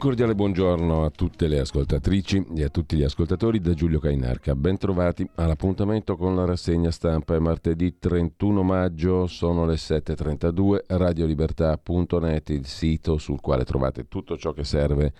[0.00, 4.54] Cordiale buongiorno a tutte le ascoltatrici e a tutti gli ascoltatori da Giulio Cainarca.
[4.54, 7.34] Bentrovati all'appuntamento con la rassegna stampa.
[7.34, 14.52] È martedì 31 maggio, sono le 7.32, radiolibertà.net, il sito sul quale trovate tutto ciò
[14.52, 15.12] che serve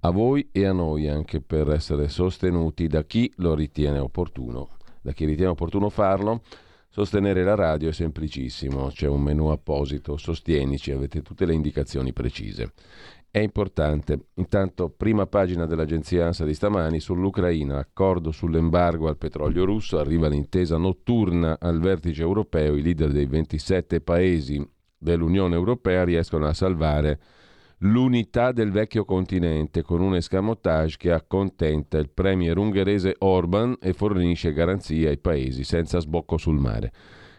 [0.00, 4.70] a voi e a noi anche per essere sostenuti da chi lo ritiene opportuno.
[5.00, 6.42] Da chi ritiene opportuno farlo,
[6.88, 12.72] sostenere la radio è semplicissimo, c'è un menu apposito, sostienici, avete tutte le indicazioni precise
[13.30, 14.28] è importante.
[14.34, 20.76] Intanto, prima pagina dell'agenzia ANSA di stamani sull'Ucraina, accordo sull'embargo al petrolio russo, arriva l'intesa
[20.76, 27.20] notturna al vertice europeo, i leader dei 27 paesi dell'Unione Europea riescono a salvare
[27.82, 34.52] l'unità del vecchio continente con un escamotage che accontenta il premier ungherese Orban e fornisce
[34.52, 36.92] garanzie ai paesi senza sbocco sul mare.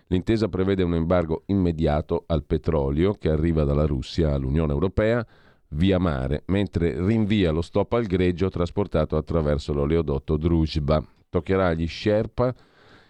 [0.07, 5.25] L'intesa prevede un embargo immediato al petrolio che arriva dalla Russia all'Unione Europea
[5.69, 11.03] via mare, mentre rinvia lo stop al greggio trasportato attraverso l'oleodotto Druzhba.
[11.30, 12.53] Toccherà agli Sherpa,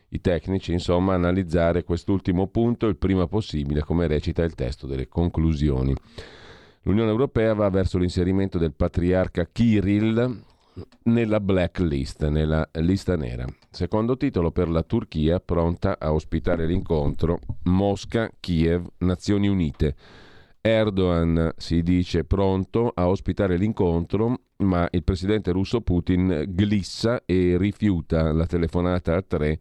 [0.09, 5.93] i tecnici, insomma, analizzare quest'ultimo punto il prima possibile, come recita il testo delle conclusioni.
[6.83, 10.43] L'Unione Europea va verso l'inserimento del patriarca Kirill
[11.03, 13.45] nella blacklist, nella lista nera.
[13.69, 19.95] Secondo titolo per la Turchia, pronta a ospitare l'incontro Mosca-Kiev, Nazioni Unite.
[20.61, 28.33] Erdogan si dice pronto a ospitare l'incontro, ma il presidente russo Putin glissa e rifiuta
[28.33, 29.57] la telefonata a tre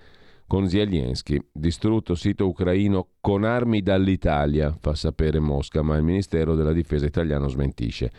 [0.48, 1.40] con Zelensky.
[1.52, 7.46] Distrutto sito ucraino con armi dall'Italia, fa sapere Mosca, ma il Ministero della Difesa italiano
[7.46, 8.10] smentisce.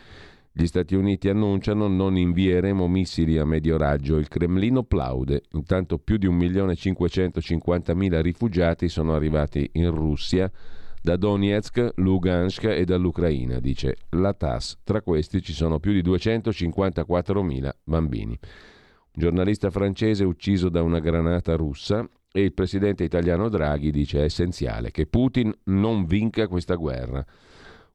[0.51, 5.43] Gli Stati Uniti annunciano non invieremo missili a medio raggio, il Cremlino plaude.
[5.51, 10.49] Intanto più di 1.550.000 rifugiati sono arrivati in Russia
[11.01, 14.79] da Donetsk, Lugansk e dall'Ucraina, dice la TAS.
[14.83, 18.37] Tra questi ci sono più di 254.000 bambini.
[18.41, 24.23] Un giornalista francese ucciso da una granata russa e il presidente italiano Draghi dice è
[24.23, 27.25] essenziale che Putin non vinca questa guerra.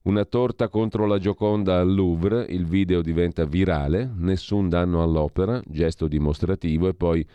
[0.03, 6.09] Una torta contro la Gioconda al Louvre, il video diventa virale, nessun danno all'opera, gesto
[6.09, 7.27] dimostrativo e poi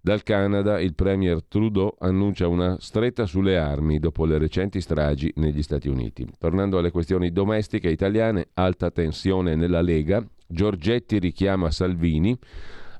[0.00, 5.62] dal Canada il premier Trudeau annuncia una stretta sulle armi dopo le recenti stragi negli
[5.62, 6.26] Stati Uniti.
[6.38, 12.38] Tornando alle questioni domestiche italiane, alta tensione nella Lega, Giorgetti richiama Salvini.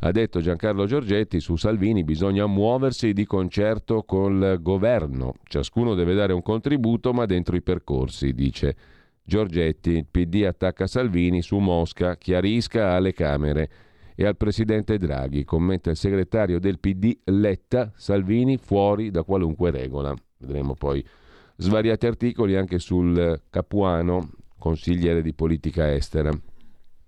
[0.01, 6.33] Ha detto Giancarlo Giorgetti su Salvini bisogna muoversi di concerto col governo, ciascuno deve dare
[6.33, 8.77] un contributo ma dentro i percorsi, dice
[9.25, 9.91] Giorgetti.
[9.91, 13.71] Il PD attacca Salvini su Mosca, chiarisca alle Camere
[14.21, 20.13] e al presidente Draghi, commenta il segretario del PD Letta, Salvini fuori da qualunque regola.
[20.39, 21.07] Vedremo poi
[21.55, 24.29] svariati articoli anche sul Capuano,
[24.59, 26.33] consigliere di politica estera.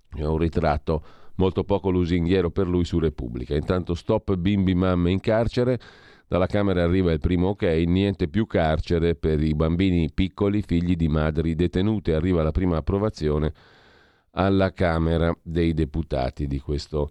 [0.08, 1.02] È un ritratto
[1.34, 3.56] molto poco lusinghiero per lui su Repubblica.
[3.56, 5.80] Intanto stop bimbi mamme in carcere.
[6.28, 11.08] Dalla Camera arriva il primo ok, niente più carcere per i bambini piccoli figli di
[11.08, 12.14] madri detenute.
[12.14, 13.52] Arriva la prima approvazione
[14.32, 17.10] alla Camera dei Deputati di questo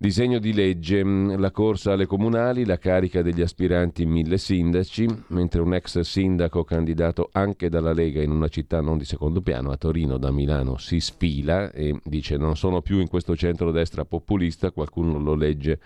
[0.00, 5.74] Disegno di legge, la corsa alle comunali, la carica degli aspiranti mille sindaci, mentre un
[5.74, 10.16] ex sindaco candidato anche dalla Lega in una città non di secondo piano, a Torino
[10.16, 15.34] da Milano, si sfila e dice non sono più in questo centro-destra populista, qualcuno lo
[15.34, 15.80] legge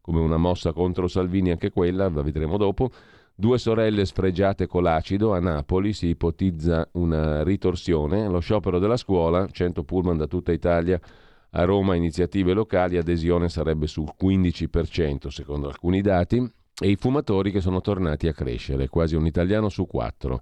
[0.00, 2.92] come una mossa contro Salvini, anche quella, la vedremo dopo.
[3.38, 9.46] Due sorelle sfregiate con l'acido, a Napoli si ipotizza una ritorsione, lo sciopero della scuola,
[9.46, 10.98] 100 pullman da tutta Italia
[11.50, 16.50] a Roma iniziative locali, adesione sarebbe sul 15% secondo alcuni dati,
[16.80, 20.40] e i fumatori che sono tornati a crescere, quasi un italiano su quattro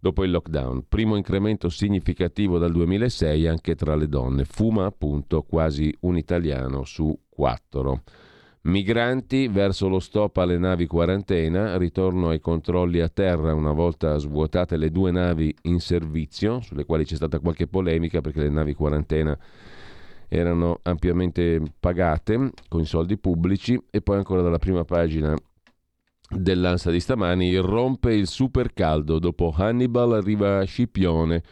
[0.00, 0.86] dopo il lockdown.
[0.88, 4.44] Primo incremento significativo dal 2006 anche tra le donne.
[4.44, 8.02] Fuma appunto quasi un italiano su quattro.
[8.66, 14.78] Migranti verso lo stop alle navi quarantena, ritorno ai controlli a terra una volta svuotate
[14.78, 19.38] le due navi in servizio, sulle quali c'è stata qualche polemica perché le navi quarantena
[20.28, 25.36] erano ampiamente pagate con i soldi pubblici e poi ancora dalla prima pagina
[26.30, 31.42] dell'Ansa di stamani irrompe il super caldo dopo Hannibal arriva Scipione.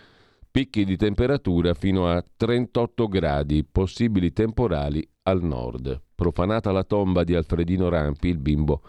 [0.51, 7.35] Picchi di temperatura fino a 38 gradi possibili temporali al nord profanata la tomba di
[7.35, 8.81] Alfredino Rampi il bimbo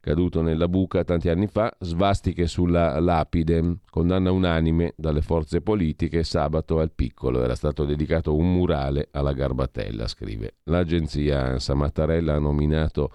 [0.00, 6.78] caduto nella buca tanti anni fa, svastiche sulla lapide, condanna unanime dalle forze politiche, sabato
[6.78, 10.54] al piccolo era stato dedicato un murale alla Garbatella, scrive.
[10.64, 13.10] L'agenzia ANSA Mattarella ha nominato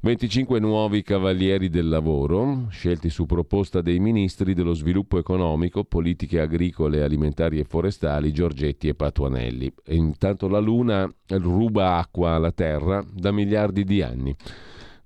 [0.00, 7.02] 25 nuovi cavalieri del lavoro, scelti su proposta dei ministri dello sviluppo economico, politiche agricole,
[7.02, 9.72] alimentari e forestali, Giorgetti e Patuanelli.
[9.84, 14.32] E intanto la Luna ruba acqua alla Terra da miliardi di anni.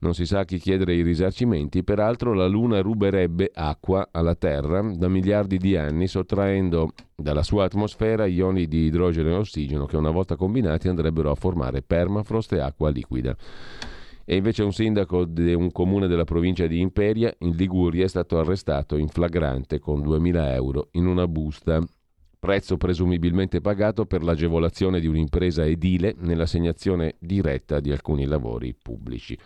[0.01, 4.83] Non si sa a chi chiedere i risarcimenti, peraltro la Luna ruberebbe acqua alla Terra
[4.83, 10.11] da miliardi di anni, sottraendo dalla sua atmosfera ioni di idrogeno e ossigeno che una
[10.11, 13.35] volta combinati andrebbero a formare permafrost e acqua liquida.
[14.25, 18.39] E invece un sindaco di un comune della provincia di Imperia, in Liguria, è stato
[18.39, 21.83] arrestato in flagrante con 2.000 euro in una busta
[22.43, 29.39] prezzo presumibilmente pagato per l'agevolazione di un'impresa edile nell'assegnazione diretta di alcuni lavori pubblici.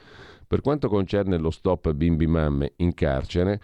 [0.47, 3.61] Per quanto concerne lo stop bimbi mamme in carcere,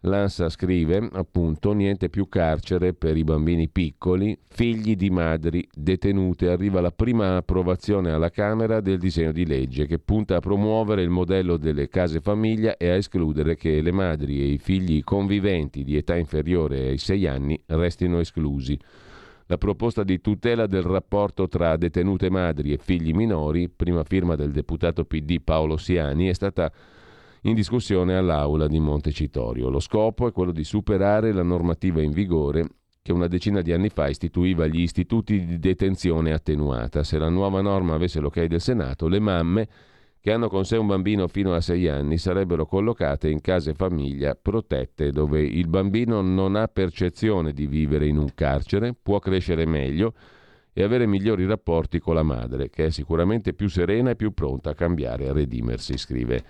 [0.00, 6.48] l'ANSA scrive appunto niente più carcere per i bambini piccoli, figli di madri detenute.
[6.48, 11.10] Arriva la prima approvazione alla Camera del disegno di legge che punta a promuovere il
[11.10, 15.96] modello delle case famiglia e a escludere che le madri e i figli conviventi di
[15.96, 18.78] età inferiore ai 6 anni restino esclusi.
[19.50, 24.52] La proposta di tutela del rapporto tra detenute madri e figli minori, prima firma del
[24.52, 26.70] deputato PD Paolo Siani, è stata
[27.42, 29.68] in discussione all'Aula di Montecitorio.
[29.68, 32.68] Lo scopo è quello di superare la normativa in vigore
[33.02, 37.02] che una decina di anni fa istituiva gli istituti di detenzione attenuata.
[37.02, 39.68] Se la nuova norma avesse l'ok del Senato, le mamme
[40.20, 44.34] che hanno con sé un bambino fino a 6 anni sarebbero collocate in case famiglia
[44.34, 50.12] protette dove il bambino non ha percezione di vivere in un carcere, può crescere meglio
[50.72, 54.70] e avere migliori rapporti con la madre, che è sicuramente più serena e più pronta
[54.70, 56.44] a cambiare a redimersi, scrive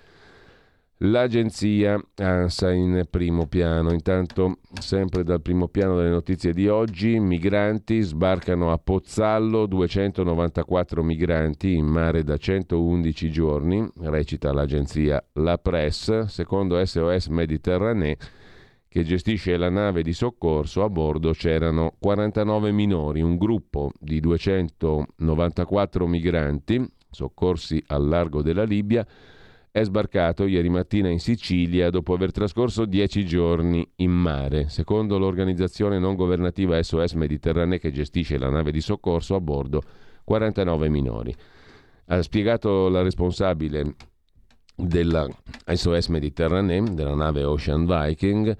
[1.03, 3.93] L'agenzia ANSA in primo piano.
[3.93, 11.75] Intanto, sempre dal primo piano delle notizie di oggi, migranti sbarcano a Pozzallo, 294 migranti
[11.75, 18.17] in mare da 111 giorni, recita l'agenzia La Press, secondo SOS Mediterranee
[18.89, 26.07] che gestisce la nave di soccorso, a bordo c'erano 49 minori, un gruppo di 294
[26.07, 29.07] migranti soccorsi al largo della Libia
[29.71, 34.67] è sbarcato ieri mattina in Sicilia dopo aver trascorso dieci giorni in mare.
[34.69, 39.83] Secondo l'organizzazione non governativa SOS Mediterranee che gestisce la nave di soccorso a bordo
[40.23, 41.35] 49 minori.
[42.05, 43.95] Ha spiegato la responsabile
[44.75, 45.27] della
[45.65, 48.55] SOS Mediterranee, della nave Ocean Viking,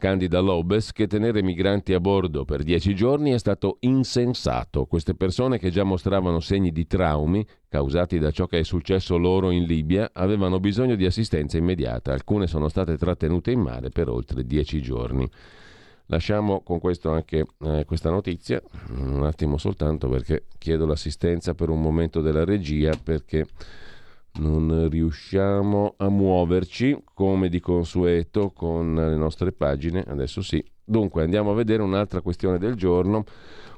[0.00, 4.86] Candida Lobes che tenere migranti a bordo per dieci giorni è stato insensato.
[4.86, 9.50] Queste persone che già mostravano segni di traumi causati da ciò che è successo loro
[9.50, 12.14] in Libia avevano bisogno di assistenza immediata.
[12.14, 15.28] Alcune sono state trattenute in mare per oltre dieci giorni.
[16.06, 18.60] Lasciamo con questo anche eh, questa notizia,
[18.96, 23.46] un attimo soltanto perché chiedo l'assistenza per un momento della regia perché
[24.34, 30.04] non riusciamo a muoverci come di consueto con le nostre pagine.
[30.06, 30.64] Adesso sì.
[30.84, 33.24] Dunque andiamo a vedere un'altra questione del giorno.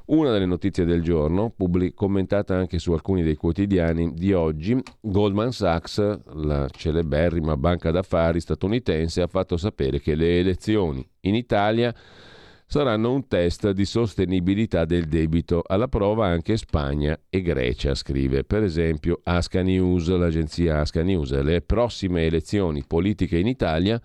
[0.07, 5.53] Una delle notizie del giorno, pubblic- commentata anche su alcuni dei quotidiani di oggi, Goldman
[5.53, 11.95] Sachs, la celeberrima banca d'affari statunitense, ha fatto sapere che le elezioni in Italia
[12.73, 15.63] saranno un test di sostenibilità del debito.
[15.67, 21.39] Alla prova anche Spagna e Grecia, scrive per esempio Asca News, l'agenzia Asca News.
[21.39, 24.01] Le prossime elezioni politiche in Italia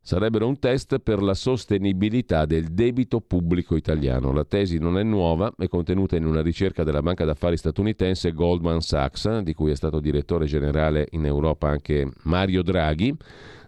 [0.00, 4.30] sarebbero un test per la sostenibilità del debito pubblico italiano.
[4.30, 8.82] La tesi non è nuova, è contenuta in una ricerca della banca d'affari statunitense Goldman
[8.82, 13.16] Sachs, di cui è stato direttore generale in Europa anche Mario Draghi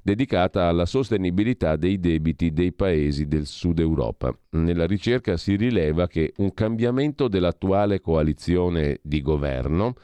[0.06, 4.32] dedicata alla sostenibilità dei debiti dei paesi del Sud Europa.
[4.50, 9.94] Nella ricerca si rileva che un cambiamento dell'attuale coalizione di governo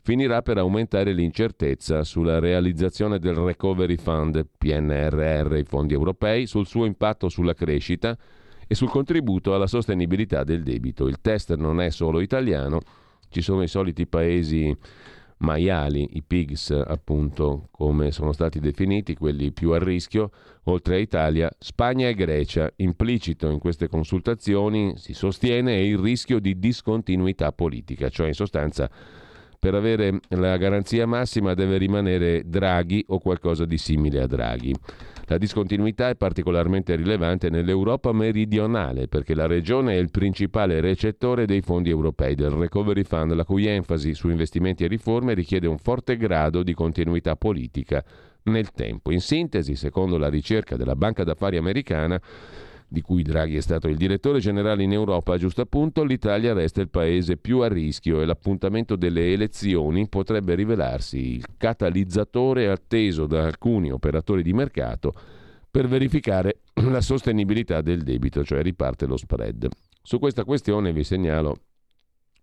[0.00, 6.86] finirà per aumentare l'incertezza sulla realizzazione del Recovery Fund, PNRR, i fondi europei, sul suo
[6.86, 8.16] impatto sulla crescita
[8.66, 11.06] e sul contributo alla sostenibilità del debito.
[11.08, 12.80] Il test non è solo italiano,
[13.28, 14.74] ci sono i soliti paesi
[15.42, 20.30] maiali, i pigs appunto come sono stati definiti, quelli più a rischio,
[20.64, 22.72] oltre a Italia, Spagna e Grecia.
[22.76, 28.90] Implicito in queste consultazioni si sostiene il rischio di discontinuità politica, cioè in sostanza
[29.62, 34.74] per avere la garanzia massima deve rimanere Draghi o qualcosa di simile a Draghi.
[35.26, 41.60] La discontinuità è particolarmente rilevante nell'Europa meridionale perché la regione è il principale recettore dei
[41.60, 46.16] fondi europei del Recovery Fund, la cui enfasi su investimenti e riforme richiede un forte
[46.16, 48.04] grado di continuità politica
[48.46, 49.12] nel tempo.
[49.12, 52.20] In sintesi, secondo la ricerca della Banca d'affari americana,
[52.92, 56.90] di cui Draghi è stato il direttore generale in Europa, giusto appunto, l'Italia resta il
[56.90, 63.90] paese più a rischio e l'appuntamento delle elezioni potrebbe rivelarsi il catalizzatore atteso da alcuni
[63.90, 65.14] operatori di mercato
[65.70, 69.68] per verificare la sostenibilità del debito, cioè riparte lo spread.
[70.02, 71.56] Su questa questione vi segnalo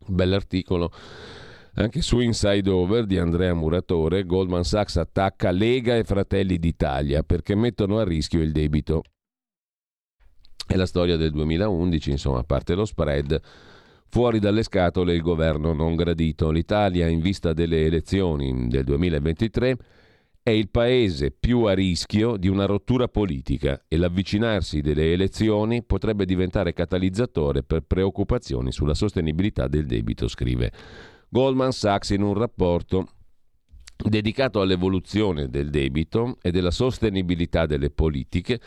[0.08, 0.91] un bell'articolo
[1.75, 7.56] anche su Inside Over di Andrea Muratore, Goldman Sachs attacca Lega e Fratelli d'Italia perché
[7.56, 9.03] mettono a rischio il debito.
[10.69, 13.41] È la storia del 2011, insomma, a parte lo spread.
[14.07, 16.51] Fuori dalle scatole il governo non gradito.
[16.51, 19.77] L'Italia, in vista delle elezioni del 2023,
[20.43, 26.25] è il paese più a rischio di una rottura politica e l'avvicinarsi delle elezioni potrebbe
[26.25, 30.71] diventare catalizzatore per preoccupazioni sulla sostenibilità del debito, scrive
[31.29, 33.07] Goldman Sachs in un rapporto
[33.97, 38.59] dedicato all'evoluzione del debito e della sostenibilità delle politiche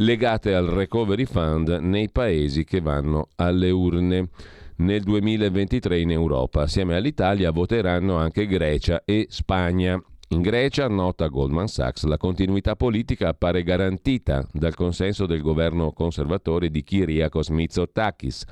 [0.00, 4.28] legate al Recovery Fund nei paesi che vanno alle urne.
[4.76, 10.00] Nel 2023 in Europa, assieme all'Italia, voteranno anche Grecia e Spagna.
[10.28, 16.70] In Grecia, nota Goldman Sachs, la continuità politica appare garantita dal consenso del governo conservatore
[16.70, 18.44] di Kyriakos Mitsotakis.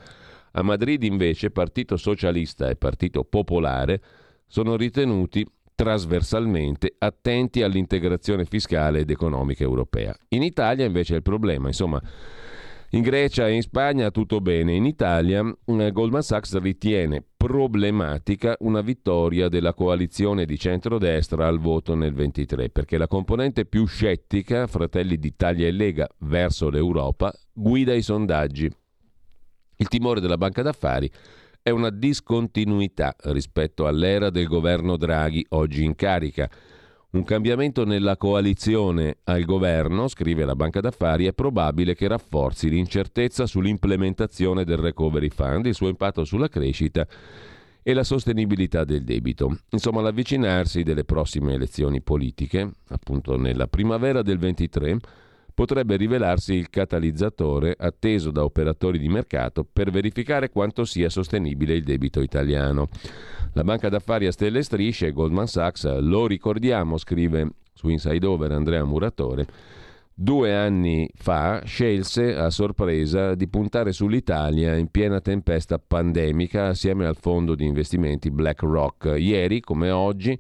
[0.53, 4.01] A Madrid invece Partito Socialista e Partito Popolare
[4.49, 10.17] sono ritenuti trasversalmente attenti all'integrazione fiscale ed economica europea.
[10.31, 12.03] In Italia invece è il problema, insomma,
[12.91, 18.81] in Grecia e in Spagna tutto bene, in Italia eh, Goldman Sachs ritiene problematica una
[18.81, 25.19] vittoria della coalizione di centrodestra al voto nel 23, perché la componente più scettica, Fratelli
[25.19, 28.71] d'Italia e Lega, verso l'Europa, guida i sondaggi.
[29.79, 31.11] Il timore della banca d'affari
[31.67, 36.49] è una discontinuità rispetto all'era del governo Draghi oggi in carica.
[37.11, 43.47] Un cambiamento nella coalizione al governo, scrive la banca d'affari, è probabile che rafforzi l'incertezza
[43.47, 47.05] sull'implementazione del Recovery Fund, il suo impatto sulla crescita
[47.83, 49.59] e la sostenibilità del debito.
[49.71, 54.99] Insomma, l'avvicinarsi delle prossime elezioni politiche, appunto nella primavera del 23,
[55.57, 61.83] potrebbe rivelarsi il catalizzatore atteso da operatori di mercato per verificare quanto sia sostenibile il
[61.83, 62.89] debito italiano.
[63.55, 68.53] La banca d'affari a stelle e strisce, Goldman Sachs, lo ricordiamo, scrive su Inside Over
[68.53, 69.47] Andrea Muratore,
[70.13, 77.17] due anni fa scelse a sorpresa di puntare sull'Italia in piena tempesta pandemica assieme al
[77.17, 79.15] fondo di investimenti BlackRock.
[79.17, 80.39] Ieri, come oggi,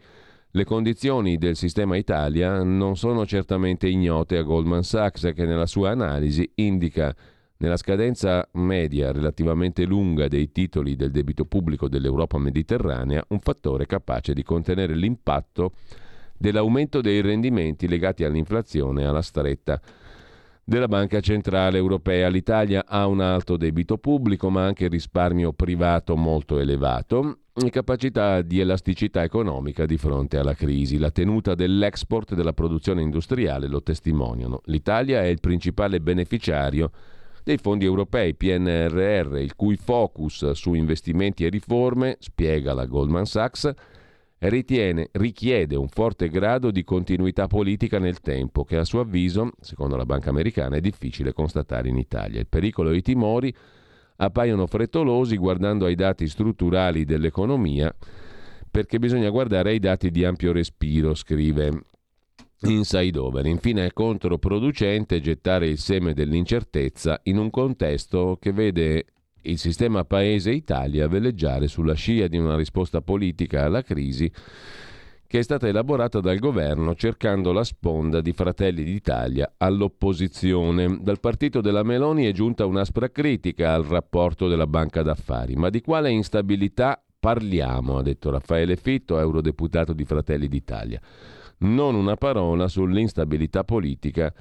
[0.57, 5.91] le condizioni del sistema Italia non sono certamente ignote a Goldman Sachs che nella sua
[5.91, 7.15] analisi indica
[7.59, 14.33] nella scadenza media relativamente lunga dei titoli del debito pubblico dell'Europa mediterranea un fattore capace
[14.33, 15.73] di contenere l'impatto
[16.35, 19.79] dell'aumento dei rendimenti legati all'inflazione e alla stretta
[20.69, 22.29] della Banca Centrale Europea.
[22.29, 28.59] L'Italia ha un alto debito pubblico ma anche risparmio privato molto elevato e capacità di
[28.59, 30.99] elasticità economica di fronte alla crisi.
[30.99, 34.61] La tenuta dell'export della produzione industriale lo testimoniano.
[34.65, 36.91] L'Italia è il principale beneficiario
[37.45, 43.73] dei fondi europei PNRR, il cui focus su investimenti e riforme, spiega la Goldman Sachs,
[44.39, 49.97] ritiene, richiede un forte grado di continuità politica nel tempo che a suo avviso, secondo
[49.97, 52.41] la Banca Americana, è difficile constatare in Italia.
[52.41, 53.55] Il pericolo e i timori
[54.17, 57.95] appaiono frettolosi guardando ai dati strutturali dell'economia
[58.71, 61.85] perché bisogna guardare ai dati di ampio respiro, scrive
[62.61, 63.47] Inside Over.
[63.47, 69.07] Infine è controproducente gettare il seme dell'incertezza in un contesto che vede
[69.47, 74.31] il sistema paese Italia veleggiare sulla scia di una risposta politica alla crisi
[75.29, 80.99] che è stata elaborata dal governo cercando la sponda di Fratelli d'Italia all'opposizione.
[81.01, 85.57] Dal partito della Meloni è giunta un'aspra critica al rapporto della banca d'affari.
[85.57, 87.99] Ma di quale instabilità parliamo?
[87.99, 91.01] ha detto Raffaele Fitto, eurodeputato di Fratelli d'Italia.
[91.59, 94.33] Non una parola sull'instabilità politica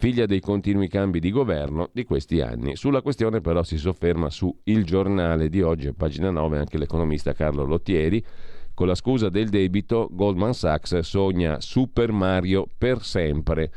[0.00, 2.74] figlia dei continui cambi di governo di questi anni.
[2.74, 7.66] Sulla questione però si sofferma su Il Giornale di oggi, pagina 9, anche l'economista Carlo
[7.66, 8.24] Lottieri.
[8.72, 13.70] Con la scusa del debito, Goldman Sachs sogna Super Mario per sempre.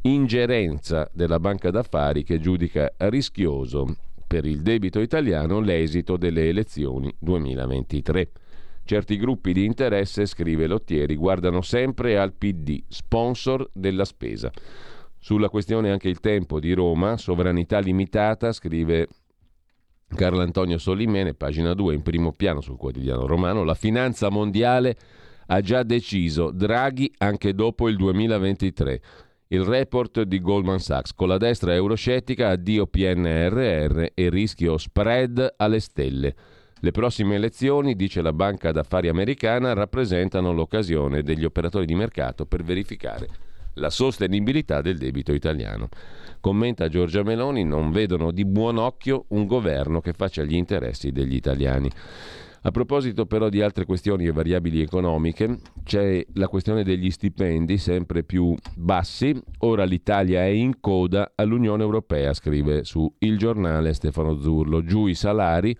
[0.00, 3.94] Ingerenza della banca d'affari che giudica rischioso
[4.26, 8.30] per il debito italiano l'esito delle elezioni 2023.
[8.84, 14.50] Certi gruppi di interesse, scrive Lottieri, guardano sempre al PD, sponsor della spesa.
[15.22, 19.06] Sulla questione anche il tempo di Roma, sovranità limitata, scrive
[20.08, 24.96] Carlo Antonio Solimene, pagina 2, in primo piano sul quotidiano romano, la finanza mondiale
[25.48, 29.02] ha già deciso Draghi anche dopo il 2023.
[29.48, 35.80] Il report di Goldman Sachs con la destra euroscettica addio PNRR e rischio spread alle
[35.80, 36.34] stelle.
[36.76, 42.62] Le prossime elezioni, dice la banca d'affari americana, rappresentano l'occasione degli operatori di mercato per
[42.62, 43.49] verificare
[43.80, 45.88] la sostenibilità del debito italiano.
[46.38, 51.34] Commenta Giorgia Meloni, non vedono di buon occhio un governo che faccia gli interessi degli
[51.34, 51.90] italiani.
[52.62, 58.22] A proposito però di altre questioni e variabili economiche, c'è la questione degli stipendi sempre
[58.22, 59.34] più bassi.
[59.60, 64.84] Ora l'Italia è in coda all'Unione Europea, scrive su Il Giornale Stefano Zurlo.
[64.84, 65.74] Giù i salari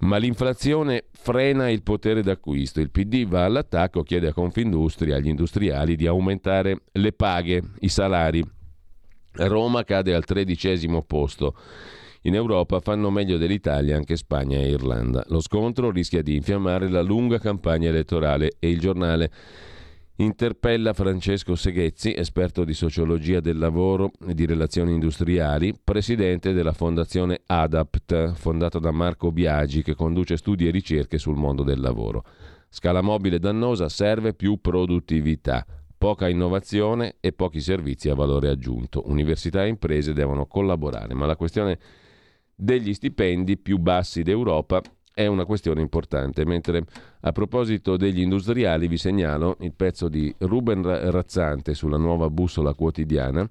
[0.00, 2.80] ma l'inflazione frena il potere d'acquisto.
[2.80, 8.44] Il PD va all'attacco, chiede a Confindustria, agli industriali di aumentare le paghe, i salari.
[9.32, 11.54] Roma cade al tredicesimo posto.
[12.22, 15.24] In Europa fanno meglio dell'Italia anche Spagna e Irlanda.
[15.28, 19.30] Lo scontro rischia di infiammare la lunga campagna elettorale e il giornale
[20.20, 27.42] interpella Francesco Seghezzi, esperto di sociologia del lavoro e di relazioni industriali, presidente della fondazione
[27.46, 32.24] ADAPT, fondata da Marco Biagi, che conduce studi e ricerche sul mondo del lavoro.
[32.68, 35.64] Scala mobile dannosa serve più produttività,
[35.96, 39.08] poca innovazione e pochi servizi a valore aggiunto.
[39.08, 41.78] Università e imprese devono collaborare, ma la questione
[42.56, 44.82] degli stipendi più bassi d'Europa
[45.18, 46.44] è una questione importante.
[46.44, 46.84] Mentre
[47.22, 53.44] a proposito degli industriali vi segnalo il pezzo di Ruben Razzante sulla nuova bussola quotidiana.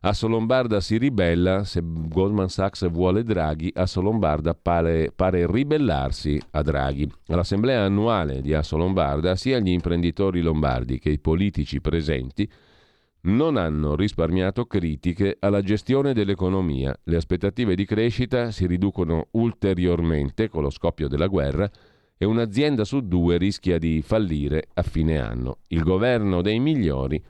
[0.00, 7.10] Assolombarda si ribella, se Goldman Sachs vuole Draghi, Assolombarda pare, pare ribellarsi a Draghi.
[7.28, 12.48] All'assemblea annuale di Assolombarda sia gli imprenditori lombardi che i politici presenti
[13.22, 16.96] non hanno risparmiato critiche alla gestione dell'economia.
[17.04, 21.70] Le aspettative di crescita si riducono ulteriormente con lo scoppio della guerra
[22.16, 25.58] e un'azienda su due rischia di fallire a fine anno.
[25.68, 27.22] Il governo dei migliori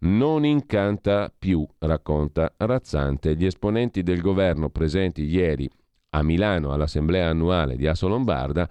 [0.00, 3.34] non incanta più, racconta Razzante.
[3.34, 5.68] Gli esponenti del governo presenti ieri
[6.10, 8.68] a Milano all'assemblea annuale di Asso Lombarda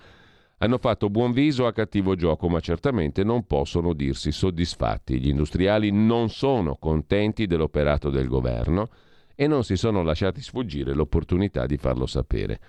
[0.59, 5.19] hanno fatto buon viso a cattivo gioco, ma certamente non possono dirsi soddisfatti.
[5.19, 8.89] Gli industriali non sono contenti dell'operato del governo
[9.35, 12.59] e non si sono lasciati sfuggire l'opportunità di farlo sapere.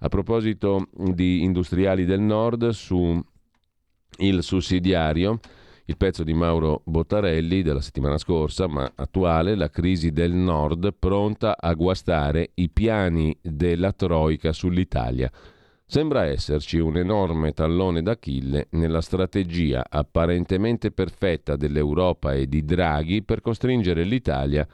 [0.00, 3.20] A proposito di industriali del nord, su
[4.18, 5.38] il sussidiario,
[5.84, 11.56] il pezzo di Mauro Bottarelli della settimana scorsa, ma attuale, la crisi del nord pronta
[11.56, 15.30] a guastare i piani della Troica sull'Italia.
[15.90, 23.40] Sembra esserci un enorme tallone d'Achille nella strategia apparentemente perfetta dell'Europa e di Draghi per
[23.40, 24.68] costringere l'Italia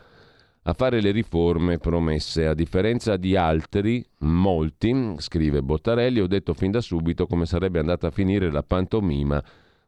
[0.65, 2.49] a fare le riforme promesse.
[2.49, 8.09] A differenza di altri, molti, scrive Bottarelli, ho detto fin da subito come sarebbe andata
[8.09, 9.41] a finire la pantomima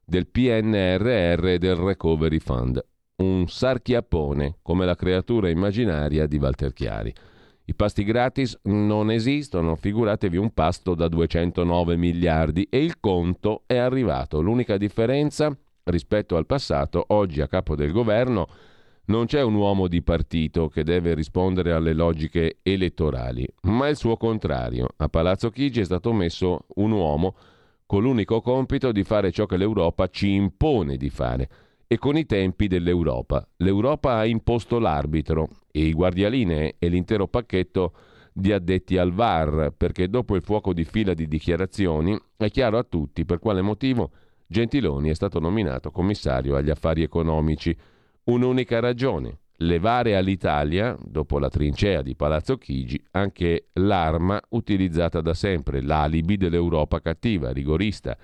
[0.04, 2.80] del PNRR e del Recovery Fund.
[3.16, 7.12] Un sarchiappone come la creatura immaginaria di Walter Chiari.
[7.68, 13.76] I pasti gratis non esistono, figuratevi un pasto da 209 miliardi e il conto è
[13.76, 14.40] arrivato.
[14.40, 15.52] L'unica differenza
[15.82, 18.46] rispetto al passato, oggi a capo del governo
[19.06, 24.16] non c'è un uomo di partito che deve rispondere alle logiche elettorali, ma il suo
[24.16, 24.86] contrario.
[24.98, 27.34] A Palazzo Chigi è stato messo un uomo
[27.84, 31.48] con l'unico compito di fare ciò che l'Europa ci impone di fare
[31.86, 33.46] e con i tempi dell'Europa.
[33.58, 37.92] L'Europa ha imposto l'arbitro e i guardialinee e l'intero pacchetto
[38.32, 42.84] di addetti al VAR, perché dopo il fuoco di fila di dichiarazioni è chiaro a
[42.84, 44.10] tutti per quale motivo
[44.46, 47.76] Gentiloni è stato nominato commissario agli affari economici.
[48.24, 55.82] Un'unica ragione, levare all'Italia, dopo la trincea di Palazzo Chigi, anche l'arma utilizzata da sempre,
[55.82, 58.16] l'alibi dell'Europa cattiva, rigorista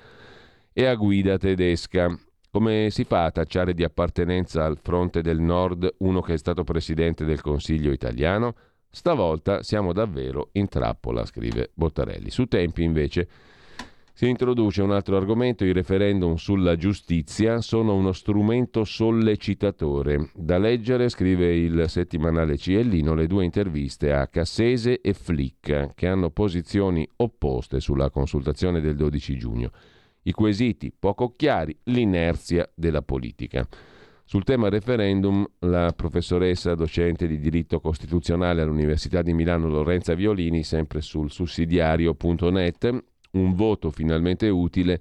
[0.72, 2.16] e a guida tedesca.
[2.54, 6.64] Come si fa a tacciare di appartenenza al fronte del nord uno che è stato
[6.64, 8.54] presidente del Consiglio italiano?
[8.90, 12.28] Stavolta siamo davvero in trappola, scrive Bottarelli.
[12.28, 13.26] Su tempi invece
[14.12, 20.28] si introduce un altro argomento, i referendum sulla giustizia sono uno strumento sollecitatore.
[20.34, 26.28] Da leggere, scrive il settimanale Ciellino, le due interviste a Cassese e Flick, che hanno
[26.28, 29.70] posizioni opposte sulla consultazione del 12 giugno.
[30.24, 33.66] I quesiti poco chiari, l'inerzia della politica.
[34.24, 41.00] Sul tema referendum, la professoressa docente di diritto costituzionale all'Università di Milano Lorenza Violini, sempre
[41.00, 45.00] sul sussidiario.net, un voto finalmente utile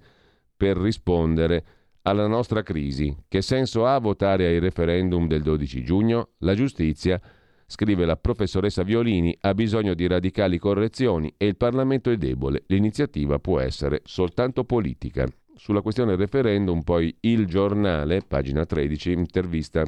[0.57, 1.63] per rispondere
[2.01, 3.15] alla nostra crisi.
[3.27, 6.29] Che senso ha votare ai referendum del 12 giugno?
[6.39, 7.21] La giustizia,
[7.71, 12.63] scrive la professoressa Violini, ha bisogno di radicali correzioni e il Parlamento è debole.
[12.67, 15.25] L'iniziativa può essere soltanto politica.
[15.55, 19.85] Sulla questione referendum, poi il giornale, pagina 13, intervista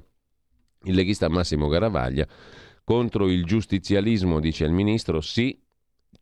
[0.85, 2.25] il leghista Massimo Garavaglia
[2.85, 5.59] contro il giustizialismo, dice il ministro, sì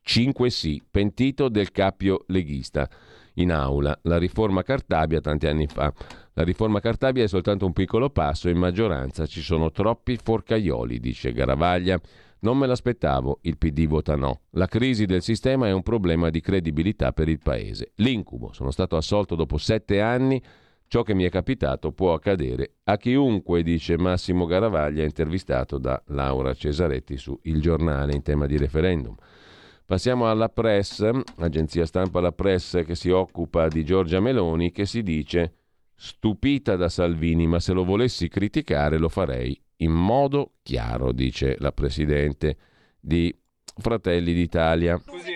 [0.02, 2.90] 5 sì, pentito del cappio leghista.
[3.36, 5.94] In aula, la riforma Cartabia tanti anni fa.
[6.34, 11.32] La riforma Cartabia è soltanto un piccolo passo, in maggioranza ci sono troppi forcaioli, dice
[11.32, 12.00] Garavaglia.
[12.40, 14.42] Non me l'aspettavo, il PD vota no.
[14.52, 17.92] La crisi del sistema è un problema di credibilità per il Paese.
[17.96, 20.42] L'incubo, sono stato assolto dopo sette anni,
[20.88, 26.54] ciò che mi è capitato può accadere a chiunque, dice Massimo Garavaglia, intervistato da Laura
[26.54, 29.16] Cesaretti su Il Giornale in tema di referendum.
[29.92, 31.06] Passiamo alla press,
[31.40, 35.56] agenzia stampa La Press che si occupa di Giorgia Meloni, che si dice
[35.96, 41.74] stupita da Salvini, ma se lo volessi criticare lo farei in modo chiaro, dice la
[41.74, 42.56] Presidente
[43.02, 43.38] di
[43.80, 44.98] Fratelli d'Italia.
[44.98, 45.31] Così,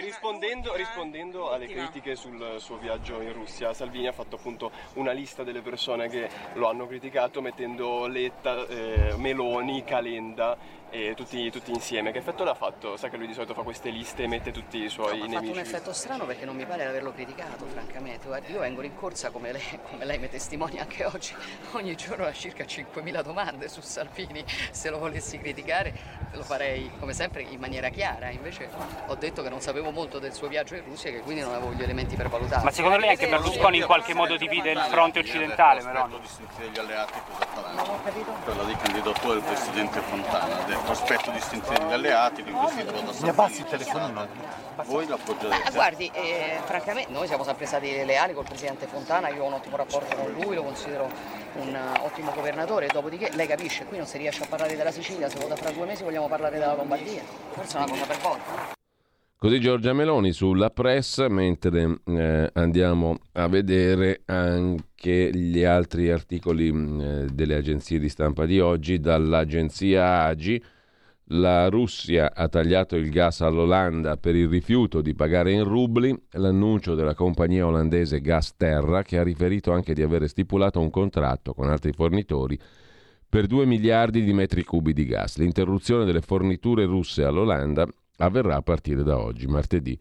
[1.55, 6.07] alle critiche sul suo viaggio in Russia, Salvini ha fatto appunto una lista delle persone
[6.07, 10.57] che lo hanno criticato mettendo Letta, eh, Meloni, Calenda
[10.89, 12.11] e tutti, tutti, insieme.
[12.11, 12.95] Che effetto l'ha fatto?
[12.95, 15.35] Sa che lui di solito fa queste liste e mette tutti i suoi no, nemici.
[15.35, 18.27] Ha fatto un effetto strano perché non mi pare di averlo criticato, francamente.
[18.27, 21.33] Guardi, io vengo in corsa come lei, come lei mi testimonia anche oggi.
[21.73, 24.43] Ogni giorno ho circa 5.000 domande su Salvini.
[24.71, 28.29] Se lo volessi criticare lo farei come sempre in maniera chiara.
[28.29, 28.69] Invece
[29.07, 31.55] ho detto che non sapevo molto del suo viaggio in Russia e che quindi non
[31.55, 32.63] avevo gli elementi per valutare.
[32.63, 35.81] Ma secondo lei anche Berlusconi in qualche modo divide il fronte occidentale?
[35.81, 37.75] Però distinzione degli alleati cosa faranno?
[37.75, 38.31] Non ho capito.
[38.43, 40.55] Quella di candidatura del Presidente Fontana
[40.85, 44.27] prospetto distinzione degli alleati, di cui si trova Mi abbassi il telefonino.
[44.85, 45.69] Voi l'appoggerete?
[45.69, 49.53] Eh, guardi, eh, francamente noi siamo sempre stati leali col Presidente Fontana, io ho un
[49.53, 51.09] ottimo rapporto con lui, lo considero
[51.53, 55.29] un uh, ottimo governatore, dopodiché lei capisce, qui non si riesce a parlare della Sicilia,
[55.29, 58.83] se vota fra due mesi vogliamo parlare della Lombardia, forse è una cosa per volta.
[59.45, 67.27] Così Giorgia Meloni sulla press, mentre eh, andiamo a vedere anche gli altri articoli eh,
[67.31, 70.63] delle agenzie di stampa di oggi, dall'agenzia AGI
[71.25, 76.95] la Russia ha tagliato il gas all'Olanda per il rifiuto di pagare in rubli, l'annuncio
[76.95, 81.69] della compagnia olandese Gas Terra che ha riferito anche di aver stipulato un contratto con
[81.69, 82.57] altri fornitori
[83.29, 85.37] per 2 miliardi di metri cubi di gas.
[85.37, 89.97] L'interruzione delle forniture russe all'Olanda avverrà a partire da oggi, martedì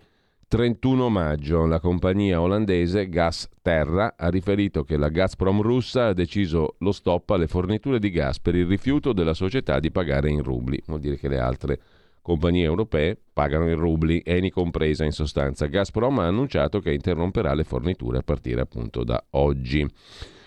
[0.54, 6.76] 31 maggio la compagnia olandese Gas Terra ha riferito che la Gazprom russa ha deciso
[6.78, 10.80] lo stop alle forniture di gas per il rifiuto della società di pagare in rubli.
[10.86, 11.80] Vuol dire che le altre
[12.22, 15.66] compagnie europee pagano in rubli, Eni compresa in sostanza.
[15.66, 19.84] Gazprom ha annunciato che interromperà le forniture a partire appunto da oggi.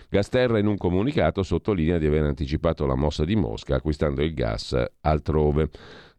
[0.08, 4.74] Gasterra in un comunicato sottolinea di aver anticipato la mossa di Mosca acquistando il gas
[5.02, 5.68] altrove.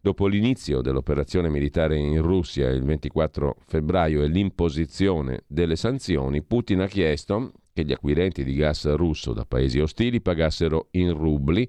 [0.02, 6.86] Dopo l'inizio dell'operazione militare in Russia il 24 febbraio e l'imposizione delle sanzioni, Putin ha
[6.86, 11.68] chiesto che gli acquirenti di gas russo da paesi ostili pagassero in rubli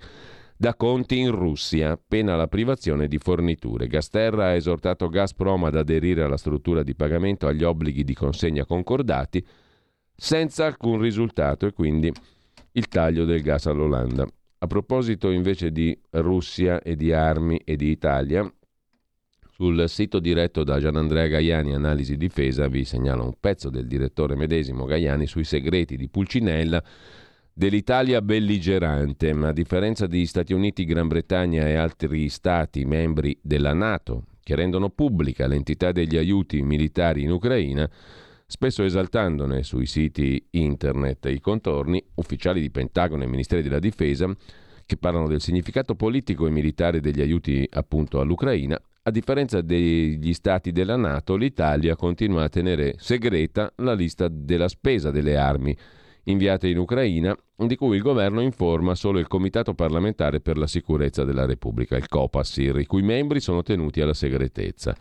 [0.55, 3.87] da conti in Russia, pena la privazione di forniture.
[3.87, 9.45] Gasterra ha esortato Gazprom ad aderire alla struttura di pagamento agli obblighi di consegna concordati
[10.15, 12.13] senza alcun risultato e quindi
[12.73, 14.25] il taglio del gas all'Olanda.
[14.63, 18.47] A proposito invece di Russia e di armi e di Italia,
[19.53, 24.85] Sul sito diretto da Gianandrea Gaiani, Analisi Difesa, vi segnalo un pezzo del direttore medesimo
[24.85, 26.83] Gaiani sui segreti di Pulcinella
[27.51, 33.73] dell'Italia belligerante, ma a differenza di Stati Uniti, Gran Bretagna e altri stati membri della
[33.73, 37.89] Nato, che rendono pubblica l'entità degli aiuti militari in Ucraina,
[38.51, 44.29] spesso esaltandone sui siti internet i contorni, ufficiali di Pentagono e Ministeri della Difesa,
[44.85, 50.73] che parlano del significato politico e militare degli aiuti appunto all'Ucraina, a differenza degli stati
[50.73, 55.73] della Nato, l'Italia continua a tenere segreta la lista della spesa delle armi
[56.23, 61.23] inviate in Ucraina, di cui il governo informa solo il Comitato parlamentare per la sicurezza
[61.23, 64.93] della Repubblica, il COPASIR, i cui membri sono tenuti alla segretezza.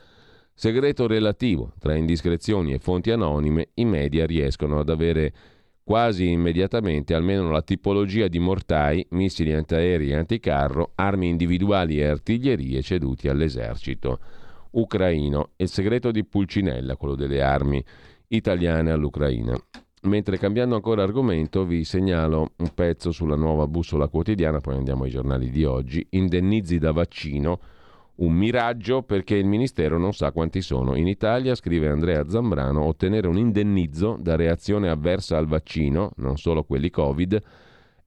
[0.55, 5.33] Segreto relativo, tra indiscrezioni e fonti anonime, i media riescono ad avere
[5.83, 12.83] quasi immediatamente almeno la tipologia di mortai, missili antiaerei e anticarro, armi individuali e artiglierie
[12.83, 14.19] ceduti all'esercito
[14.73, 15.51] ucraino.
[15.57, 17.83] Il segreto di Pulcinella, quello delle armi
[18.29, 19.59] italiane all'Ucraina.
[20.03, 25.11] Mentre cambiando ancora argomento vi segnalo un pezzo sulla nuova bussola quotidiana, poi andiamo ai
[25.11, 27.61] giornali di oggi, indennizi da vaccino,
[28.21, 30.97] un miraggio perché il Ministero non sa quanti sono.
[30.97, 36.65] In Italia, scrive Andrea Zambrano, ottenere un indennizzo da reazione avversa al vaccino, non solo
[36.65, 37.41] quelli Covid,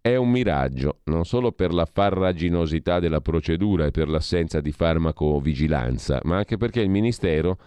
[0.02, 6.20] è un miraggio, non solo per la farraginosità della procedura e per l'assenza di farmacovigilanza,
[6.24, 7.58] ma anche perché il Ministero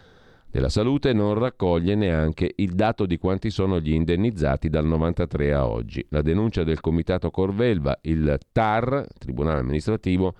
[0.51, 5.67] della Salute non raccoglie neanche il dato di quanti sono gli indennizzati dal 93 a
[5.67, 6.05] oggi.
[6.11, 10.35] La denuncia del Comitato Corvelva, il TAR, Tribunale Amministrativo,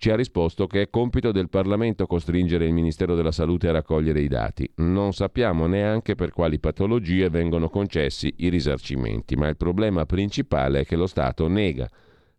[0.00, 4.20] ci ha risposto che è compito del Parlamento costringere il Ministero della Salute a raccogliere
[4.20, 4.70] i dati.
[4.76, 10.84] Non sappiamo neanche per quali patologie vengono concessi i risarcimenti, ma il problema principale è
[10.84, 11.90] che lo Stato nega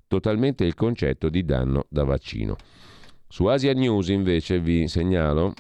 [0.08, 2.56] totalmente il concetto di danno da vaccino.
[3.28, 5.54] Su Asia News invece vi segnalo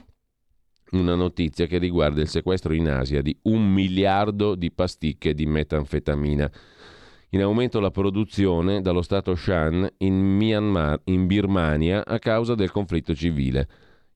[0.92, 6.50] una notizia che riguarda il sequestro in Asia di un miliardo di pasticche di metanfetamina
[7.32, 13.13] in aumento la produzione dallo Stato Shan in Myanmar, in Birmania, a causa del conflitto
[13.13, 13.68] civile.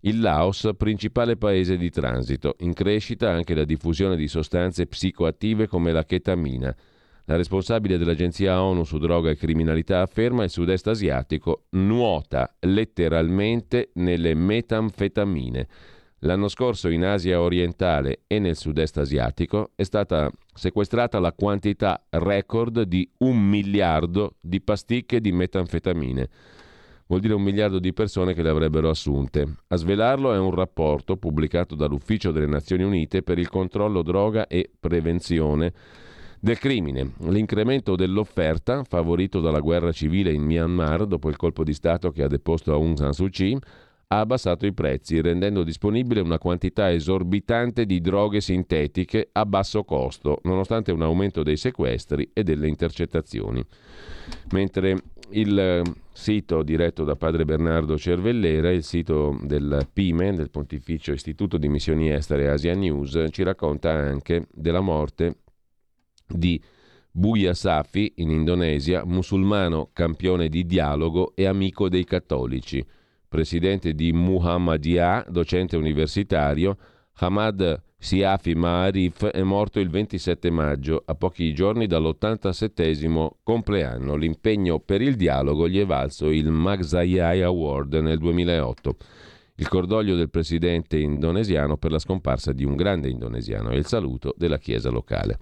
[0.01, 5.91] Il Laos, principale paese di transito, in crescita anche la diffusione di sostanze psicoattive come
[5.91, 6.75] la chetamina.
[7.25, 14.33] La responsabile dell'agenzia ONU su droga e criminalità afferma il sud-est asiatico nuota letteralmente nelle
[14.33, 15.67] metanfetamine
[16.25, 22.83] L'anno scorso in Asia orientale e nel sud-est asiatico è stata sequestrata la quantità record
[22.83, 26.29] di un miliardo di pasticche di metanfetamine.
[27.07, 29.55] Vuol dire un miliardo di persone che le avrebbero assunte.
[29.67, 34.69] A svelarlo è un rapporto pubblicato dall'Ufficio delle Nazioni Unite per il controllo droga e
[34.79, 35.73] prevenzione
[36.39, 37.15] del crimine.
[37.27, 42.27] L'incremento dell'offerta, favorito dalla guerra civile in Myanmar dopo il colpo di Stato che ha
[42.27, 43.59] deposto Aung San Suu Kyi,
[44.13, 50.39] ha abbassato i prezzi, rendendo disponibile una quantità esorbitante di droghe sintetiche a basso costo,
[50.43, 53.65] nonostante un aumento dei sequestri e delle intercettazioni.
[54.51, 61.11] Mentre il eh, sito diretto da padre Bernardo Cervellera, il sito del PIME, del Pontificio
[61.11, 65.37] Istituto di Missioni Estere Asia News, ci racconta anche della morte
[66.27, 66.61] di
[67.09, 72.85] Buya Safi in Indonesia, musulmano campione di dialogo e amico dei cattolici
[73.33, 76.77] presidente di Muhammadiyah, docente universitario,
[77.13, 84.15] Hamad Siafi Ma'arif è morto il 27 maggio, a pochi giorni dall'87 compleanno.
[84.15, 88.97] L'impegno per il dialogo gli è valso il Magzayai Award nel 2008.
[89.55, 94.35] Il cordoglio del presidente indonesiano per la scomparsa di un grande indonesiano e il saluto
[94.37, 95.39] della Chiesa locale.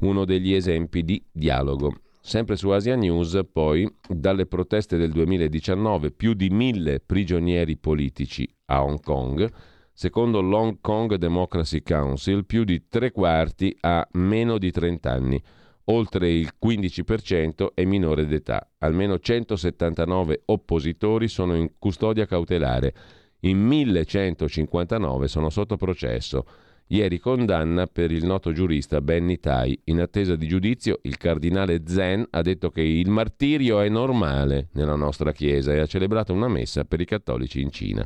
[0.00, 1.94] Uno degli esempi di dialogo.
[2.22, 8.84] Sempre su Asia News, poi, dalle proteste del 2019, più di mille prigionieri politici a
[8.84, 9.50] Hong Kong.
[9.90, 15.42] Secondo l'Hong Kong Democracy Council, più di tre quarti ha meno di 30 anni.
[15.84, 18.68] Oltre il 15% è minore d'età.
[18.78, 22.94] Almeno 179 oppositori sono in custodia cautelare.
[23.40, 26.44] In 1159 sono sotto processo.
[26.92, 29.78] Ieri condanna per il noto giurista Benny Tai.
[29.84, 34.96] In attesa di giudizio, il cardinale Zen ha detto che il martirio è normale nella
[34.96, 38.04] nostra Chiesa e ha celebrato una messa per i cattolici in Cina.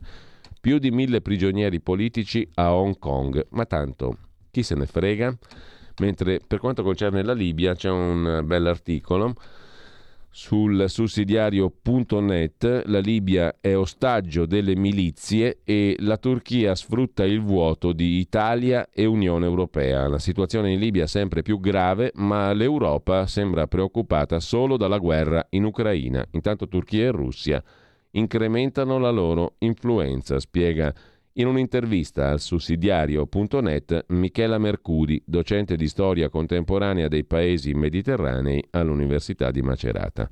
[0.60, 4.18] Più di mille prigionieri politici a Hong Kong, ma tanto
[4.50, 5.34] chi se ne frega?
[6.00, 9.34] Mentre per quanto concerne la Libia c'è un bell'articolo
[10.36, 18.18] sul sussidiario.net la Libia è ostaggio delle milizie e la Turchia sfrutta il vuoto di
[18.18, 20.08] Italia e Unione Europea.
[20.08, 25.46] La situazione in Libia è sempre più grave, ma l'Europa sembra preoccupata solo dalla guerra
[25.50, 26.26] in Ucraina.
[26.32, 27.62] Intanto Turchia e Russia
[28.10, 30.92] incrementano la loro influenza, spiega
[31.36, 39.60] In un'intervista al sussidiario.net, Michela Mercuri, docente di storia contemporanea dei paesi mediterranei all'Università di
[39.60, 40.30] Macerata.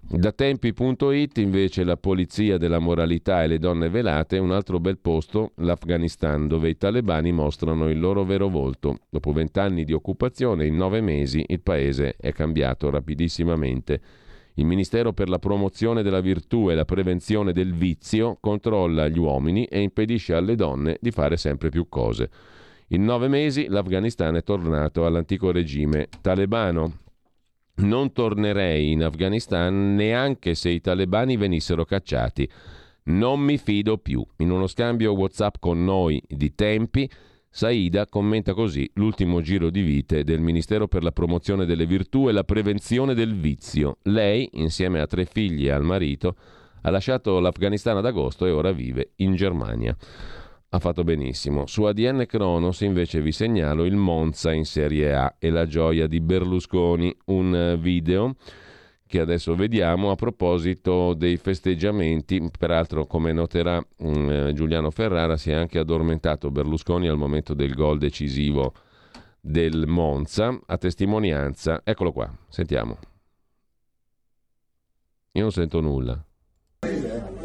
[0.00, 5.52] Da tempi.it invece la polizia della moralità e le donne velate, un altro bel posto,
[5.58, 8.98] l'Afghanistan, dove i talebani mostrano il loro vero volto.
[9.08, 14.00] Dopo vent'anni di occupazione, in nove mesi il paese è cambiato rapidissimamente.
[14.58, 19.66] Il Ministero per la promozione della virtù e la prevenzione del vizio controlla gli uomini
[19.66, 22.30] e impedisce alle donne di fare sempre più cose.
[22.88, 27.00] In nove mesi l'Afghanistan è tornato all'antico regime talebano.
[27.76, 32.48] Non tornerei in Afghanistan neanche se i talebani venissero cacciati.
[33.04, 34.24] Non mi fido più.
[34.38, 37.10] In uno scambio WhatsApp con noi di tempi,
[37.56, 42.32] Saida commenta così l'ultimo giro di vite del Ministero per la promozione delle virtù e
[42.32, 43.96] la prevenzione del vizio.
[44.02, 46.36] Lei, insieme a tre figli e al marito,
[46.82, 49.96] ha lasciato l'Afghanistan ad agosto e ora vive in Germania.
[50.68, 51.64] Ha fatto benissimo.
[51.66, 56.20] Su ADN Kronos invece vi segnalo il Monza in Serie A e la gioia di
[56.20, 58.34] Berlusconi, un video
[59.06, 62.50] che adesso vediamo a proposito dei festeggiamenti.
[62.58, 67.98] Peraltro, come noterà um, Giuliano Ferrara, si è anche addormentato Berlusconi al momento del gol
[67.98, 68.72] decisivo
[69.40, 71.80] del Monza, a testimonianza.
[71.84, 72.98] Eccolo qua, sentiamo.
[75.32, 76.20] Io non sento nulla.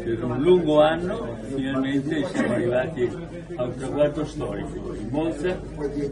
[0.02, 3.08] Per un lungo anno finalmente siamo arrivati
[3.54, 4.94] a un traguardo storico.
[4.94, 5.60] Il Monza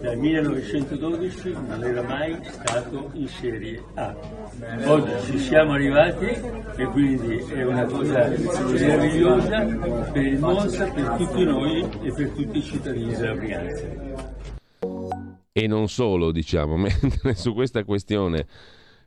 [0.01, 4.15] dal 1912 non era mai stato in Serie A.
[4.85, 9.65] Oggi ci siamo arrivati e quindi è una cosa meravigliosa
[10.13, 14.39] per il Monza, per tutti noi e per tutti i cittadini della Brianza.
[15.53, 18.47] E non solo, diciamo, mentre su questa questione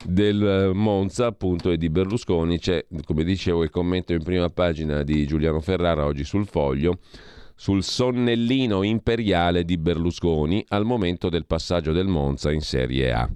[0.05, 5.03] del eh, Monza appunto e di Berlusconi c'è come dicevo il commento in prima pagina
[5.03, 6.99] di Giuliano Ferrara oggi sul foglio
[7.55, 13.29] sul sonnellino imperiale di Berlusconi al momento del passaggio del Monza in Serie A.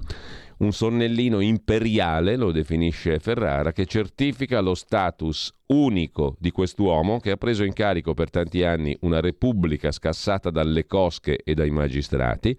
[0.57, 7.37] Un sonnellino imperiale, lo definisce Ferrara, che certifica lo status unico di quest'uomo che ha
[7.37, 12.57] preso in carico per tanti anni una repubblica scassata dalle cosche e dai magistrati,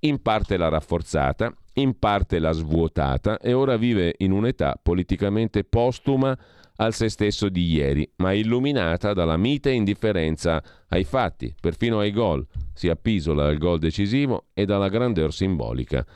[0.00, 6.36] in parte l'ha rafforzata, in parte l'ha svuotata e ora vive in un'età politicamente postuma
[6.80, 12.46] al se stesso di ieri, ma illuminata dalla mite indifferenza ai fatti, perfino ai gol,
[12.72, 16.06] si appisola al gol decisivo e dalla grandeur simbolica.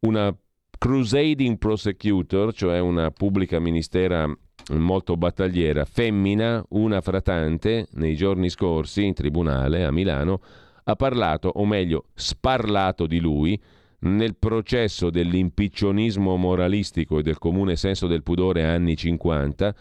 [0.00, 0.34] Una
[0.78, 4.30] crusading prosecutor, cioè una pubblica ministera
[4.70, 10.40] molto battagliera, femmina, una fratante, nei giorni scorsi in tribunale a Milano,
[10.84, 13.60] ha parlato, o meglio, sparlato di lui,
[14.00, 19.74] nel processo dell'impiccionismo moralistico e del comune senso del pudore anni 50,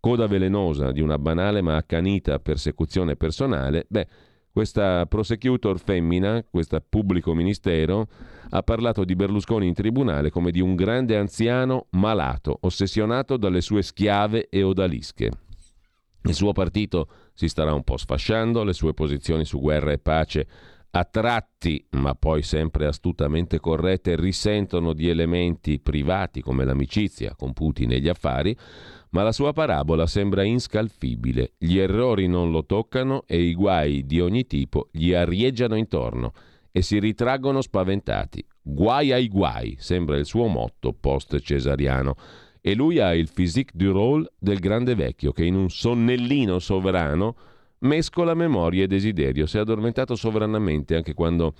[0.00, 4.06] coda velenosa di una banale ma accanita persecuzione personale, beh,
[4.54, 8.06] questa prosecutor femmina, questo pubblico ministero,
[8.50, 13.82] ha parlato di Berlusconi in tribunale come di un grande anziano malato, ossessionato dalle sue
[13.82, 15.30] schiave e odalische.
[16.22, 20.46] Il suo partito si starà un po' sfasciando, le sue posizioni su guerra e pace
[20.96, 27.90] a tratti, ma poi sempre astutamente corrette, risentono di elementi privati come l'amicizia con Putin
[27.90, 28.56] e gli affari,
[29.10, 31.54] ma la sua parabola sembra inscalfibile.
[31.58, 36.32] Gli errori non lo toccano e i guai di ogni tipo gli arieggiano intorno
[36.70, 38.46] e si ritraggono spaventati.
[38.62, 42.14] Guai ai guai, sembra il suo motto post-cesariano.
[42.60, 47.34] E lui ha il physique du rôle del grande vecchio che in un sonnellino sovrano
[47.84, 49.46] mescola memoria e desiderio.
[49.46, 51.54] Si è addormentato sovranamente anche quando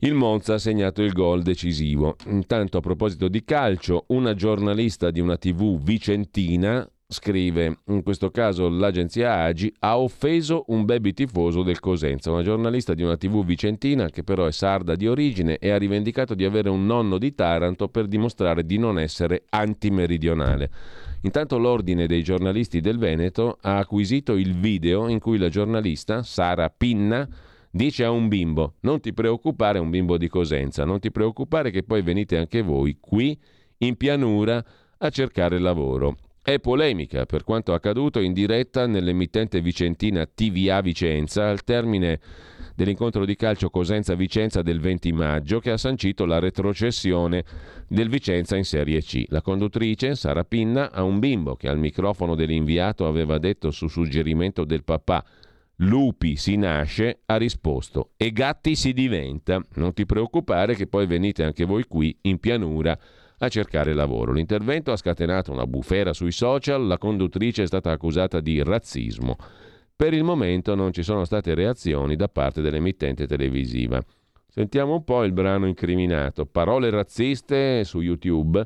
[0.00, 2.16] il Monza ha segnato il gol decisivo.
[2.26, 8.68] Intanto, a proposito di calcio, una giornalista di una TV vicentina scrive, in questo caso
[8.68, 14.10] l'agenzia Agi, ha offeso un baby tifoso del Cosenza, una giornalista di una TV vicentina
[14.10, 17.88] che però è sarda di origine e ha rivendicato di avere un nonno di Taranto
[17.88, 20.70] per dimostrare di non essere antimeridionale.
[21.22, 26.70] Intanto l'Ordine dei giornalisti del Veneto ha acquisito il video in cui la giornalista Sara
[26.70, 27.28] Pinna
[27.70, 31.82] dice a un bimbo: Non ti preoccupare, un bimbo di Cosenza, non ti preoccupare che
[31.82, 33.36] poi venite anche voi qui
[33.78, 34.64] in pianura
[34.98, 36.16] a cercare lavoro.
[36.40, 42.20] È polemica per quanto accaduto in diretta nell'emittente vicentina TVA Vicenza al termine
[42.78, 47.42] dell'incontro di calcio Cosenza-Vicenza del 20 maggio che ha sancito la retrocessione
[47.88, 49.24] del Vicenza in Serie C.
[49.30, 54.62] La conduttrice, Sara Pinna, a un bimbo che al microfono dell'inviato aveva detto su suggerimento
[54.62, 55.24] del papà
[55.78, 59.60] Lupi si nasce, ha risposto e gatti si diventa.
[59.74, 62.96] Non ti preoccupare che poi venite anche voi qui in pianura
[63.38, 64.32] a cercare lavoro.
[64.32, 69.36] L'intervento ha scatenato una bufera sui social, la conduttrice è stata accusata di razzismo.
[69.98, 74.00] Per il momento non ci sono state reazioni da parte dell'emittente televisiva.
[74.46, 76.46] Sentiamo un po' il brano incriminato.
[76.46, 78.64] Parole razziste su YouTube.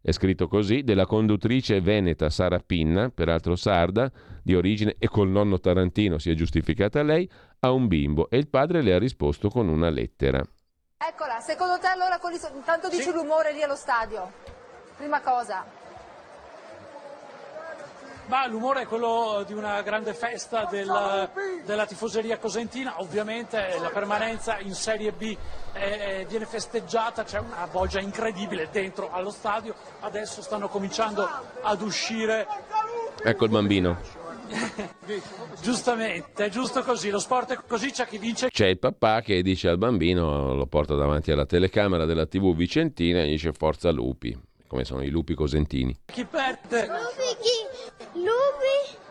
[0.00, 4.10] È scritto così, della conduttrice veneta Sara Pinna, peraltro sarda,
[4.42, 7.28] di origine e col nonno tarantino si è giustificata lei,
[7.58, 10.42] a un bimbo e il padre le ha risposto con una lettera.
[10.96, 12.18] Eccola, secondo te allora
[12.54, 13.12] intanto dici sì.
[13.12, 14.32] l'umore lì allo stadio?
[14.96, 15.79] Prima cosa.
[18.30, 21.28] Ma l'umore è quello di una grande festa del,
[21.64, 25.36] della tifoseria cosentina, ovviamente la permanenza in Serie B
[25.72, 31.28] eh, viene festeggiata, c'è una voglia incredibile dentro allo stadio, adesso stanno cominciando
[31.60, 32.46] ad uscire.
[33.24, 33.98] Ecco il bambino.
[35.60, 38.48] Giustamente, è giusto così, lo sport è così, c'è chi vince.
[38.48, 43.22] C'è il papà che dice al bambino, lo porta davanti alla telecamera della TV Vicentina
[43.22, 45.96] e gli dice forza lupi, come sono i lupi cosentini.
[46.06, 46.86] Chi perde?
[46.86, 47.69] Lupi chi?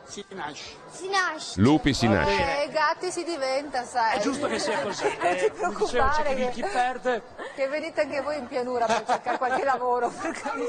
[0.10, 0.74] Si nasce.
[0.89, 1.62] Si nasce.
[1.62, 2.64] Lupi si nasce.
[2.64, 4.18] E eh, gatti si diventa, sai.
[4.18, 5.03] È giusto che sia così.
[5.03, 6.34] non ti eh, preoccupare.
[6.34, 6.51] Dicevo, che...
[6.55, 7.22] chi perde.
[7.55, 10.64] Che venite anche voi in pianura per cercare qualche lavoro, perché mi.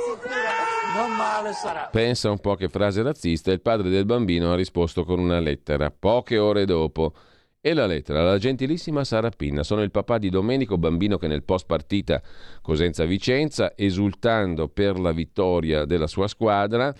[0.94, 1.88] Non male sarà.
[1.90, 5.90] Pensa un po' che frase razzista, il padre del bambino ha risposto con una lettera,
[5.90, 7.14] poche ore dopo.
[7.62, 11.44] E la lettera, la gentilissima Sara Pinna, sono il papà di Domenico, bambino che nel
[11.44, 12.20] post partita
[12.60, 16.94] Cosenza-Vicenza, esultando per la vittoria della sua squadra,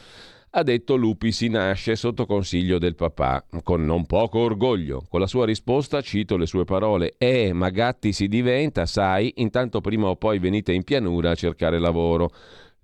[0.53, 5.07] ha detto Lupi si nasce sotto consiglio del papà, con non poco orgoglio.
[5.09, 9.81] Con la sua risposta cito le sue parole, eh, ma gatti si diventa, sai, intanto
[9.81, 12.33] prima o poi venite in pianura a cercare lavoro.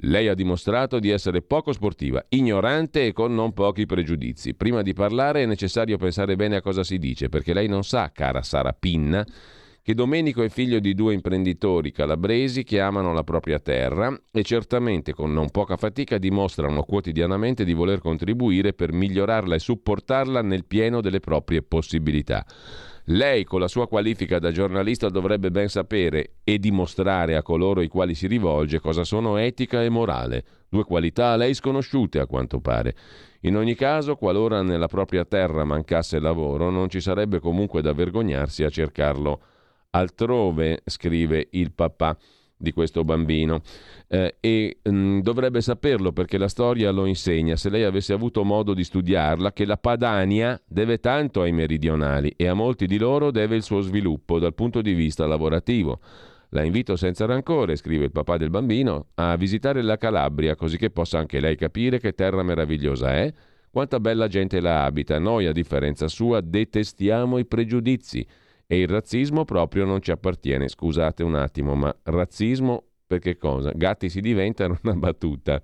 [0.00, 4.54] Lei ha dimostrato di essere poco sportiva, ignorante e con non pochi pregiudizi.
[4.54, 8.12] Prima di parlare è necessario pensare bene a cosa si dice, perché lei non sa,
[8.12, 9.26] cara Sara Pinna,
[9.86, 15.14] che Domenico è figlio di due imprenditori calabresi che amano la propria terra e certamente
[15.14, 21.00] con non poca fatica dimostrano quotidianamente di voler contribuire per migliorarla e supportarla nel pieno
[21.00, 22.44] delle proprie possibilità.
[23.04, 27.86] Lei, con la sua qualifica da giornalista, dovrebbe ben sapere e dimostrare a coloro ai
[27.86, 32.58] quali si rivolge cosa sono etica e morale, due qualità a lei sconosciute a quanto
[32.58, 32.96] pare.
[33.42, 38.64] In ogni caso, qualora nella propria terra mancasse lavoro, non ci sarebbe comunque da vergognarsi
[38.64, 39.40] a cercarlo
[39.96, 42.16] altrove, scrive il papà
[42.56, 43.60] di questo bambino.
[44.08, 47.56] Eh, e mh, mm, dovrebbe saperlo perché la storia lo insegna.
[47.56, 52.46] Se lei avesse avuto modo di studiarla che la Padania deve tanto ai meridionali e
[52.46, 56.00] a molti di loro deve il suo sviluppo dal punto di vista lavorativo.
[56.50, 60.90] La invito senza rancore, scrive il papà del bambino, a visitare la Calabria così che
[60.90, 63.32] possa anche lei capire che terra meravigliosa è,
[63.68, 65.18] quanta bella gente la abita.
[65.18, 68.26] Noi, a differenza sua, detestiamo i pregiudizi
[68.66, 70.68] e il razzismo proprio non ci appartiene.
[70.68, 73.70] Scusate un attimo, ma razzismo per che cosa?
[73.74, 75.62] Gatti si diventano una battuta.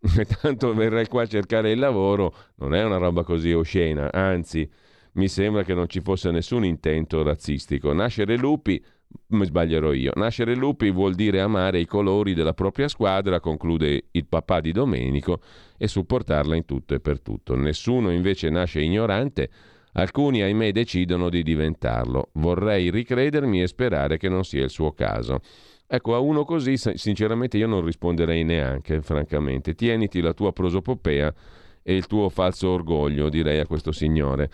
[0.40, 4.68] Tanto verrai qua a cercare il lavoro non è una roba così oscena, anzi
[5.12, 7.92] mi sembra che non ci fosse nessun intento razzistico.
[7.92, 8.82] Nascere lupi,
[9.28, 14.26] mi sbaglierò io, nascere lupi vuol dire amare i colori della propria squadra, conclude il
[14.26, 15.40] papà di Domenico,
[15.76, 17.54] e supportarla in tutto e per tutto.
[17.54, 19.50] Nessuno invece nasce ignorante,
[19.92, 22.30] Alcuni, ahimè, decidono di diventarlo.
[22.34, 25.40] Vorrei ricredermi e sperare che non sia il suo caso.
[25.86, 29.74] Ecco, a uno così, sinceramente, io non risponderei neanche, francamente.
[29.74, 31.34] Tieniti la tua prosopopea
[31.82, 34.50] e il tuo falso orgoglio, direi a questo signore.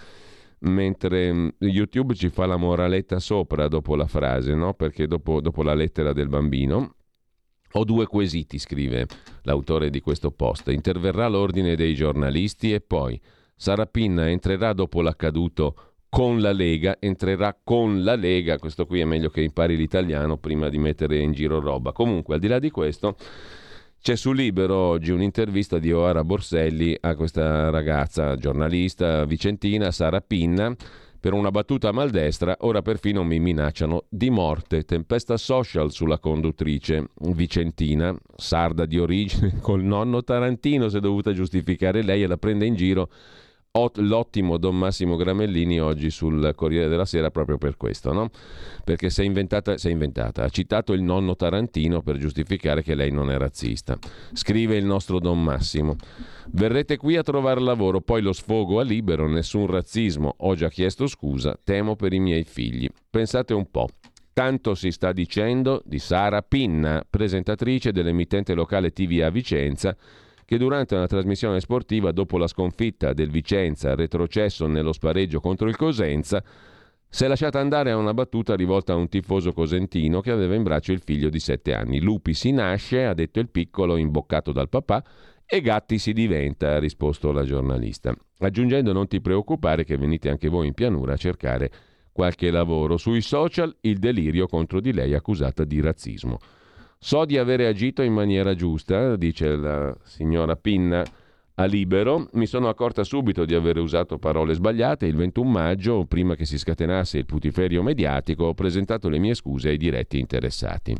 [0.60, 4.72] Mentre mm, YouTube ci fa la moraletta sopra dopo la frase, no?
[4.72, 6.94] Perché dopo, dopo la lettera del bambino,
[7.72, 9.06] ho due quesiti, scrive
[9.42, 10.68] l'autore di questo post.
[10.68, 13.20] Interverrà l'ordine dei giornalisti e poi
[13.58, 15.74] Sara Pinna entrerà dopo l'accaduto
[16.10, 20.68] con la Lega, entrerà con la Lega, questo qui è meglio che impari l'italiano prima
[20.68, 21.92] di mettere in giro roba.
[21.92, 23.16] Comunque, al di là di questo,
[23.98, 30.76] c'è su Libero oggi un'intervista di Oara Borselli a questa ragazza giornalista vicentina, Sara Pinna,
[31.18, 34.84] per una battuta maldestra, ora perfino mi minacciano di morte.
[34.84, 42.02] Tempesta social sulla conduttrice vicentina, sarda di origine, col nonno tarantino si è dovuta giustificare
[42.02, 43.08] lei e la prende in giro
[43.96, 48.30] l'ottimo Don Massimo Gramellini oggi sul Corriere della Sera proprio per questo, no?
[48.84, 52.94] Perché si è inventata, si è inventata, ha citato il nonno Tarantino per giustificare che
[52.94, 53.98] lei non è razzista.
[54.32, 55.96] Scrive il nostro Don Massimo.
[56.52, 60.34] Verrete qui a trovare lavoro, poi lo sfogo a libero, nessun razzismo.
[60.38, 62.88] Ho già chiesto scusa, temo per i miei figli.
[63.10, 63.88] Pensate un po'.
[64.32, 69.96] Tanto si sta dicendo di Sara Pinna, presentatrice dell'emittente locale TV a Vicenza,
[70.46, 75.76] che durante una trasmissione sportiva, dopo la sconfitta del Vicenza, retrocesso nello spareggio contro il
[75.76, 76.42] Cosenza,
[77.08, 80.62] si è lasciata andare a una battuta rivolta a un tifoso cosentino che aveva in
[80.62, 82.00] braccio il figlio di sette anni.
[82.00, 85.04] Lupi si nasce, ha detto il piccolo, imboccato dal papà,
[85.48, 90.48] E gatti si diventa, ha risposto la giornalista, aggiungendo non ti preoccupare che venite anche
[90.48, 91.70] voi in pianura a cercare
[92.10, 92.96] qualche lavoro.
[92.96, 96.38] Sui social il delirio contro di lei accusata di razzismo.
[96.98, 101.04] So di avere agito in maniera giusta, dice la signora Pinna
[101.54, 102.28] a Libero.
[102.32, 105.06] Mi sono accorta subito di aver usato parole sbagliate.
[105.06, 109.68] Il 21 maggio, prima che si scatenasse il putiferio mediatico, ho presentato le mie scuse
[109.68, 110.96] ai diretti interessati.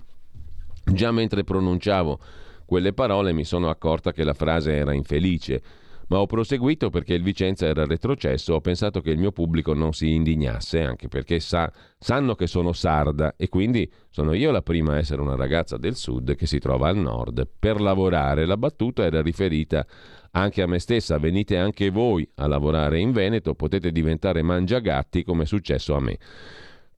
[0.85, 2.19] Già mentre pronunciavo
[2.65, 5.63] quelle parole mi sono accorta che la frase era infelice
[6.09, 9.93] ma ho proseguito perché il Vicenza era retrocesso, ho pensato che il mio pubblico non
[9.93, 14.93] si indignasse, anche perché sa, sanno che sono sarda e quindi sono io la prima
[14.95, 17.49] a essere una ragazza del sud che si trova al nord.
[17.59, 19.87] Per lavorare la battuta era riferita
[20.33, 25.45] anche a me stessa, venite anche voi a lavorare in Veneto, potete diventare mangiagatti come
[25.45, 26.19] è successo a me.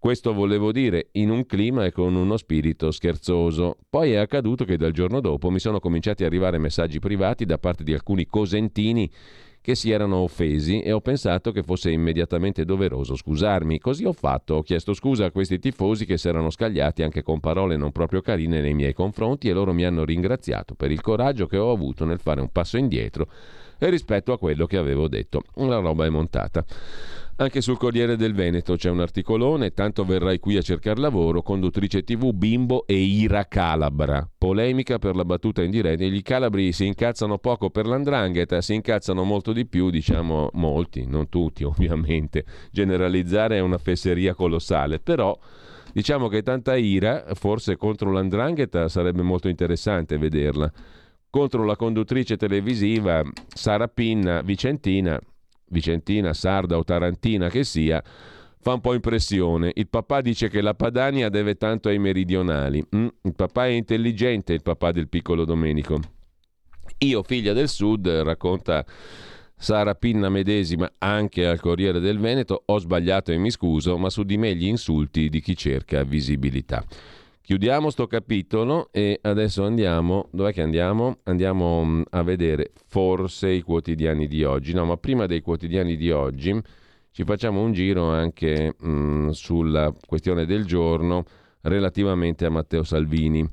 [0.01, 3.79] Questo volevo dire in un clima e con uno spirito scherzoso.
[3.91, 7.59] Poi è accaduto che dal giorno dopo mi sono cominciati ad arrivare messaggi privati da
[7.59, 9.11] parte di alcuni cosentini
[9.61, 13.81] che si erano offesi e ho pensato che fosse immediatamente doveroso scusarmi.
[13.81, 17.41] Così ho fatto, ho chiesto scusa a questi tifosi che si erano scagliati anche con
[17.41, 21.49] parole non proprio carine nei miei confronti e loro mi hanno ringraziato per il coraggio
[21.49, 23.29] che ho avuto nel fare un passo indietro
[23.79, 25.43] rispetto a quello che avevo detto.
[25.57, 26.65] La roba è montata.
[27.41, 32.03] Anche sul Corriere del Veneto c'è un articolone, tanto verrai qui a cercare lavoro, conduttrice
[32.03, 34.28] TV Bimbo e Ira Calabra.
[34.36, 36.03] Polemica per la battuta in diretta.
[36.03, 41.28] I calabri si incazzano poco per l'andrangheta, si incazzano molto di più, diciamo molti, non
[41.28, 42.45] tutti ovviamente.
[42.72, 45.39] Generalizzare è una fesseria colossale, però
[45.93, 50.72] diciamo che tanta ira, forse contro l'andrangheta sarebbe molto interessante vederla.
[51.30, 53.22] Contro la conduttrice televisiva
[53.55, 55.20] Sara Pinna Vicentina
[55.71, 58.03] vicentina, sarda o tarantina che sia,
[58.61, 59.73] fa un po' impressione.
[59.75, 62.85] Il papà dice che la Padania deve tanto ai meridionali.
[62.95, 66.01] Mm, il papà è intelligente, il papà del piccolo Domenico.
[66.99, 68.85] Io, figlia del sud, racconta
[69.61, 74.23] Sara Pinna medesima anche al Corriere del Veneto, ho sbagliato e mi scuso, ma su
[74.23, 76.85] di me gli insulti di chi cerca visibilità.
[77.49, 81.21] Chiudiamo sto capitolo e adesso andiamo, dov'è che andiamo?
[81.23, 86.11] Andiamo mm, a vedere forse i quotidiani di oggi, no, ma prima dei quotidiani di
[86.11, 86.55] oggi
[87.11, 91.25] ci facciamo un giro anche mh, mm, sulla questione del giorno
[91.63, 93.49] relativamente a Matteo Salvini.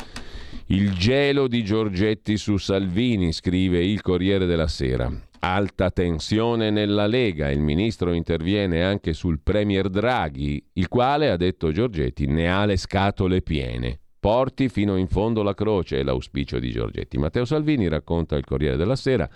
[0.66, 5.10] Il gelo di Giorgetti su Salvini, scrive il Corriere della Sera.
[5.48, 11.72] Alta tensione nella Lega, il ministro interviene anche sul Premier Draghi, il quale, ha detto
[11.72, 14.00] Giorgetti, ne ha le scatole piene.
[14.20, 17.20] Porti fino in fondo la croce, è l'auspicio di Giorgetti.
[17.20, 19.30] Matteo Salvini, racconta il Corriere della Sera,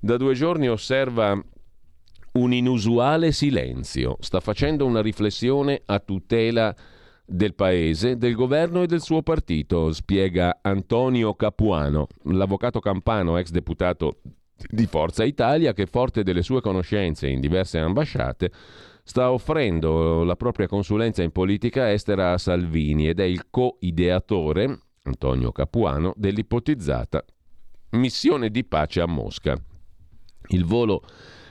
[0.00, 1.38] da due giorni osserva
[2.32, 6.74] un inusuale silenzio, sta facendo una riflessione a tutela
[7.26, 14.16] del paese, del governo e del suo partito, spiega Antonio Capuano, l'avvocato campano, ex deputato
[14.68, 18.50] di Forza Italia che, forte delle sue conoscenze in diverse ambasciate,
[19.04, 25.52] sta offrendo la propria consulenza in politica estera a Salvini ed è il co-ideatore, Antonio
[25.52, 27.24] Capuano, dell'ipotizzata
[27.92, 29.56] missione di pace a Mosca.
[30.48, 31.02] Il volo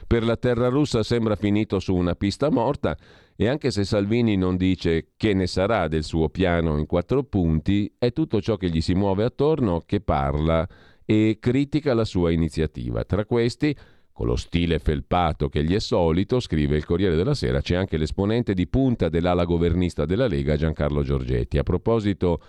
[0.08, 2.98] per la terra russa sembra finito su una pista morta
[3.36, 7.92] e anche se Salvini non dice che ne sarà del suo piano in quattro punti,
[7.98, 10.68] è tutto ciò che gli si muove attorno che parla
[11.12, 13.04] e critica la sua iniziativa.
[13.04, 13.76] Tra questi,
[14.14, 17.98] con lo stile felpato che gli è solito, scrive il Corriere della Sera, c'è anche
[17.98, 21.58] l'esponente di punta dell'ala governista della Lega, Giancarlo Giorgetti.
[21.58, 22.42] A proposito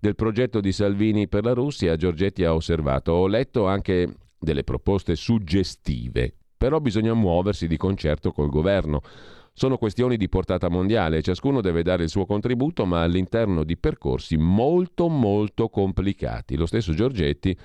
[0.00, 5.14] del progetto di Salvini per la Russia, Giorgetti ha osservato, ho letto anche delle proposte
[5.14, 9.00] suggestive, però bisogna muoversi di concerto col governo.
[9.52, 14.36] Sono questioni di portata mondiale, ciascuno deve dare il suo contributo, ma all'interno di percorsi
[14.36, 16.56] molto molto complicati.
[16.56, 17.56] Lo stesso Giorgetti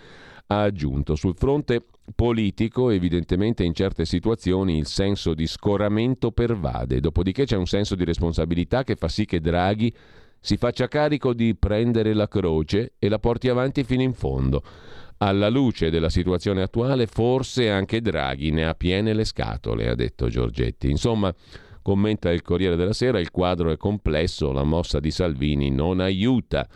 [0.48, 1.84] ha aggiunto sul fronte
[2.16, 8.04] politico evidentemente in certe situazioni il senso di scoramento pervade, dopodiché c'è un senso di
[8.04, 9.94] responsabilità che fa sì che Draghi
[10.40, 14.62] si faccia carico di prendere la croce e la porti avanti fino in fondo.
[15.20, 20.28] Alla luce della situazione attuale, forse anche Draghi ne ha piene le scatole, ha detto
[20.28, 20.90] Giorgetti.
[20.90, 21.34] Insomma,
[21.82, 26.68] commenta il Corriere della Sera, il quadro è complesso, la mossa di Salvini non aiuta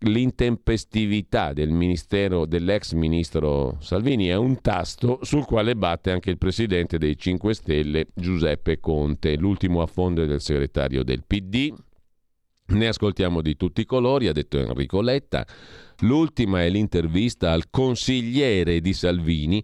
[0.00, 6.96] l'intempestività del ministero, dell'ex ministro Salvini è un tasto sul quale batte anche il presidente
[6.96, 11.74] dei 5 Stelle Giuseppe Conte, l'ultimo affonde del segretario del PD.
[12.68, 15.44] Ne ascoltiamo di tutti i colori, ha detto Enrico Letta.
[16.00, 19.62] L'ultima è l'intervista al consigliere di Salvini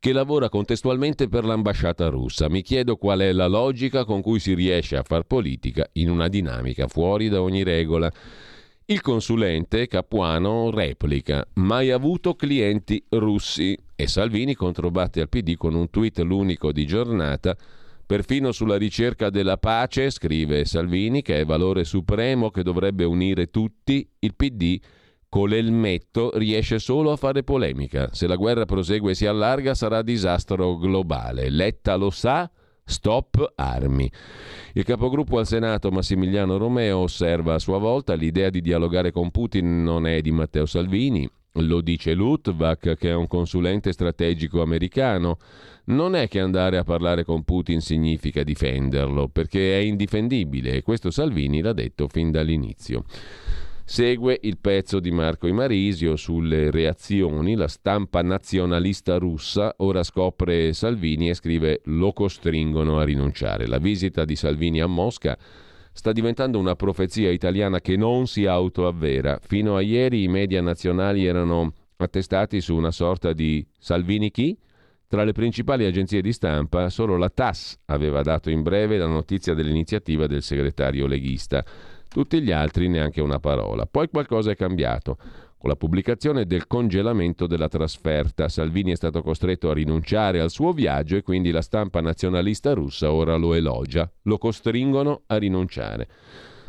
[0.00, 2.48] che lavora contestualmente per l'ambasciata russa.
[2.48, 6.28] Mi chiedo qual è la logica con cui si riesce a far politica in una
[6.28, 8.10] dinamica fuori da ogni regola.
[8.90, 15.90] Il consulente Capuano replica: mai avuto clienti russi E Salvini controbatte al PD con un
[15.90, 17.56] tweet l'unico di giornata.
[18.04, 24.04] Perfino sulla ricerca della pace, scrive Salvini, che è valore supremo che dovrebbe unire tutti,
[24.18, 24.80] il PD
[25.28, 28.08] con l'elmetto riesce solo a fare polemica.
[28.10, 31.48] Se la guerra prosegue e si allarga sarà disastro globale.
[31.48, 32.50] Letta lo sa,
[32.90, 34.10] Stop armi.
[34.74, 39.84] Il capogruppo al Senato Massimiliano Romeo osserva a sua volta l'idea di dialogare con Putin
[39.84, 45.38] non è di Matteo Salvini, lo dice Lutvak, che è un consulente strategico americano.
[45.84, 51.10] Non è che andare a parlare con Putin significa difenderlo, perché è indifendibile e questo
[51.10, 53.04] Salvini l'ha detto fin dall'inizio.
[53.92, 61.28] Segue il pezzo di Marco Imarisio sulle reazioni, la stampa nazionalista russa ora scopre Salvini
[61.28, 63.66] e scrive lo costringono a rinunciare.
[63.66, 65.36] La visita di Salvini a Mosca
[65.92, 69.40] sta diventando una profezia italiana che non si autoavvera.
[69.42, 74.56] Fino a ieri i media nazionali erano attestati su una sorta di Salvini chi?
[75.08, 79.52] Tra le principali agenzie di stampa solo la TAS aveva dato in breve la notizia
[79.52, 81.64] dell'iniziativa del segretario leghista.
[82.12, 83.86] Tutti gli altri neanche una parola.
[83.86, 85.16] Poi qualcosa è cambiato.
[85.56, 90.72] Con la pubblicazione del congelamento della trasferta, Salvini è stato costretto a rinunciare al suo
[90.72, 96.08] viaggio e quindi la stampa nazionalista russa ora lo elogia, lo costringono a rinunciare.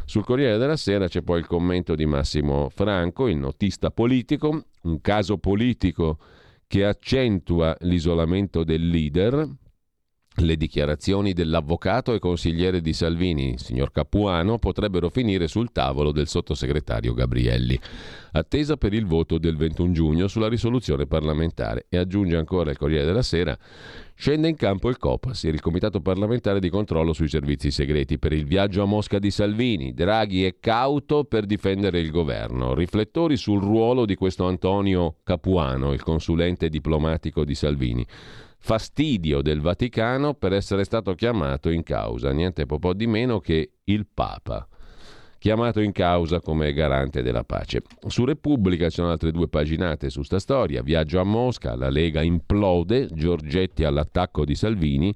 [0.05, 5.01] Sul Corriere della Sera c'è poi il commento di Massimo Franco, il notista politico, un
[5.01, 6.19] caso politico
[6.67, 9.49] che accentua l'isolamento del leader,
[10.35, 17.13] le dichiarazioni dell'avvocato e consigliere di Salvini, signor Capuano, potrebbero finire sul tavolo del sottosegretario
[17.13, 17.77] Gabrielli,
[18.31, 21.85] attesa per il voto del 21 giugno sulla risoluzione parlamentare.
[21.89, 23.57] E aggiunge ancora il Corriere della Sera,
[24.15, 28.45] scende in campo il COPAS, il Comitato parlamentare di controllo sui servizi segreti, per il
[28.45, 29.93] viaggio a Mosca di Salvini.
[29.93, 32.73] Draghi è cauto per difendere il governo.
[32.73, 38.07] Riflettori sul ruolo di questo Antonio Capuano, il consulente diplomatico di Salvini
[38.61, 44.07] fastidio del Vaticano per essere stato chiamato in causa, niente po' di meno che il
[44.11, 44.65] Papa
[45.41, 47.81] chiamato in causa come garante della pace.
[48.05, 50.83] Su Repubblica ci sono altre due paginate su sta storia.
[50.83, 55.11] Viaggio a Mosca, la Lega implode, Giorgetti all'attacco di Salvini.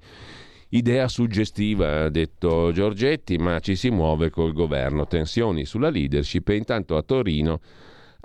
[0.70, 5.06] Idea suggestiva, ha detto Giorgetti, ma ci si muove col governo.
[5.06, 7.60] Tensioni sulla leadership e intanto a Torino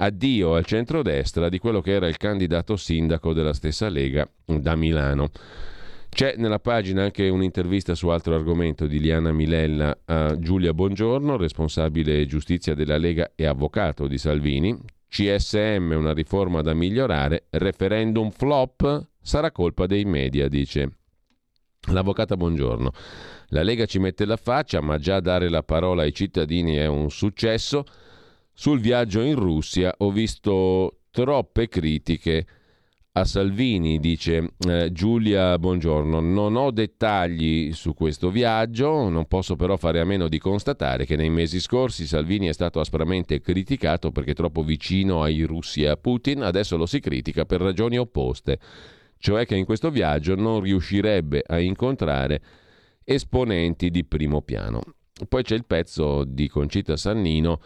[0.02, 5.30] addio al centrodestra di quello che era il candidato sindaco della stessa Lega da Milano.
[6.10, 12.26] C'è nella pagina anche un'intervista su altro argomento di Liana Milella a Giulia Bongiorno, responsabile
[12.26, 14.78] giustizia della Lega e avvocato di Salvini.
[15.08, 20.98] CSM una riforma da migliorare, referendum flop sarà colpa dei media, dice
[21.92, 22.92] l'avvocata Bongiorno.
[23.50, 27.10] La Lega ci mette la faccia, ma già dare la parola ai cittadini è un
[27.10, 27.86] successo.
[28.54, 32.46] Sul viaggio in Russia ho visto troppe critiche
[33.14, 36.22] a Salvini, dice eh, Giulia Buongiorno.
[36.22, 41.18] Non ho dettagli su questo viaggio, non posso però fare a meno di constatare che
[41.18, 45.98] nei mesi scorsi Salvini è stato aspramente criticato perché troppo vicino ai russi e a
[45.98, 48.60] Putin, adesso lo si critica per ragioni opposte,
[49.18, 52.42] cioè che in questo viaggio non riuscirebbe a incontrare
[53.04, 54.82] esponenti di primo piano.
[55.28, 57.60] Poi c'è il pezzo di Concita Sannino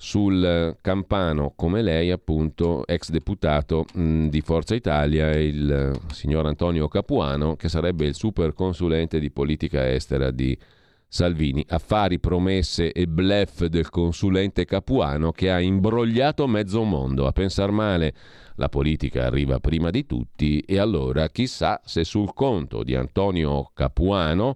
[0.00, 7.56] sul Campano come lei, appunto, ex deputato mh, di Forza Italia, il signor Antonio Capuano,
[7.56, 10.56] che sarebbe il super consulente di politica estera di
[11.08, 11.64] Salvini.
[11.68, 17.26] Affari, promesse e blef del consulente Capuano che ha imbrogliato mezzo mondo.
[17.26, 18.14] A pensar male,
[18.54, 24.54] la politica arriva prima di tutti e allora chissà se sul conto di Antonio Capuano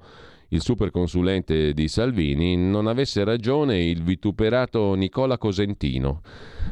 [0.53, 6.21] il superconsulente di Salvini, non avesse ragione il vituperato Nicola Cosentino,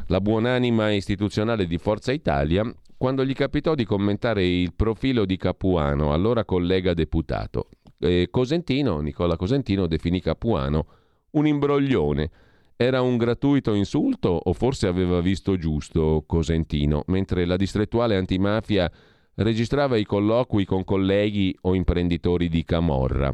[0.07, 2.63] la buonanima istituzionale di Forza Italia,
[2.95, 7.69] quando gli capitò di commentare il profilo di Capuano, allora collega deputato.
[7.97, 10.85] E Cosentino, Nicola Cosentino, definì Capuano
[11.31, 12.29] un imbroglione.
[12.75, 18.91] Era un gratuito insulto o forse aveva visto giusto Cosentino, mentre la distrettuale antimafia
[19.35, 23.31] registrava i colloqui con colleghi o imprenditori di Camorra.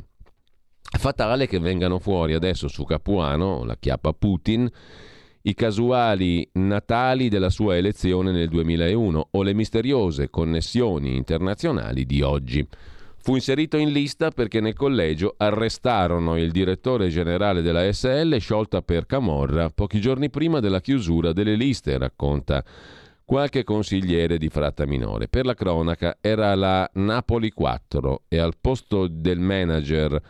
[0.90, 4.70] Fatale che vengano fuori adesso su Capuano, la chiappa Putin,
[5.42, 12.68] i casuali natali della sua elezione nel 2001 o le misteriose connessioni internazionali di oggi.
[13.20, 19.06] Fu inserito in lista perché nel collegio arrestarono il direttore generale della SL sciolta per
[19.06, 22.64] Camorra pochi giorni prima della chiusura delle liste, racconta
[23.26, 25.28] qualche consigliere di Fratta Minore.
[25.28, 30.22] Per la cronaca era la Napoli 4 e al posto del manager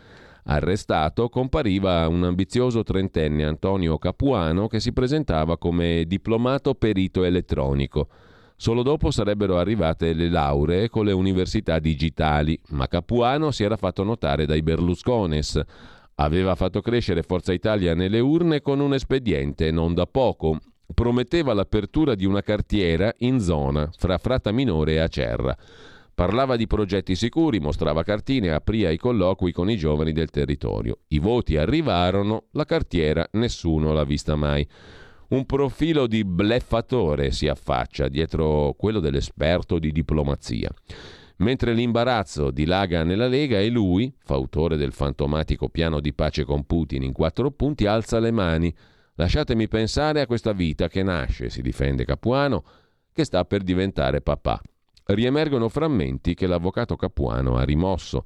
[0.50, 8.08] Arrestato compariva un ambizioso trentenne Antonio Capuano che si presentava come diplomato perito elettronico.
[8.56, 14.04] Solo dopo sarebbero arrivate le lauree con le università digitali, ma Capuano si era fatto
[14.04, 15.62] notare dai Berluscones.
[16.16, 20.60] Aveva fatto crescere Forza Italia nelle urne con un espediente non da poco.
[20.93, 25.56] Prometteva l'apertura di una cartiera in zona fra Fratta Minore e Acerra.
[26.18, 31.01] Parlava di progetti sicuri, mostrava cartine, apria i colloqui con i giovani del territorio.
[31.09, 34.68] I voti arrivarono, la cartiera nessuno l'ha vista mai.
[35.28, 40.72] Un profilo di bleffatore si affaccia dietro quello dell'esperto di diplomazia.
[41.36, 47.03] Mentre l'imbarazzo dilaga nella Lega e lui, fautore del fantomatico piano di pace con Putin
[47.03, 48.76] in quattro punti, alza le mani.
[49.18, 52.63] Lasciatemi pensare a questa vita che nasce, si difende Capuano,
[53.13, 54.59] che sta per diventare papà
[55.08, 58.24] riemergono frammenti che l'avvocato Capuano ha rimosso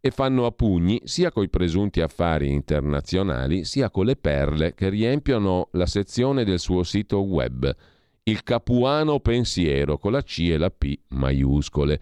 [0.00, 5.68] e fanno a pugni sia coi presunti affari internazionali sia con le perle che riempiono
[5.72, 7.74] la sezione del suo sito web,
[8.24, 12.00] il Capuano Pensiero con la C e la P maiuscole.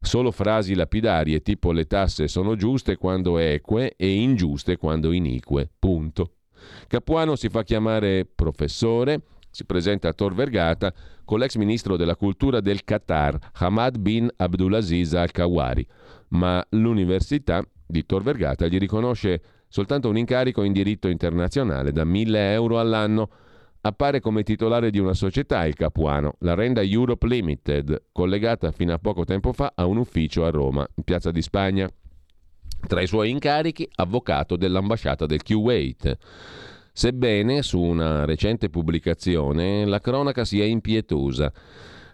[0.00, 5.68] Solo frasi lapidarie tipo le tasse sono giuste quando eque e ingiuste quando inique.
[5.78, 6.32] Punto.
[6.88, 9.22] Capuano si fa chiamare professore,
[9.56, 10.92] si presenta a Tor Vergata
[11.24, 15.86] con l'ex ministro della cultura del Qatar, Hamad bin Abdulaziz al-Kawari,
[16.28, 22.52] ma l'università di Tor Vergata gli riconosce soltanto un incarico in diritto internazionale da 1000
[22.52, 23.30] euro all'anno.
[23.80, 28.98] Appare come titolare di una società il Capuano, la Renda Europe Limited, collegata fino a
[28.98, 31.88] poco tempo fa a un ufficio a Roma, in piazza di Spagna.
[32.86, 36.18] Tra i suoi incarichi, avvocato dell'ambasciata del Kuwait.
[36.98, 41.52] Sebbene su una recente pubblicazione la cronaca sia impietosa.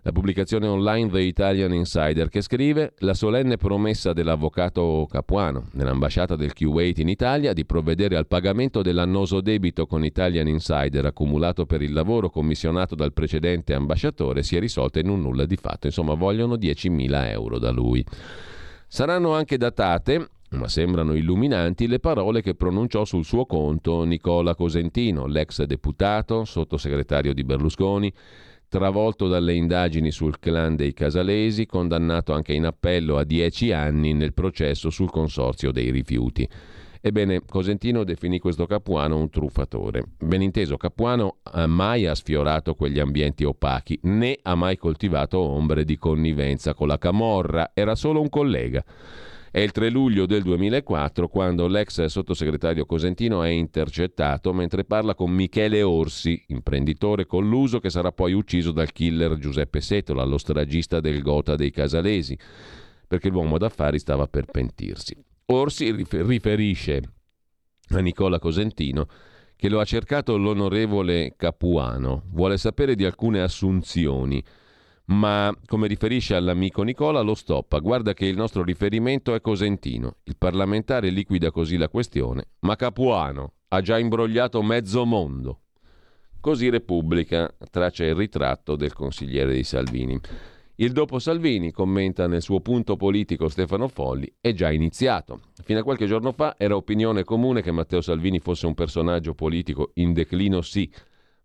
[0.02, 6.52] La pubblicazione online The Italian Insider che scrive la solenne promessa dell'avvocato Capuano nell'ambasciata del
[6.52, 11.92] Kuwait in Italia di provvedere al pagamento dell'annoso debito con Italian Insider accumulato per il
[11.92, 15.86] lavoro commissionato dal precedente ambasciatore si è risolta in un nulla di fatto.
[15.86, 18.04] Insomma, vogliono 10.000 euro da lui.
[18.88, 25.26] Saranno anche datate ma sembrano illuminanti le parole che pronunciò sul suo conto Nicola Cosentino,
[25.26, 28.12] l'ex deputato, sottosegretario di Berlusconi,
[28.68, 34.32] travolto dalle indagini sul clan dei Casalesi, condannato anche in appello a dieci anni nel
[34.32, 36.48] processo sul consorzio dei rifiuti.
[37.04, 40.04] Ebbene, Cosentino definì questo Capuano un truffatore.
[40.18, 45.98] Ben inteso, Capuano mai ha sfiorato quegli ambienti opachi, né ha mai coltivato ombre di
[45.98, 48.84] connivenza con la Camorra, era solo un collega.
[49.54, 55.30] È il 3 luglio del 2004 quando l'ex sottosegretario Cosentino è intercettato mentre parla con
[55.30, 61.20] Michele Orsi, imprenditore colluso che sarà poi ucciso dal killer Giuseppe Setola, lo stragista del
[61.20, 62.34] Gota dei Casalesi,
[63.06, 65.14] perché l'uomo d'affari stava per pentirsi.
[65.44, 67.02] Orsi riferisce
[67.90, 69.06] a Nicola Cosentino
[69.54, 74.42] che lo ha cercato l'onorevole Capuano, vuole sapere di alcune assunzioni
[75.06, 77.78] ma come riferisce all'amico Nicola lo stoppa.
[77.78, 80.16] Guarda che il nostro riferimento è Cosentino.
[80.24, 85.60] Il parlamentare liquida così la questione, ma Capuano ha già imbrogliato mezzo mondo.
[86.40, 90.20] Così Repubblica traccia il ritratto del consigliere di Salvini.
[90.76, 95.42] Il dopo Salvini, commenta nel suo punto politico Stefano Folli, è già iniziato.
[95.62, 99.92] Fino a qualche giorno fa era opinione comune che Matteo Salvini fosse un personaggio politico
[99.94, 100.90] in declino sì,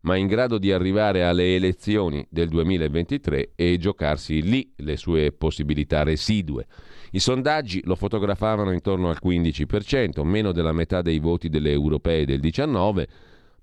[0.01, 6.03] ma in grado di arrivare alle elezioni del 2023 e giocarsi lì le sue possibilità
[6.03, 6.65] residue.
[7.11, 12.39] I sondaggi lo fotografavano intorno al 15%, meno della metà dei voti delle europee del
[12.39, 13.05] 19%,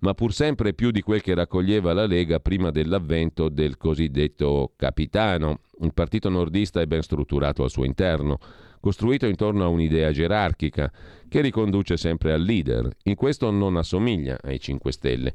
[0.00, 5.60] ma pur sempre più di quel che raccoglieva la Lega prima dell'avvento del cosiddetto capitano,
[5.78, 8.38] un partito nordista e ben strutturato al suo interno
[8.84, 10.92] costruito intorno a un'idea gerarchica
[11.26, 12.94] che riconduce sempre al leader.
[13.04, 15.34] In questo non assomiglia ai 5 Stelle,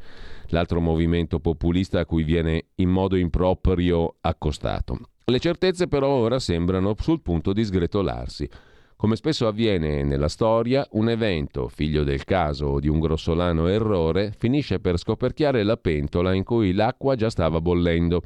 [0.50, 5.00] l'altro movimento populista a cui viene in modo improprio accostato.
[5.26, 8.48] Le certezze però ora sembrano sul punto di sgretolarsi.
[8.96, 14.32] Come spesso avviene nella storia, un evento, figlio del caso o di un grossolano errore,
[14.38, 18.22] finisce per scoperchiare la pentola in cui l'acqua già stava bollendo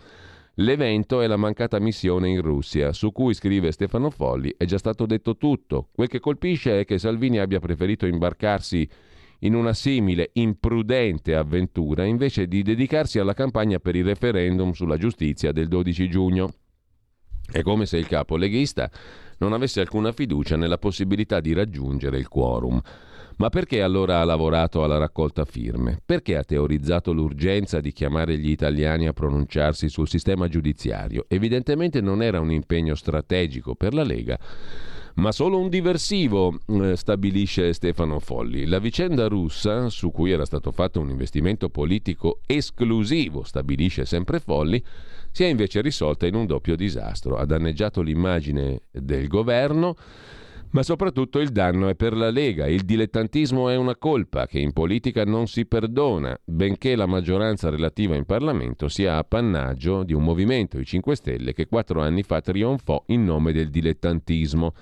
[0.57, 5.07] L'evento è la mancata missione in Russia, su cui, scrive Stefano Folli, è già stato
[5.07, 5.89] detto tutto.
[5.91, 8.87] Quel che colpisce è che Salvini abbia preferito imbarcarsi
[9.39, 15.51] in una simile imprudente avventura invece di dedicarsi alla campagna per il referendum sulla giustizia
[15.51, 16.53] del 12 giugno.
[17.51, 18.91] È come se il capo leghista
[19.39, 22.79] non avesse alcuna fiducia nella possibilità di raggiungere il quorum.
[23.37, 25.99] Ma perché allora ha lavorato alla raccolta firme?
[26.05, 31.25] Perché ha teorizzato l'urgenza di chiamare gli italiani a pronunciarsi sul sistema giudiziario?
[31.27, 34.39] Evidentemente non era un impegno strategico per la Lega
[35.15, 38.65] ma solo un diversivo, eh, stabilisce Stefano Folli.
[38.65, 44.83] La vicenda russa, su cui era stato fatto un investimento politico esclusivo, stabilisce sempre Folli,
[45.31, 47.37] si è invece risolta in un doppio disastro.
[47.37, 49.95] Ha danneggiato l'immagine del governo
[50.73, 52.67] ma soprattutto il danno è per la Lega.
[52.67, 58.15] Il dilettantismo è una colpa che in politica non si perdona, benché la maggioranza relativa
[58.15, 63.03] in Parlamento sia appannaggio di un movimento, i 5 Stelle, che quattro anni fa trionfò
[63.07, 64.73] in nome del dilettantismo.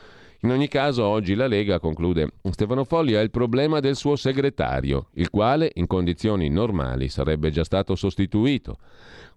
[0.43, 5.09] In ogni caso, oggi la Lega, conclude Stefano Folli, ha il problema del suo segretario,
[5.13, 8.77] il quale, in condizioni normali, sarebbe già stato sostituito.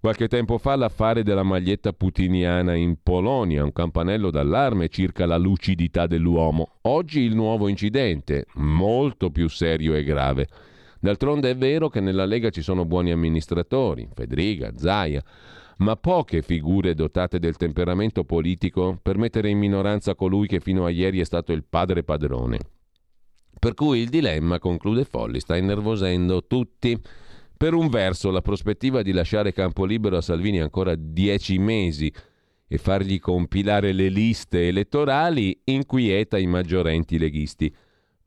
[0.01, 6.07] Qualche tempo fa l'affare della maglietta putiniana in Polonia, un campanello d'allarme circa la lucidità
[6.07, 6.77] dell'uomo.
[6.83, 10.49] Oggi il nuovo incidente, molto più serio e grave.
[11.01, 15.23] D'altronde è vero che nella Lega ci sono buoni amministratori, Federica, Zaia,
[15.79, 20.91] ma poche figure dotate del temperamento politico per mettere in minoranza colui che fino a
[20.91, 22.59] ieri è stato il padre padrone.
[23.59, 27.01] Per cui il dilemma, conclude Folli, sta innervosendo tutti.
[27.57, 32.13] Per un verso la prospettiva di lasciare campo libero a Salvini ancora dieci mesi
[32.67, 37.75] e fargli compilare le liste elettorali inquieta i maggiorenti leghisti.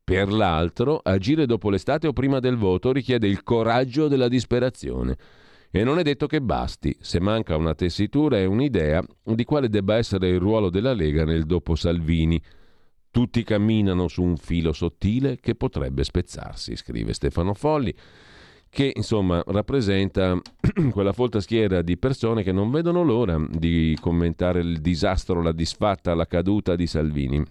[0.02, 5.16] Per l'altro, agire dopo l'estate o prima del voto richiede il coraggio della disperazione.
[5.70, 9.96] E non è detto che basti, se manca una tessitura e un'idea di quale debba
[9.96, 12.40] essere il ruolo della Lega nel dopo Salvini.
[13.10, 17.94] Tutti camminano su un filo sottile che potrebbe spezzarsi, scrive Stefano Folli
[18.70, 20.38] che insomma rappresenta
[20.90, 26.14] quella folta schiera di persone che non vedono l'ora di commentare il disastro, la disfatta,
[26.14, 27.42] la caduta di Salvini.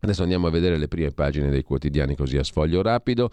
[0.00, 3.30] Adesso andiamo a vedere le prime pagine dei quotidiani così a sfoglio rapido.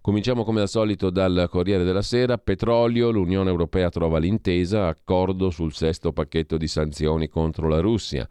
[0.00, 2.38] Cominciamo come al solito dal Corriere della Sera.
[2.38, 8.28] Petrolio, l'Unione Europea trova l'intesa, accordo sul sesto pacchetto di sanzioni contro la Russia.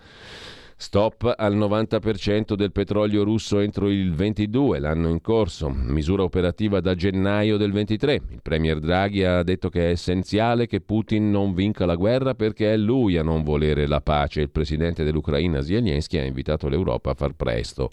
[0.78, 5.70] Stop al 90% del petrolio russo entro il 22, l'anno in corso.
[5.70, 8.14] Misura operativa da gennaio del 23.
[8.14, 12.74] Il premier Draghi ha detto che è essenziale che Putin non vinca la guerra perché
[12.74, 14.42] è lui a non volere la pace.
[14.42, 17.90] Il presidente dell'Ucraina Zelensky ha invitato l'Europa a far presto.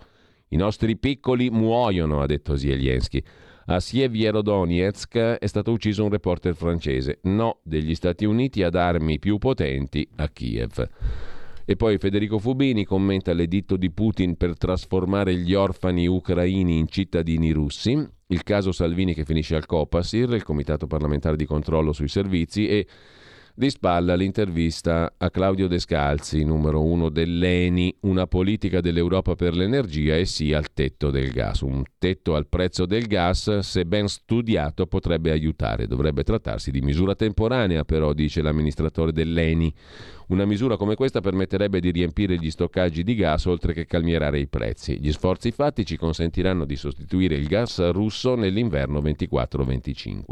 [0.49, 3.23] I nostri piccoli muoiono, ha detto Zelensky.
[3.67, 7.21] A Sievierodonetsk è stato ucciso un reporter francese.
[7.23, 10.89] No degli Stati Uniti ad armi più potenti a Kiev.
[11.65, 17.53] E poi Federico Fubini commenta l'editto di Putin per trasformare gli orfani ucraini in cittadini
[17.53, 22.67] russi, il caso Salvini che finisce al Copasir, il Comitato parlamentare di controllo sui servizi
[22.67, 22.87] e
[23.55, 30.25] di spalla l'intervista a Claudio Descalzi, numero uno dell'ENI, una politica dell'Europa per l'energia e
[30.25, 31.61] sì al tetto del gas.
[31.61, 35.87] Un tetto al prezzo del gas, se ben studiato, potrebbe aiutare.
[35.87, 39.75] Dovrebbe trattarsi di misura temporanea, però, dice l'amministratore dell'ENI.
[40.29, 44.49] Una misura come questa permetterebbe di riempire gli stoccaggi di gas oltre che calmierare i
[44.49, 44.99] prezzi.
[44.99, 50.23] Gli sforzi fatti ci consentiranno di sostituire il gas russo nell'inverno 24-25.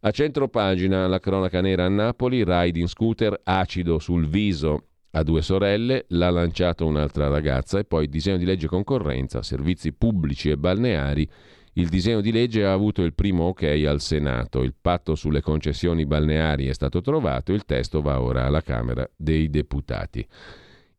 [0.00, 5.24] A centro pagina la cronaca nera a Napoli, ride in scooter, acido sul viso a
[5.24, 10.56] due sorelle, l'ha lanciato un'altra ragazza e poi disegno di legge concorrenza, servizi pubblici e
[10.56, 11.28] balneari.
[11.72, 16.06] Il disegno di legge ha avuto il primo ok al Senato, il patto sulle concessioni
[16.06, 20.24] balneari è stato trovato, il testo va ora alla Camera dei Deputati.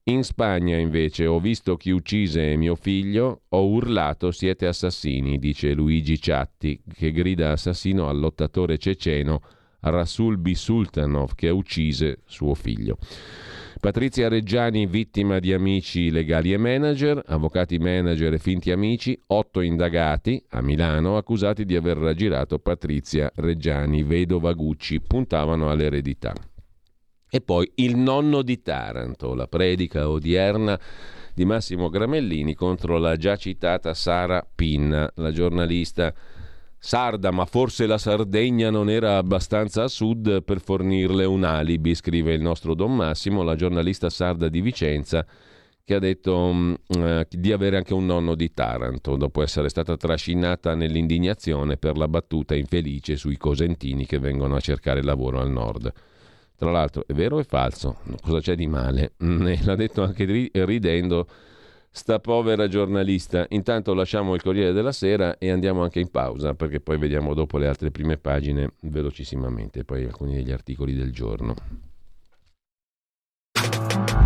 [0.03, 6.19] In Spagna, invece, ho visto chi uccise mio figlio, ho urlato siete assassini, dice Luigi
[6.19, 9.41] Ciatti, che grida assassino al lottatore ceceno
[9.81, 12.97] Rasul Bisultanov, che uccise suo figlio.
[13.79, 20.43] Patrizia Reggiani, vittima di amici legali e manager, avvocati manager e finti amici, otto indagati
[20.49, 26.33] a Milano accusati di aver raggirato Patrizia Reggiani, vedova Gucci, puntavano all'eredità.
[27.29, 30.79] E poi il nonno di Taranto, la predica odierna
[31.33, 36.13] di Massimo Gramellini contro la già citata Sara Pinna, la giornalista
[36.79, 42.33] sarda, ma forse la Sardegna non era abbastanza a sud per fornirle un alibi, scrive
[42.33, 45.25] il nostro Don Massimo, la giornalista sarda di Vicenza,
[45.83, 49.97] che ha detto um, uh, di avere anche un nonno di Taranto, dopo essere stata
[49.97, 55.93] trascinata nell'indignazione per la battuta infelice sui cosentini che vengono a cercare lavoro al nord.
[56.59, 57.99] Tra l'altro, è vero o è falso?
[58.21, 59.13] Cosa c'è di male?
[59.17, 61.25] L'ha detto anche ridendo
[61.89, 63.45] sta povera giornalista.
[63.49, 67.57] Intanto lasciamo il Corriere della Sera e andiamo anche in pausa perché poi vediamo dopo
[67.57, 71.55] le altre prime pagine velocissimamente, poi alcuni degli articoli del giorno.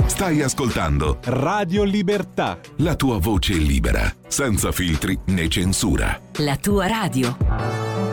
[0.07, 2.59] Stai ascoltando Radio Libertà.
[2.77, 6.19] La tua voce libera, senza filtri né censura.
[6.39, 8.12] La tua radio.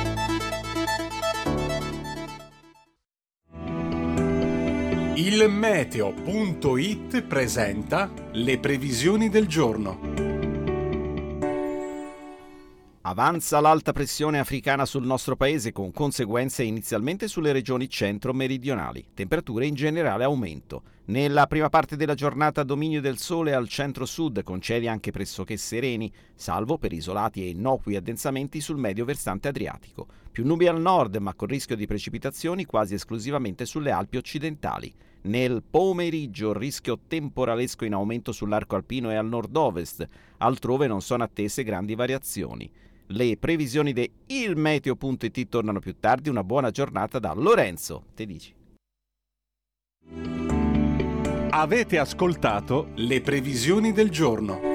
[5.23, 9.99] Il meteo.it presenta le previsioni del giorno.
[13.01, 19.09] Avanza l'alta pressione africana sul nostro paese con conseguenze inizialmente sulle regioni centro-meridionali.
[19.13, 20.81] Temperature in generale aumento.
[21.05, 26.11] Nella prima parte della giornata dominio del sole al centro-sud con cieli anche pressoché sereni,
[26.33, 30.07] salvo per isolati e innocui addensamenti sul medio versante adriatico.
[30.31, 34.91] Più nubi al nord ma con rischio di precipitazioni quasi esclusivamente sulle Alpi occidentali.
[35.23, 40.07] Nel pomeriggio rischio temporalesco in aumento sull'arco alpino e al nord-ovest,
[40.37, 42.69] altrove non sono attese grandi variazioni.
[43.07, 46.29] Le previsioni di ilmeteo.it tornano più tardi.
[46.29, 48.53] Una buona giornata da Lorenzo Te dici.
[51.53, 54.70] Avete ascoltato le previsioni del giorno.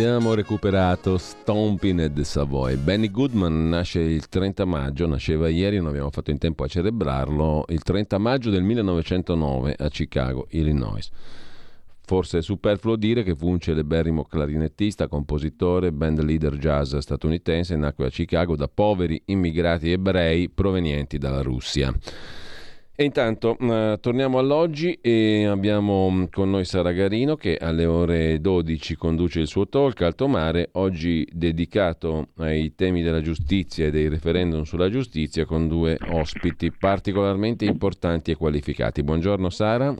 [0.00, 2.76] Abbiamo recuperato Stomping the Savoy.
[2.76, 7.66] Benny Goodman nasce il 30 maggio, nasceva ieri, non abbiamo fatto in tempo a celebrarlo,
[7.68, 11.06] il 30 maggio del 1909 a Chicago, Illinois.
[12.00, 18.06] Forse è superfluo dire che fu un celeberrimo clarinettista, compositore, band leader jazz statunitense, nacque
[18.06, 21.94] a Chicago da poveri immigrati ebrei provenienti dalla Russia.
[23.00, 28.42] E intanto eh, torniamo all'oggi e abbiamo mm, con noi Sara Garino che alle ore
[28.42, 34.10] 12 conduce il suo talk Alto Mare, oggi dedicato ai temi della giustizia e dei
[34.10, 39.02] referendum sulla giustizia con due ospiti particolarmente importanti e qualificati.
[39.02, 39.94] Buongiorno Sara.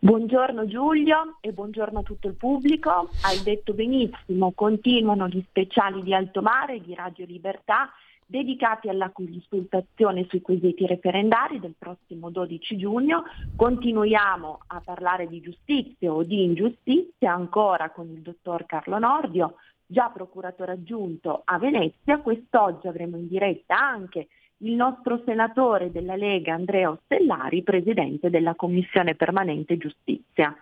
[0.00, 3.10] Buongiorno Giulio e buongiorno a tutto il pubblico.
[3.22, 7.90] Hai detto benissimo, continuano gli speciali di Alto Mare di Radio Libertà
[8.26, 13.24] dedicati alla consultazione sui quesiti referendari del prossimo 12 giugno.
[13.56, 19.56] Continuiamo a parlare di giustizia o di ingiustizia ancora con il dottor Carlo Nordio,
[19.86, 22.18] già procuratore aggiunto a Venezia.
[22.18, 29.14] Quest'oggi avremo in diretta anche il nostro senatore della Lega Andrea Ostellari, presidente della Commissione
[29.14, 30.56] permanente giustizia,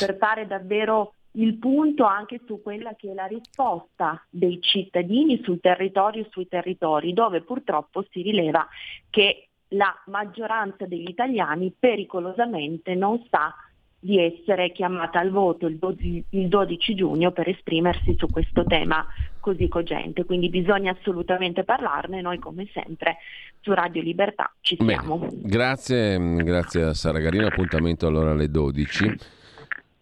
[0.00, 5.60] per fare davvero il punto anche su quella che è la risposta dei cittadini sul
[5.60, 8.66] territorio e sui territori, dove purtroppo si rileva
[9.10, 13.54] che la maggioranza degli italiani pericolosamente non sa
[13.98, 19.06] di essere chiamata al voto il 12, giugno per esprimersi su questo tema
[19.40, 20.26] così cogente.
[20.26, 23.16] Quindi bisogna assolutamente parlarne, noi come sempre
[23.60, 25.16] su Radio Libertà ci siamo.
[25.16, 29.42] Bene, grazie, grazie a Sara Garino, appuntamento allora alle 12.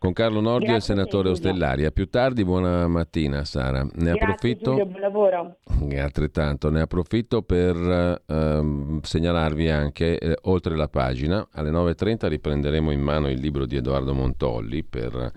[0.02, 1.84] Con Carlo Nordi e il senatore Ostellari.
[1.84, 3.84] A più tardi, buona mattina Sara.
[3.84, 4.70] Ne Grazie, approfitto.
[4.70, 5.56] Giulio, buon lavoro.
[5.96, 13.00] Altrettanto, ne approfitto per ehm, segnalarvi anche, eh, oltre la pagina, alle 9.30 riprenderemo in
[13.00, 15.30] mano il libro di Edoardo Montolli per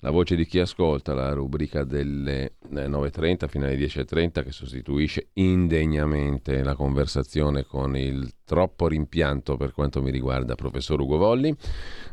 [0.00, 6.62] la voce di chi ascolta, la rubrica delle 9.30 fino alle 10.30 che sostituisce indegnamente
[6.62, 11.54] la conversazione con il troppo rimpianto per quanto mi riguarda professor Ugo Volli.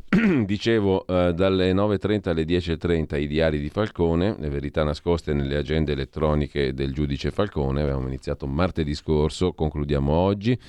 [0.45, 5.91] Dicevo, eh, dalle 9.30 alle 10.30 i diari di Falcone, le verità nascoste nelle agende
[5.91, 10.59] elettroniche del giudice Falcone, avevamo iniziato martedì scorso, concludiamo oggi.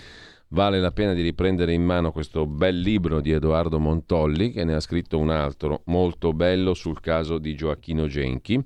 [0.50, 4.74] Vale la pena di riprendere in mano questo bel libro di Edoardo Montolli, che ne
[4.74, 8.62] ha scritto un altro molto bello sul caso di Gioacchino Genchi,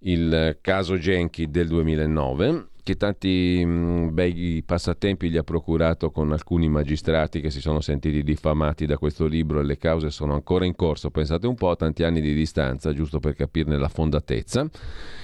[0.00, 6.68] il caso Genchi del 2009 che tanti mm, bei passatempi gli ha procurato con alcuni
[6.68, 10.76] magistrati che si sono sentiti diffamati da questo libro e le cause sono ancora in
[10.76, 11.10] corso.
[11.10, 14.64] Pensate un po' a tanti anni di distanza, giusto per capirne la fondatezza.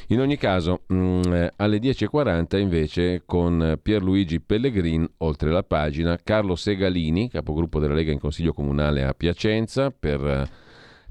[0.08, 1.22] In ogni caso, mm,
[1.54, 8.18] alle 10.40 invece con Pierluigi Pellegrin, oltre la pagina, Carlo Segalini, capogruppo della Lega in
[8.18, 10.50] Consiglio Comunale a Piacenza, per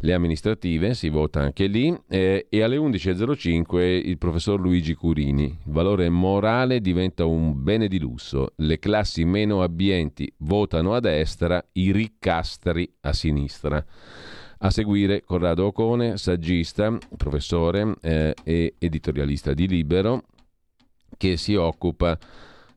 [0.03, 5.43] le amministrative, si vota anche lì, eh, e alle 11.05 il professor Luigi Curini.
[5.43, 8.53] Il valore morale diventa un bene di lusso.
[8.57, 13.83] Le classi meno abbienti votano a destra, i riccastri a sinistra.
[14.63, 20.23] A seguire Corrado Ocone, saggista, professore eh, e editorialista di Libero,
[21.17, 22.17] che si occupa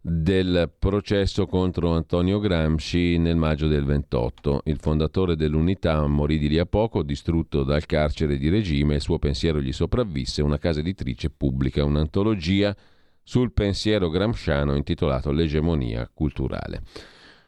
[0.06, 4.60] del processo contro Antonio Gramsci nel maggio del 28.
[4.64, 9.18] Il fondatore dell'unità morì di lì a poco, distrutto dal carcere di regime, il suo
[9.18, 12.76] pensiero gli sopravvisse, una casa editrice pubblica un'antologia
[13.22, 16.82] sul pensiero gramsciano intitolato L'egemonia culturale.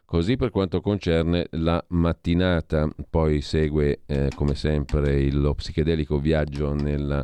[0.03, 7.21] Così per quanto concerne la mattinata, poi segue eh, come sempre lo psichedelico viaggio nella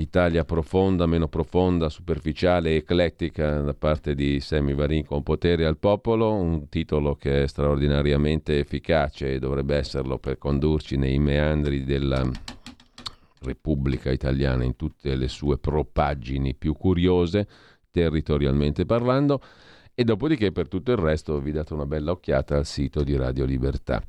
[0.00, 6.32] Italia profonda, meno profonda, superficiale, eclettica da parte di Sammy Varin con Potere al Popolo,
[6.32, 12.28] un titolo che è straordinariamente efficace e dovrebbe esserlo per condurci nei meandri della
[13.40, 17.46] Repubblica Italiana in tutte le sue propaggini più curiose,
[17.90, 19.42] territorialmente parlando,
[19.94, 23.44] e dopodiché per tutto il resto vi date una bella occhiata al sito di Radio
[23.44, 24.02] Libertà.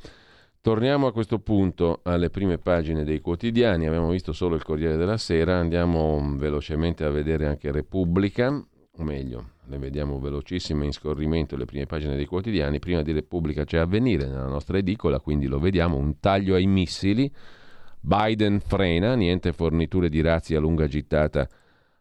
[0.64, 5.18] Torniamo a questo punto alle prime pagine dei quotidiani, abbiamo visto solo il Corriere della
[5.18, 11.66] Sera, andiamo velocemente a vedere anche Repubblica, o meglio, le vediamo velocissime in scorrimento le
[11.66, 15.98] prime pagine dei quotidiani, prima di Repubblica c'è Avvenire nella nostra edicola, quindi lo vediamo,
[15.98, 17.34] un taglio ai missili,
[18.00, 21.50] Biden frena, niente forniture di razzi a lunga gittata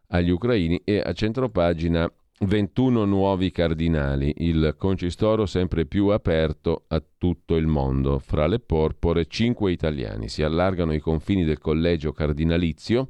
[0.09, 2.07] agli ucraini e a centropagina
[2.43, 8.17] 21 nuovi cardinali, il concistoro sempre più aperto a tutto il mondo.
[8.17, 10.27] Fra le porpore 5 italiani.
[10.27, 13.09] Si allargano i confini del collegio cardinalizio,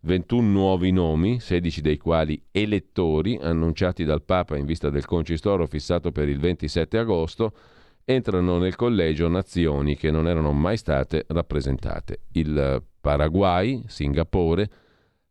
[0.00, 6.10] 21 nuovi nomi, 16 dei quali elettori, annunciati dal Papa in vista del concistoro fissato
[6.10, 7.52] per il 27 agosto,
[8.06, 12.20] entrano nel collegio nazioni che non erano mai state rappresentate.
[12.32, 14.70] Il Paraguay, Singapore,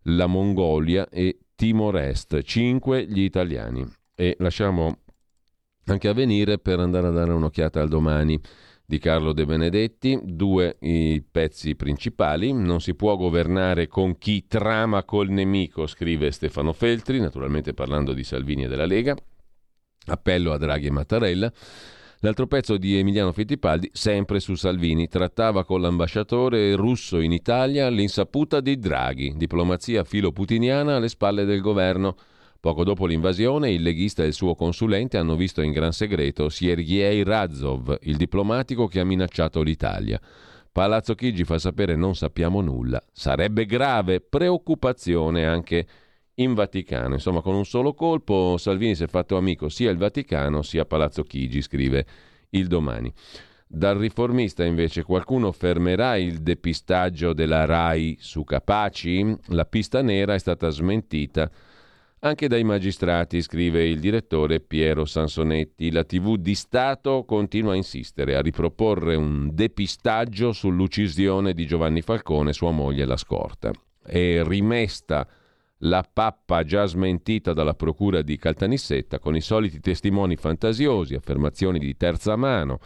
[0.04, 3.90] la Mongolia e Timor Est, 5 gli italiani.
[4.16, 4.98] E lasciamo
[5.86, 8.38] anche a venire per andare a dare un'occhiata al domani
[8.86, 15.06] di Carlo De Benedetti, due i pezzi principali, non si può governare con chi trama
[15.06, 19.16] col nemico, scrive Stefano Feltri, naturalmente parlando di Salvini e della Lega,
[20.08, 21.54] appello a Draghi e Mattarella,
[22.24, 28.62] L'altro pezzo di Emiliano Fittipaldi, sempre su Salvini, trattava con l'ambasciatore russo in Italia l'insaputa
[28.62, 32.16] di Draghi, diplomazia filo-putiniana alle spalle del governo.
[32.62, 37.24] Poco dopo l'invasione, il leghista e il suo consulente hanno visto in gran segreto Sergei
[37.24, 40.18] Razov, il diplomatico che ha minacciato l'Italia.
[40.72, 43.04] Palazzo Chigi fa sapere non sappiamo nulla.
[43.12, 45.86] Sarebbe grave preoccupazione anche
[46.36, 47.14] in Vaticano.
[47.14, 51.24] Insomma, con un solo colpo Salvini si è fatto amico sia il Vaticano sia Palazzo
[51.24, 52.06] Chigi, scrive
[52.50, 53.12] il domani.
[53.68, 59.36] Dal riformista invece qualcuno fermerà il depistaggio della RAI su Capaci?
[59.48, 61.50] La pista nera è stata smentita
[62.24, 65.92] anche dai magistrati, scrive il direttore Piero Sansonetti.
[65.92, 72.54] La TV di Stato continua a insistere, a riproporre un depistaggio sull'uccisione di Giovanni Falcone,
[72.54, 73.72] sua moglie la scorta.
[74.02, 75.28] È rimesta
[75.86, 81.96] la pappa già smentita dalla procura di Caltanissetta con i soliti testimoni fantasiosi, affermazioni di
[81.98, 82.80] terza mano,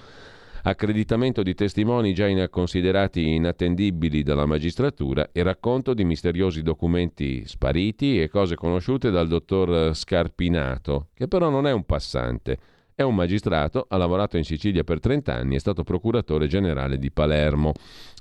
[0.63, 8.29] accreditamento di testimoni già considerati inattendibili dalla magistratura e racconto di misteriosi documenti spariti e
[8.29, 12.57] cose conosciute dal dottor Scarpinato, che però non è un passante.
[12.95, 17.11] È un magistrato, ha lavorato in Sicilia per 30 anni, è stato procuratore generale di
[17.11, 17.73] Palermo,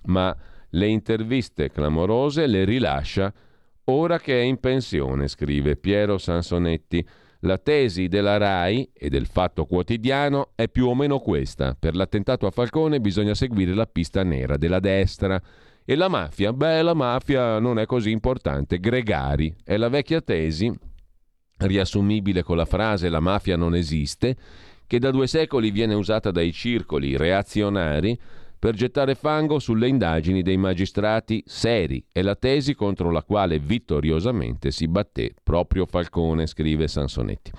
[0.05, 0.37] ma
[0.69, 3.33] le interviste clamorose le rilascia
[3.87, 7.07] ora che è in pensione, scrive Piero Sansonetti.
[7.41, 11.77] La tesi della RAI e del Fatto Quotidiano è più o meno questa.
[11.79, 15.41] Per l'attentato a Falcone bisogna seguire la pista nera della destra.
[15.85, 16.53] E la mafia?
[16.53, 18.81] Beh, la mafia non è così importante.
[18.81, 20.73] Gregari è la vecchia tesi,
[21.59, 24.37] riassumibile con la frase la mafia non esiste,
[24.87, 28.19] che da due secoli viene usata dai circoli reazionari
[28.67, 32.05] per gettare fango sulle indagini dei magistrati seri.
[32.11, 37.53] È la tesi contro la quale vittoriosamente si batté proprio Falcone, scrive Sansonetti.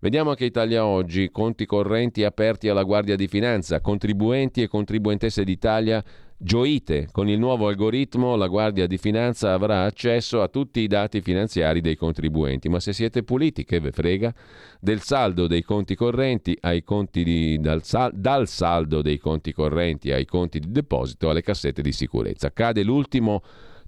[0.00, 6.02] Vediamo anche Italia Oggi, conti correnti aperti alla Guardia di Finanza, contribuenti e contribuentesse d'Italia
[6.42, 11.20] Gioite, con il nuovo algoritmo la Guardia di Finanza avrà accesso a tutti i dati
[11.20, 14.32] finanziari dei contribuenti, ma se siete puliti che ve frega?
[14.80, 20.12] Del saldo dei conti correnti ai conti di, dal, sal, dal saldo dei conti correnti
[20.12, 22.50] ai conti di deposito alle cassette di sicurezza.
[22.50, 23.42] Cade l'ultimo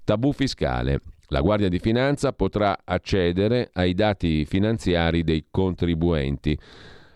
[0.04, 1.00] tabù fiscale.
[1.28, 6.58] La Guardia di Finanza potrà accedere ai dati finanziari dei contribuenti.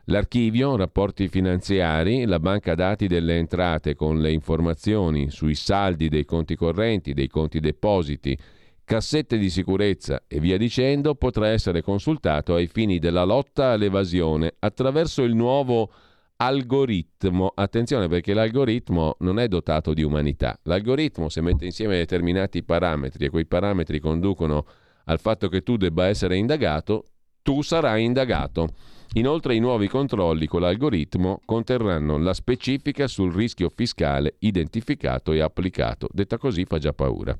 [0.08, 6.54] L'archivio, rapporti finanziari, la banca dati delle entrate con le informazioni sui saldi dei conti
[6.54, 8.38] correnti, dei conti depositi,
[8.84, 15.24] cassette di sicurezza e via dicendo potrà essere consultato ai fini della lotta all'evasione attraverso
[15.24, 15.90] il nuovo
[16.36, 17.50] algoritmo.
[17.52, 20.56] Attenzione perché l'algoritmo non è dotato di umanità.
[20.62, 24.66] L'algoritmo se mette insieme determinati parametri e quei parametri conducono
[25.06, 27.06] al fatto che tu debba essere indagato,
[27.42, 28.68] tu sarai indagato.
[29.16, 36.06] Inoltre i nuovi controlli con l'algoritmo conterranno la specifica sul rischio fiscale identificato e applicato.
[36.12, 37.34] Detta così fa già paura.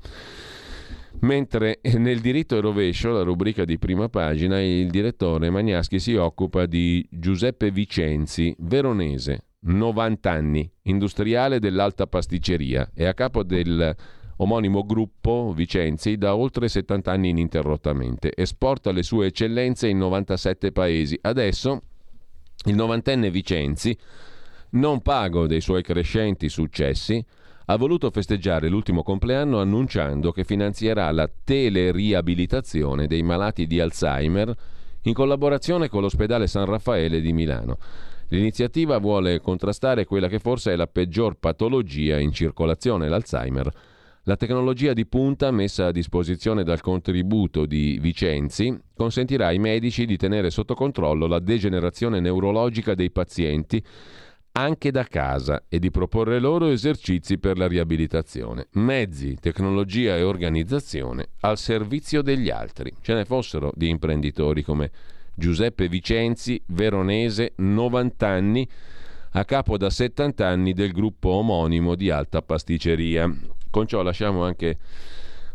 [1.19, 6.65] Mentre nel diritto e rovescio, la rubrica di prima pagina, il direttore Magnaschi si occupa
[6.65, 13.95] di Giuseppe Vicenzi, veronese, 90 anni, industriale dell'alta pasticceria e a capo del
[14.37, 18.31] omonimo gruppo Vicenzi da oltre 70 anni ininterrottamente.
[18.35, 21.17] Esporta le sue eccellenze in 97 paesi.
[21.21, 21.81] Adesso
[22.65, 23.97] il novantenne Vicenzi,
[24.71, 27.23] non pago dei suoi crescenti successi,
[27.69, 34.55] ha voluto festeggiare l'ultimo compleanno annunciando che finanzierà la teleriabilitazione dei malati di Alzheimer
[35.01, 37.77] in collaborazione con l'ospedale San Raffaele di Milano.
[38.29, 43.71] L'iniziativa vuole contrastare quella che forse è la peggior patologia in circolazione, l'Alzheimer
[44.27, 50.17] la tecnologia di punta messa a disposizione dal contributo di Vicenzi consentirà ai medici di
[50.17, 53.81] tenere sotto controllo la degenerazione neurologica dei pazienti
[54.51, 58.67] anche da casa e di proporre loro esercizi per la riabilitazione.
[58.71, 62.91] Mezzi, tecnologia e organizzazione al servizio degli altri.
[63.01, 64.91] Ce ne fossero di imprenditori come
[65.35, 68.67] Giuseppe Vicenzi, veronese, 90 anni,
[69.31, 73.55] a capo da 70 anni del gruppo omonimo di alta pasticceria.
[73.69, 74.77] Con ciò lasciamo anche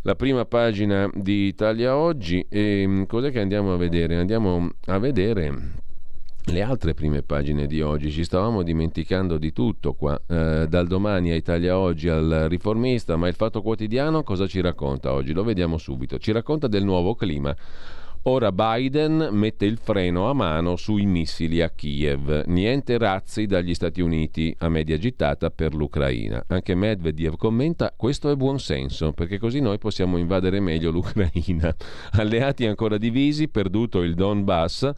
[0.03, 4.17] la prima pagina di Italia Oggi e mm, cos'è che andiamo a vedere?
[4.17, 5.81] Andiamo a vedere
[6.47, 8.11] le altre prime pagine di oggi.
[8.11, 13.29] Ci stavamo dimenticando di tutto qua, eh, dal domani a Italia Oggi al riformista, ma
[13.29, 15.33] il Fatto Quotidiano cosa ci racconta oggi?
[15.33, 16.19] Lo vediamo subito.
[16.19, 17.55] Ci racconta del nuovo clima
[18.27, 22.45] Ora Biden mette il freno a mano sui missili a Kiev.
[22.47, 26.45] Niente razzi dagli Stati Uniti a media gittata per l'Ucraina.
[26.47, 31.75] Anche Medvedev commenta: Questo è buon senso, perché così noi possiamo invadere meglio l'Ucraina.
[32.13, 34.89] Alleati ancora divisi, perduto il Donbass.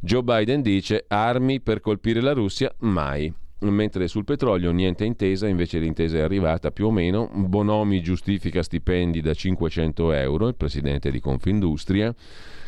[0.00, 2.70] Joe Biden dice: Armi per colpire la Russia?
[2.80, 3.32] Mai
[3.70, 9.20] mentre sul petrolio niente intesa, invece l'intesa è arrivata più o meno, Bonomi giustifica stipendi
[9.20, 12.14] da 500 euro, il presidente di Confindustria,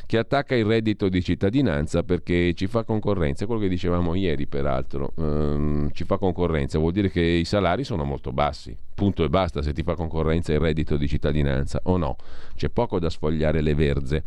[0.06, 5.12] che attacca il reddito di cittadinanza perché ci fa concorrenza, quello che dicevamo ieri peraltro,
[5.16, 9.62] ehm, ci fa concorrenza, vuol dire che i salari sono molto bassi, punto e basta
[9.62, 12.16] se ti fa concorrenza il reddito di cittadinanza o no,
[12.54, 14.24] c'è poco da sfogliare le verze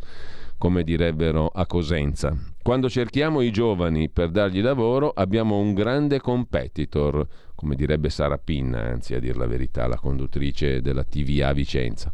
[0.57, 2.35] come direbbero a Cosenza.
[2.67, 7.25] Quando cerchiamo i giovani per dargli lavoro abbiamo un grande competitor,
[7.55, 12.11] come direbbe Sara Pinna, anzi a dir la verità, la conduttrice della TVA Vicenza.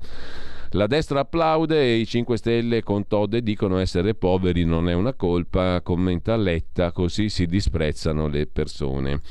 [0.73, 5.15] La destra applaude e i 5 Stelle con Todde dicono essere poveri non è una
[5.15, 9.21] colpa, commenta Letta, così si disprezzano le persone.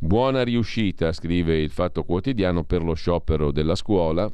[0.00, 4.28] Buona riuscita, scrive il Fatto Quotidiano, per lo sciopero della scuola.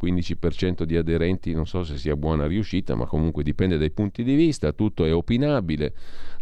[0.00, 4.34] 15% di aderenti, non so se sia buona riuscita, ma comunque dipende dai punti di
[4.34, 5.92] vista, tutto è opinabile,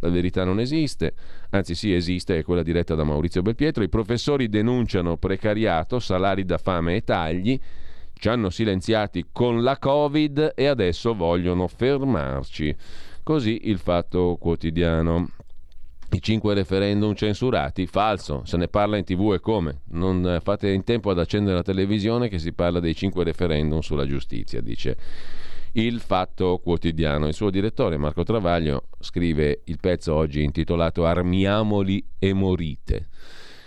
[0.01, 1.15] la verità non esiste,
[1.51, 6.59] anzi sì esiste, è quella diretta da Maurizio Belpietro, i professori denunciano precariato, salari da
[6.59, 7.61] fame e tagli,
[8.19, 12.75] ci hanno silenziati con la Covid e adesso vogliono fermarci.
[13.23, 15.36] Così il fatto quotidiano.
[16.17, 19.83] I cinque referendum censurati, falso, se ne parla in tv e come?
[19.91, 24.07] Non fate in tempo ad accendere la televisione che si parla dei cinque referendum sulla
[24.07, 24.97] giustizia, dice
[25.73, 27.27] il Fatto Quotidiano.
[27.29, 33.09] Il suo direttore Marco Travaglio scrive il pezzo oggi intitolato Armiamoli e morite.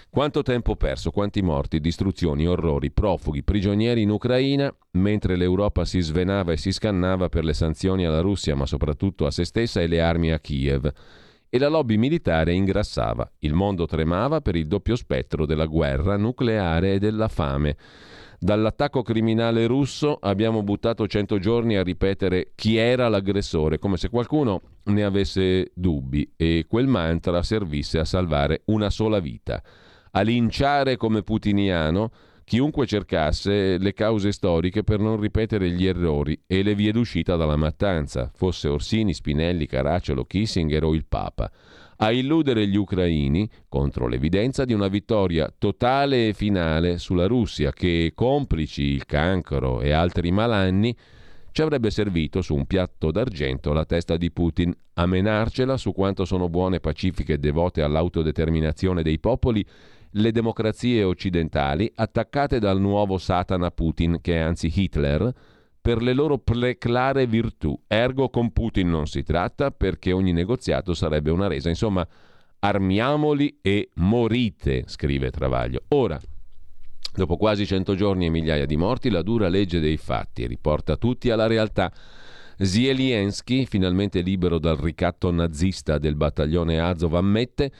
[0.09, 6.53] Quanto tempo perso, quanti morti, distruzioni, orrori, profughi, prigionieri in Ucraina, mentre l'Europa si svenava
[6.53, 10.01] e si scannava per le sanzioni alla Russia, ma soprattutto a se stessa e le
[10.01, 10.91] armi a Kiev.
[11.49, 13.29] E la lobby militare ingrassava.
[13.39, 17.75] Il mondo tremava per il doppio spettro della guerra nucleare e della fame.
[18.37, 24.61] Dall'attacco criminale russo abbiamo buttato cento giorni a ripetere chi era l'aggressore, come se qualcuno
[24.83, 29.61] ne avesse dubbi e quel mantra servisse a salvare una sola vita
[30.11, 32.11] a linciare come putiniano
[32.49, 37.55] chiunque cercasse le cause storiche per non ripetere gli errori e le vie d'uscita dalla
[37.55, 41.51] mattanza, fosse Orsini, Spinelli, Caracciolo, Kissinger o il Papa,
[41.97, 48.13] a illudere gli ucraini contro l'evidenza di una vittoria totale e finale sulla Russia che,
[48.15, 50.97] complici il cancro e altri malanni,
[51.51, 56.25] ci avrebbe servito su un piatto d'argento la testa di Putin, a menarcela su quanto
[56.25, 59.63] sono buone, pacifiche e devote all'autodeterminazione dei popoli
[60.11, 65.33] le democrazie occidentali attaccate dal nuovo Satana Putin, che è anzi Hitler,
[65.81, 67.79] per le loro preclare virtù.
[67.87, 71.69] Ergo con Putin non si tratta perché ogni negoziato sarebbe una resa.
[71.69, 72.07] Insomma,
[72.59, 75.83] armiamoli e morite, scrive Travaglio.
[75.89, 76.19] Ora,
[77.13, 81.29] dopo quasi cento giorni e migliaia di morti, la dura legge dei fatti riporta tutti
[81.29, 81.91] alla realtà.
[82.57, 87.71] Zelensky, finalmente libero dal ricatto nazista del battaglione Azov, ammette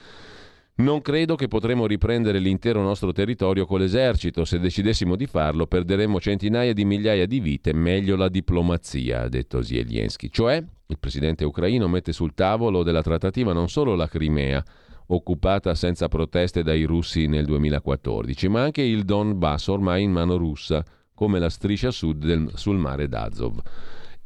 [0.80, 4.44] non credo che potremo riprendere l'intero nostro territorio con l'esercito.
[4.44, 7.72] Se decidessimo di farlo, perderemmo centinaia di migliaia di vite.
[7.72, 10.28] Meglio la diplomazia, ha detto Zelensky.
[10.30, 14.64] Cioè, il presidente ucraino mette sul tavolo della trattativa non solo la Crimea,
[15.08, 20.84] occupata senza proteste dai russi nel 2014, ma anche il Donbass ormai in mano russa,
[21.14, 23.60] come la striscia sud del, sul mare d'Azov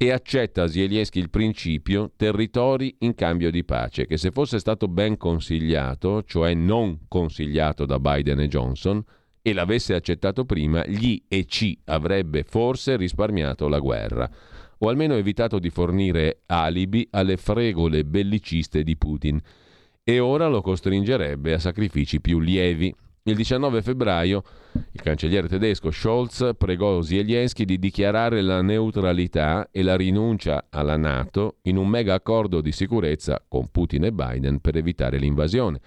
[0.05, 5.16] e accetta Zelensky il principio territori in cambio di pace, che se fosse stato ben
[5.16, 9.02] consigliato, cioè non consigliato da Biden e Johnson,
[9.40, 14.31] e l'avesse accettato prima, gli e ci avrebbe forse risparmiato la guerra,
[14.78, 19.40] o almeno evitato di fornire alibi alle fregole belliciste di Putin,
[20.02, 22.94] e ora lo costringerebbe a sacrifici più lievi.
[23.27, 24.43] Il 19 febbraio
[24.93, 31.57] il cancelliere tedesco Scholz pregò Zelensky di dichiarare la neutralità e la rinuncia alla Nato
[31.63, 35.81] in un mega accordo di sicurezza con Putin e Biden per evitare l'invasione.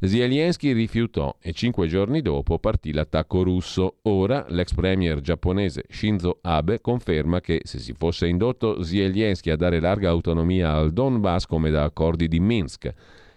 [0.00, 4.00] Zelensky rifiutò e cinque giorni dopo partì l'attacco russo.
[4.02, 9.80] Ora l'ex premier giapponese Shinzo Abe conferma che se si fosse indotto Zelensky a dare
[9.80, 12.92] larga autonomia al Donbass come da accordi di Minsk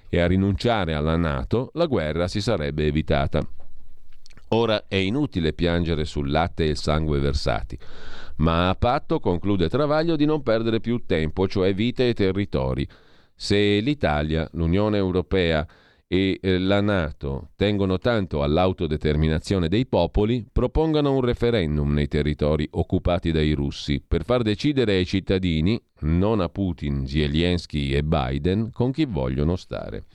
[0.09, 3.47] e a rinunciare alla Nato, la guerra si sarebbe evitata.
[4.49, 7.77] Ora è inutile piangere sul latte e il sangue versati,
[8.37, 12.87] ma a patto, conclude Travaglio, di non perdere più tempo, cioè vite e territori.
[13.35, 15.65] Se l'Italia, l'Unione Europea
[16.11, 23.31] e eh, la Nato tengono tanto all'autodeterminazione dei popoli, propongano un referendum nei territori occupati
[23.31, 29.05] dai russi per far decidere ai cittadini, non a Putin, Zelensky e Biden, con chi
[29.05, 30.05] vogliono stare.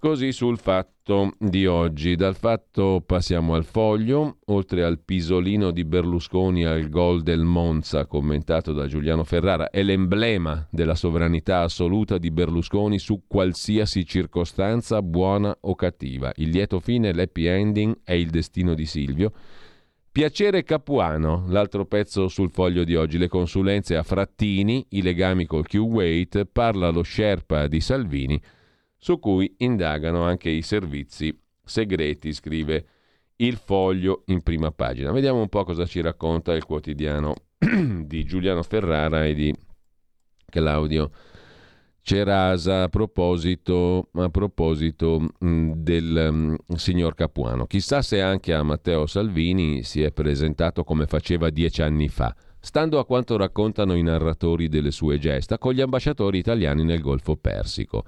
[0.00, 2.16] Così sul fatto di oggi.
[2.16, 8.72] Dal fatto passiamo al foglio, oltre al pisolino di Berlusconi al gol del Monza commentato
[8.72, 15.74] da Giuliano Ferrara, è l'emblema della sovranità assoluta di Berlusconi su qualsiasi circostanza buona o
[15.74, 16.32] cattiva.
[16.36, 19.32] Il lieto fine, l'happy ending, è il destino di Silvio.
[20.10, 25.66] Piacere Capuano, l'altro pezzo sul foglio di oggi, le consulenze a Frattini, i legami col
[25.66, 28.40] Q-Wait, parla lo Sherpa di Salvini,
[29.00, 32.84] su cui indagano anche i servizi segreti, scrive
[33.36, 35.10] il foglio in prima pagina.
[35.10, 39.54] Vediamo un po' cosa ci racconta il quotidiano di Giuliano Ferrara e di
[40.44, 41.10] Claudio
[42.02, 47.66] Cerasa a proposito, a proposito del signor Capuano.
[47.66, 52.98] Chissà se anche a Matteo Salvini si è presentato come faceva dieci anni fa, stando
[52.98, 58.04] a quanto raccontano i narratori delle sue gesta con gli ambasciatori italiani nel Golfo Persico.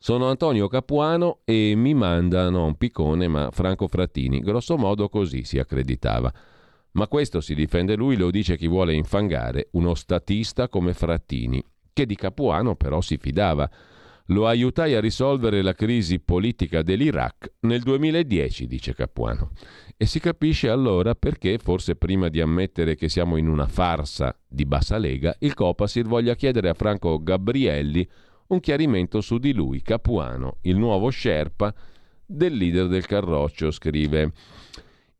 [0.00, 5.58] Sono Antonio Capuano e mi manda non Piccone ma Franco Frattini, grosso modo così si
[5.58, 6.32] accreditava.
[6.92, 11.60] Ma questo si difende lui, lo dice chi vuole infangare uno statista come Frattini,
[11.92, 13.68] che di Capuano però si fidava.
[14.26, 19.50] Lo aiutai a risolvere la crisi politica dell'Iraq nel 2010, dice Capuano.
[19.96, 24.64] E si capisce allora perché, forse prima di ammettere che siamo in una farsa di
[24.64, 28.08] bassa lega, il Copasir voglia chiedere a Franco Gabrielli
[28.48, 31.74] un chiarimento su di lui, Capuano, il nuovo Sherpa
[32.24, 34.32] del leader del Carroccio, scrive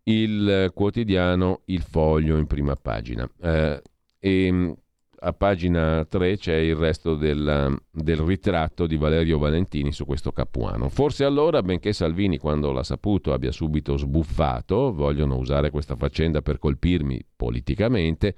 [0.05, 3.29] il quotidiano Il Foglio in prima pagina.
[3.41, 3.83] Eh,
[4.19, 4.77] e
[5.21, 10.89] a pagina 3 c'è il resto del, del, ritratto di Valerio Valentini su questo Capuano.
[10.89, 16.59] Forse allora, benché Salvini, quando l'ha saputo, abbia subito sbuffato, vogliono usare questa faccenda per
[16.59, 18.37] colpirmi politicamente,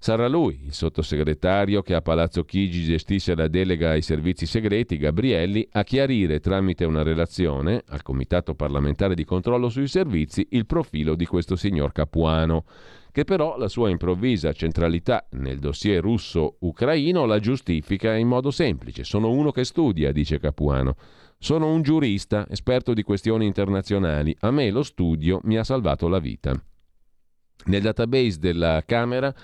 [0.00, 5.66] Sarà lui, il sottosegretario che a Palazzo Chigi gestisce la delega ai servizi segreti, Gabrielli,
[5.72, 11.26] a chiarire tramite una relazione al Comitato parlamentare di controllo sui servizi il profilo di
[11.26, 12.64] questo signor Capuano,
[13.10, 19.02] che però la sua improvvisa centralità nel dossier russo-ucraino la giustifica in modo semplice.
[19.02, 20.94] Sono uno che studia, dice Capuano.
[21.40, 24.36] Sono un giurista, esperto di questioni internazionali.
[24.40, 26.52] A me lo studio mi ha salvato la vita.
[27.64, 29.34] Nel database della Camera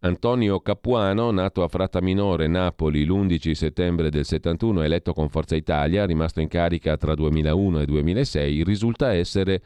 [0.00, 6.40] Antonio Capuano, nato a Frattaminore, Napoli, l'11 settembre del 71, eletto con Forza Italia, rimasto
[6.40, 9.62] in carica tra 2001 e 2006, risulta essere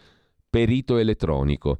[0.49, 1.79] perito elettronico.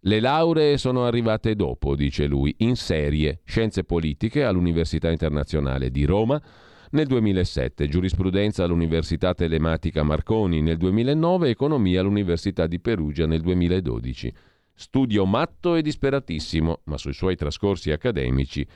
[0.00, 6.42] Le lauree sono arrivate dopo, dice lui, in serie, scienze politiche all'Università Internazionale di Roma
[6.90, 14.34] nel 2007, giurisprudenza all'Università Telematica Marconi nel 2009, economia all'Università di Perugia nel 2012.
[14.74, 18.66] Studio matto e disperatissimo, ma sui suoi trascorsi accademici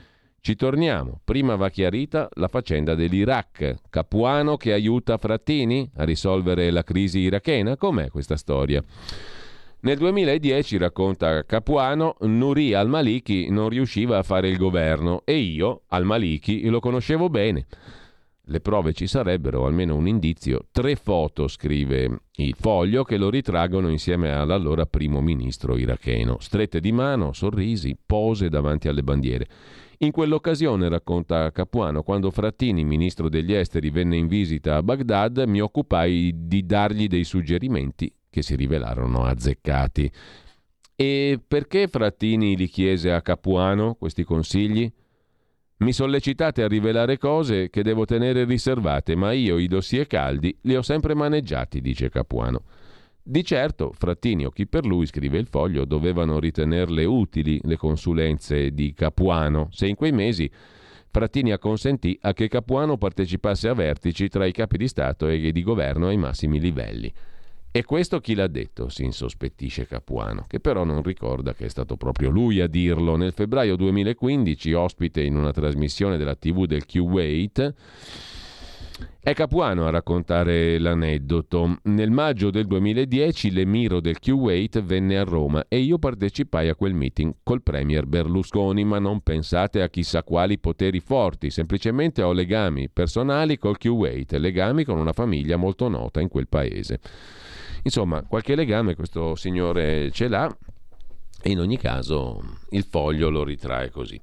[0.47, 1.19] ci torniamo.
[1.25, 3.75] Prima va chiarita la faccenda dell'Iraq.
[3.89, 7.75] Capuano che aiuta Frattini a risolvere la crisi irachena.
[7.75, 8.81] Com'è questa storia?
[9.79, 16.67] Nel 2010, racconta Capuano, Nuri al-Maliki non riusciva a fare il governo e io, al-Maliki,
[16.69, 17.65] lo conoscevo bene.
[18.49, 23.89] Le prove ci sarebbero, almeno un indizio, tre foto, scrive il foglio, che lo ritraggono
[23.89, 26.37] insieme all'allora primo ministro iracheno.
[26.39, 29.47] Strette di mano, sorrisi, pose davanti alle bandiere.
[29.97, 35.59] In quell'occasione, racconta Capuano, quando Frattini, ministro degli esteri, venne in visita a Baghdad, mi
[35.59, 40.09] occupai di dargli dei suggerimenti che si rivelarono azzeccati.
[40.95, 44.89] E perché Frattini li chiese a Capuano questi consigli?
[45.79, 50.75] Mi sollecitate a rivelare cose che devo tenere riservate, ma io i dossier caldi li
[50.75, 52.63] ho sempre maneggiati, dice Capuano.
[53.21, 58.71] Di certo, Frattini o chi per lui, scrive il foglio, dovevano ritenerle utili le consulenze
[58.71, 60.49] di Capuano, se in quei mesi
[61.11, 65.61] Frattini acconsentì a che Capuano partecipasse a vertici tra i capi di Stato e di
[65.61, 67.13] governo ai massimi livelli.
[67.77, 68.89] E questo chi l'ha detto?
[68.89, 73.15] si insospettisce Capuano, che però non ricorda che è stato proprio lui a dirlo.
[73.17, 77.73] Nel febbraio 2015, ospite in una trasmissione della TV del Kuwait,
[79.19, 81.77] è Capuano a raccontare l'aneddoto.
[81.83, 86.95] Nel maggio del 2010 l'emiro del Kuwait venne a Roma e io partecipai a quel
[86.95, 92.89] meeting col premier Berlusconi, ma non pensate a chissà quali poteri forti, semplicemente ho legami
[92.89, 96.99] personali col Kuwait, legami con una famiglia molto nota in quel paese.
[97.87, 100.53] Insomma, qualche legame questo signore ce l'ha
[101.41, 104.19] e in ogni caso il foglio lo ritrae così.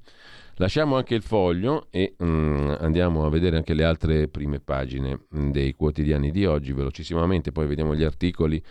[0.57, 5.73] Lasciamo anche il foglio e um, andiamo a vedere anche le altre prime pagine dei
[5.73, 8.63] quotidiani di oggi velocissimamente, poi vediamo gli articoli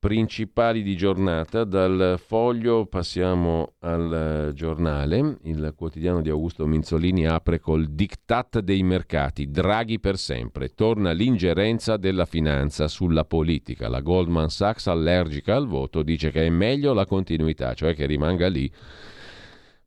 [0.00, 1.64] principali di giornata.
[1.64, 5.36] Dal foglio passiamo al giornale.
[5.42, 9.50] Il quotidiano di Augusto Minzolini apre col diktat dei mercati.
[9.50, 10.70] Draghi per sempre.
[10.70, 13.88] Torna l'ingerenza della finanza sulla politica.
[13.88, 18.48] La Goldman Sachs, allergica al voto, dice che è meglio la continuità, cioè che rimanga
[18.48, 18.72] lì.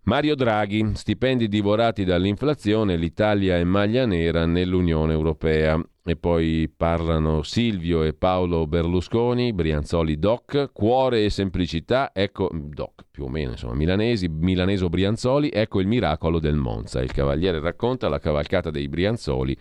[0.04, 5.82] Mario Draghi, stipendi divorati dall'inflazione, l'Italia è maglia nera nell'Unione Europea.
[6.06, 13.24] E poi parlano Silvio e Paolo Berlusconi, Brianzoli Doc, cuore e semplicità, ecco Doc più
[13.24, 17.02] o meno, insomma, milanesi, milaneso Brianzoli, ecco il miracolo del Monza.
[17.02, 19.56] Il cavaliere racconta la cavalcata dei Brianzoli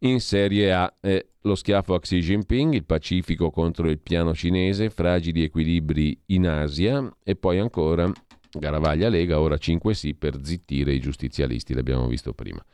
[0.00, 0.94] in Serie A.
[1.00, 6.46] Eh, lo schiaffo a Xi Jinping, il Pacifico contro il piano cinese, fragili equilibri in
[6.46, 8.10] Asia e poi ancora
[8.58, 12.64] Garavaglia Lega, ora 5 sì per zittire i giustizialisti, l'abbiamo visto prima.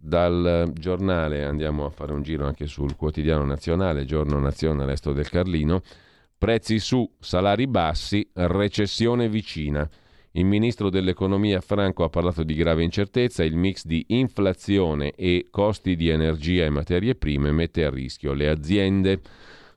[0.00, 5.28] Dal giornale andiamo a fare un giro anche sul quotidiano nazionale, giorno nazione resto del
[5.28, 5.82] Carlino.
[6.38, 9.88] Prezzi su, salari bassi, recessione vicina.
[10.32, 15.96] Il ministro dell'economia Franco ha parlato di grave incertezza, il mix di inflazione e costi
[15.96, 19.20] di energia e materie prime mette a rischio le aziende.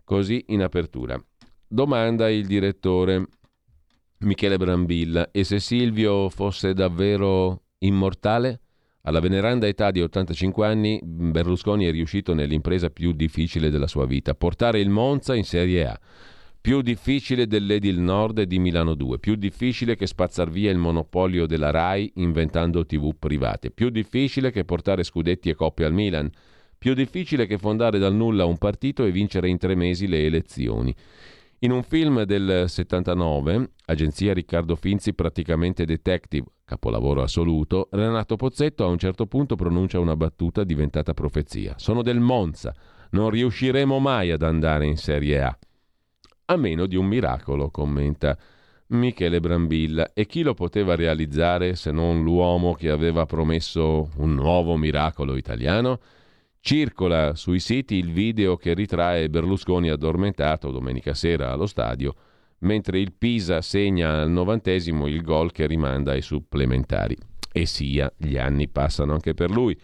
[0.03, 1.19] Così in apertura.
[1.67, 3.25] Domanda il direttore
[4.19, 8.59] Michele Brambilla, e se Silvio fosse davvero immortale?
[9.03, 14.35] Alla veneranda età di 85 anni Berlusconi è riuscito nell'impresa più difficile della sua vita,
[14.35, 15.99] portare il Monza in Serie A.
[16.61, 21.47] Più difficile dell'Edil Nord e di Milano 2, più difficile che spazzar via il monopolio
[21.47, 26.29] della RAI inventando tv private, più difficile che portare scudetti e coppe al Milan,
[26.77, 30.93] più difficile che fondare dal nulla un partito e vincere in tre mesi le elezioni.
[31.63, 38.87] In un film del 79, agenzia Riccardo Finzi praticamente detective, capolavoro assoluto, Renato Pozzetto a
[38.87, 41.75] un certo punto pronuncia una battuta diventata profezia.
[41.77, 42.73] Sono del Monza,
[43.11, 45.55] non riusciremo mai ad andare in Serie A.
[46.45, 48.35] A meno di un miracolo, commenta
[48.87, 50.13] Michele Brambilla.
[50.13, 55.99] E chi lo poteva realizzare se non l'uomo che aveva promesso un nuovo miracolo italiano?
[56.63, 62.13] Circola sui siti il video che ritrae Berlusconi addormentato domenica sera allo stadio,
[62.59, 67.17] mentre il Pisa segna al novantesimo il gol che rimanda ai supplementari.
[67.51, 69.75] E sia, gli anni passano anche per lui,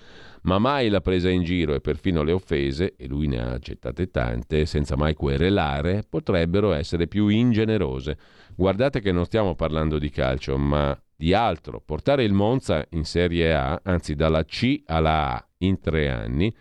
[0.43, 4.11] ma mai la presa in giro e perfino le offese, e lui ne ha accettate
[4.11, 8.17] tante, senza mai querelare, potrebbero essere più ingenerose.
[8.55, 11.81] Guardate che non stiamo parlando di calcio, ma di altro.
[11.83, 16.53] Portare il Monza in Serie A, anzi dalla C alla A, in tre anni,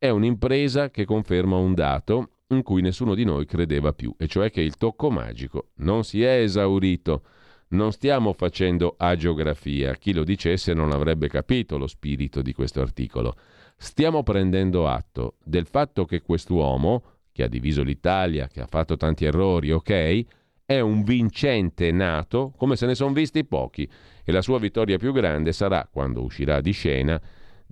[0.00, 4.50] è un'impresa che conferma un dato in cui nessuno di noi credeva più, e cioè
[4.50, 7.22] che il tocco magico non si è esaurito.
[7.68, 13.36] Non stiamo facendo agiografia, chi lo dicesse non avrebbe capito lo spirito di questo articolo.
[13.76, 19.26] Stiamo prendendo atto del fatto che quest'uomo, che ha diviso l'Italia, che ha fatto tanti
[19.26, 20.24] errori, ok,
[20.64, 23.86] è un vincente nato come se ne sono visti pochi
[24.24, 27.20] e la sua vittoria più grande sarà, quando uscirà di scena,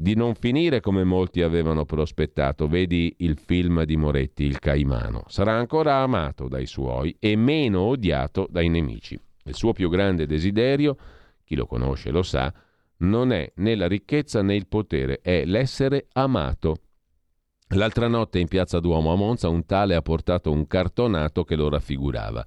[0.01, 2.69] di non finire come molti avevano prospettato.
[2.69, 5.25] Vedi il film di Moretti, Il Caimano.
[5.27, 9.19] Sarà ancora amato dai suoi e meno odiato dai nemici.
[9.43, 10.97] Il suo più grande desiderio,
[11.43, 12.53] chi lo conosce lo sa,
[12.99, 16.77] non è né la ricchezza né il potere, è l'essere amato.
[17.75, 21.69] L'altra notte in piazza Duomo a Monza un tale ha portato un cartonato che lo
[21.69, 22.47] raffigurava.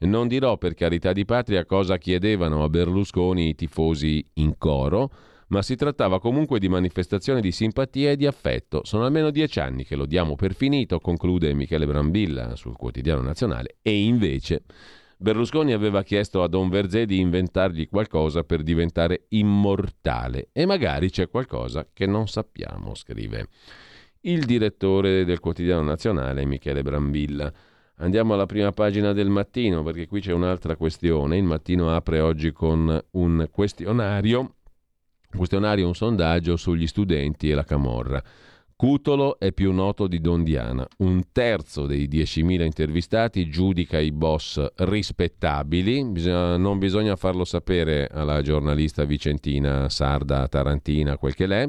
[0.00, 5.10] Non dirò per carità di patria cosa chiedevano a Berlusconi i tifosi in coro,
[5.50, 8.80] ma si trattava comunque di manifestazione di simpatia e di affetto.
[8.84, 13.76] Sono almeno dieci anni che lo diamo per finito, conclude Michele Brambilla sul quotidiano nazionale,
[13.82, 14.62] e invece
[15.16, 21.28] Berlusconi aveva chiesto a Don Verzé di inventargli qualcosa per diventare immortale e magari c'è
[21.28, 23.48] qualcosa che non sappiamo, scrive
[24.22, 27.52] il direttore del quotidiano nazionale Michele Brambilla.
[27.96, 31.36] Andiamo alla prima pagina del mattino perché qui c'è un'altra questione.
[31.36, 34.54] Il mattino apre oggi con un questionario
[35.34, 38.22] questionario un sondaggio sugli studenti e la camorra.
[38.80, 40.88] Cutolo è più noto di Dondiana.
[41.00, 46.02] Un terzo dei 10.000 intervistati giudica i boss rispettabili.
[46.06, 51.68] Bisogna, non bisogna farlo sapere alla giornalista vicentina, sarda, tarantina, quel che l'è.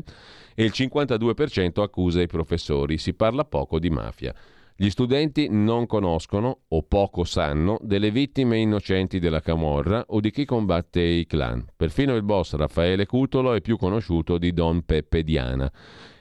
[0.56, 2.98] E il 52% accusa i professori.
[2.98, 4.34] Si parla poco di mafia.
[4.82, 10.44] Gli studenti non conoscono o poco sanno delle vittime innocenti della Camorra o di chi
[10.44, 11.64] combatte i clan.
[11.78, 15.72] Perfino il boss Raffaele Cutolo è più conosciuto di Don Peppe Diana.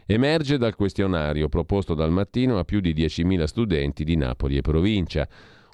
[0.05, 5.27] Emerge dal questionario proposto dal mattino a più di 10.000 studenti di Napoli e provincia.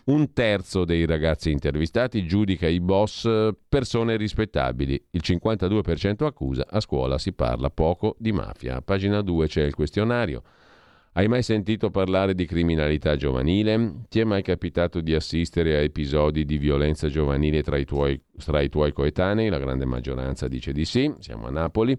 [0.05, 3.29] Un terzo dei ragazzi intervistati giudica i boss
[3.69, 5.07] persone rispettabili.
[5.11, 6.65] Il 52% accusa.
[6.71, 8.77] A scuola si parla poco di mafia.
[8.77, 10.45] A pagina 2 c'è il questionario.
[11.17, 14.03] Hai mai sentito parlare di criminalità giovanile?
[14.07, 18.61] Ti è mai capitato di assistere a episodi di violenza giovanile tra i tuoi, tra
[18.61, 19.49] i tuoi coetanei?
[19.49, 21.97] La grande maggioranza dice di sì, siamo a Napoli.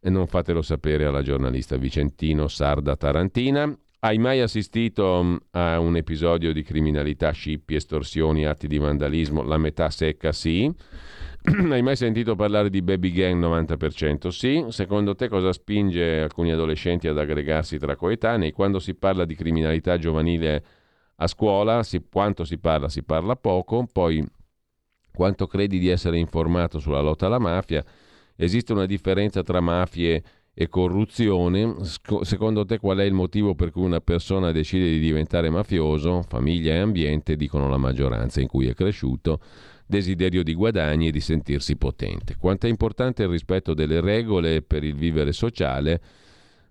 [0.00, 3.76] E non fatelo sapere alla giornalista Vicentino Sarda Tarantina.
[3.98, 9.42] Hai mai assistito mm, a un episodio di criminalità, scippi, estorsioni, atti di vandalismo?
[9.42, 10.72] La metà secca sì.
[11.70, 14.28] Hai mai sentito parlare di baby gang 90%?
[14.28, 14.64] Sì.
[14.70, 18.50] Secondo te cosa spinge alcuni adolescenti ad aggregarsi tra coetanei?
[18.50, 20.64] Quando si parla di criminalità giovanile
[21.16, 22.88] a scuola, si, quanto si parla?
[22.88, 23.86] Si parla poco.
[23.90, 24.24] Poi
[25.12, 27.84] quanto credi di essere informato sulla lotta alla mafia?
[28.34, 31.76] Esiste una differenza tra mafie e corruzione.
[32.22, 36.22] Secondo te qual è il motivo per cui una persona decide di diventare mafioso?
[36.22, 39.40] Famiglia e ambiente, dicono la maggioranza in cui è cresciuto,
[39.88, 42.36] desiderio di guadagni e di sentirsi potente.
[42.36, 46.00] Quanto è importante il rispetto delle regole per il vivere sociale?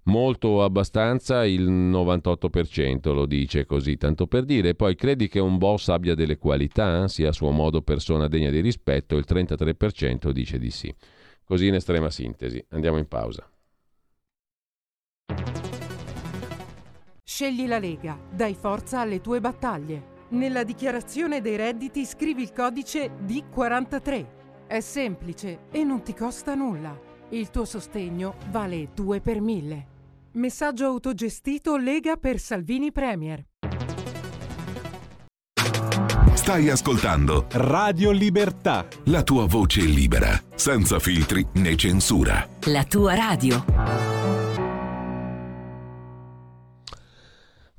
[0.03, 4.73] Molto o abbastanza il 98% lo dice così, tanto per dire.
[4.73, 8.61] Poi credi che un boss abbia delle qualità, sia a suo modo persona degna di
[8.61, 9.17] rispetto?
[9.17, 10.93] Il 33% dice di sì.
[11.43, 12.63] Così in estrema sintesi.
[12.69, 13.49] Andiamo in pausa.
[17.23, 20.16] Scegli la Lega, dai forza alle tue battaglie.
[20.29, 24.25] Nella dichiarazione dei redditi scrivi il codice D43.
[24.67, 26.99] È semplice e non ti costa nulla.
[27.29, 29.87] Il tuo sostegno vale 2 per 1000.
[30.33, 33.45] Messaggio autogestito Lega per Salvini Premier.
[36.33, 38.85] Stai ascoltando Radio Libertà.
[39.05, 42.47] La tua voce libera, senza filtri né censura.
[42.65, 44.16] La tua radio.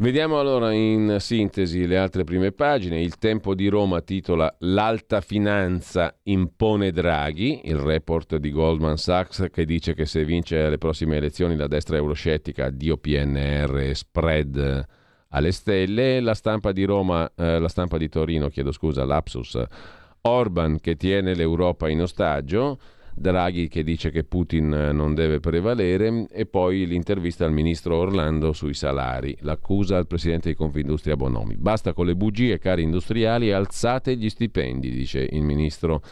[0.00, 3.00] Vediamo allora in sintesi le altre prime pagine.
[3.00, 9.64] Il Tempo di Roma titola L'alta finanza impone Draghi, il report di Goldman Sachs che
[9.64, 14.86] dice che se vince alle prossime elezioni la destra euroscettica, addio PNR e spread
[15.30, 16.20] alle stelle.
[16.20, 19.60] La stampa di Roma, eh, la stampa di Torino, chiedo scusa, lapsus.
[20.20, 22.78] Orban che tiene l'Europa in ostaggio.
[23.18, 28.74] Draghi che dice che Putin non deve prevalere e poi l'intervista al ministro Orlando sui
[28.74, 31.56] salari, l'accusa al presidente di Confindustria Bonomi.
[31.56, 36.02] Basta con le bugie, cari industriali, alzate gli stipendi, dice il ministro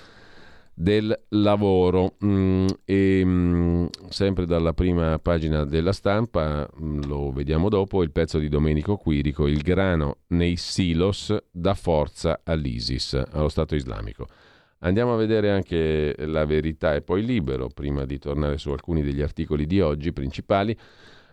[0.79, 2.17] del lavoro.
[2.25, 8.39] Mm, e mm, sempre dalla prima pagina della stampa, mm, lo vediamo dopo, il pezzo
[8.39, 14.27] di Domenico Quirico, il grano nei silos dà forza all'ISIS, allo Stato islamico.
[14.81, 19.23] Andiamo a vedere anche la verità e poi libero, prima di tornare su alcuni degli
[19.23, 20.77] articoli di oggi principali.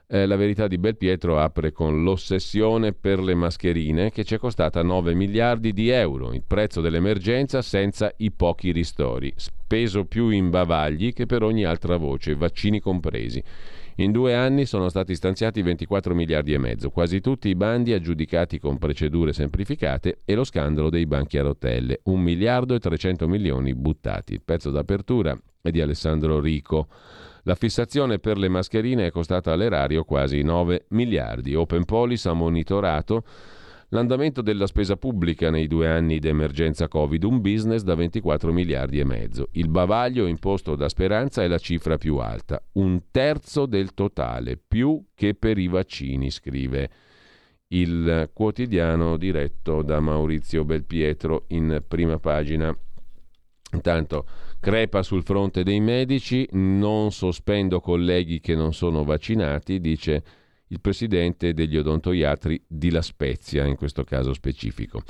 [0.07, 4.82] Eh, la verità di Belpietro apre con l'ossessione per le mascherine che ci è costata
[4.82, 11.14] 9 miliardi di euro, il prezzo dell'emergenza senza i pochi ristori, speso più in bavagli
[11.14, 13.44] che per ogni altra voce, vaccini compresi.
[13.98, 18.57] In due anni sono stati stanziati 24 miliardi e mezzo, quasi tutti i bandi aggiudicati
[18.57, 23.76] con procedure semplificate e lo scandalo dei banchi a rotelle, 1 miliardo e 300 milioni
[23.76, 24.34] buttati.
[24.34, 26.88] Il pezzo d'apertura è di Alessandro Rico.
[27.44, 31.53] La fissazione per le mascherine è costata all'erario quasi 9 miliardi.
[31.53, 33.24] Open Police ha monitorato
[33.94, 39.03] L'andamento della spesa pubblica nei due anni d'emergenza Covid, un business da 24 miliardi e
[39.03, 39.49] mezzo.
[39.52, 44.99] Il bavaglio imposto da Speranza è la cifra più alta, un terzo del totale, più
[45.14, 46.90] che per i vaccini, scrive
[47.68, 52.76] il quotidiano diretto da Maurizio Belpietro in prima pagina.
[53.74, 54.26] Intanto
[54.60, 60.24] crepa sul fronte dei medici, non sospendo colleghi che non sono vaccinati, dice
[60.74, 65.04] il presidente degli odontoiatri di La Spezia, in questo caso specifico.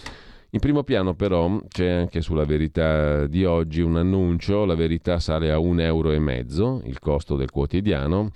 [0.52, 5.52] In primo piano però c'è anche sulla verità di oggi un annuncio, la verità sale
[5.52, 8.30] a un euro e mezzo, il costo del quotidiano,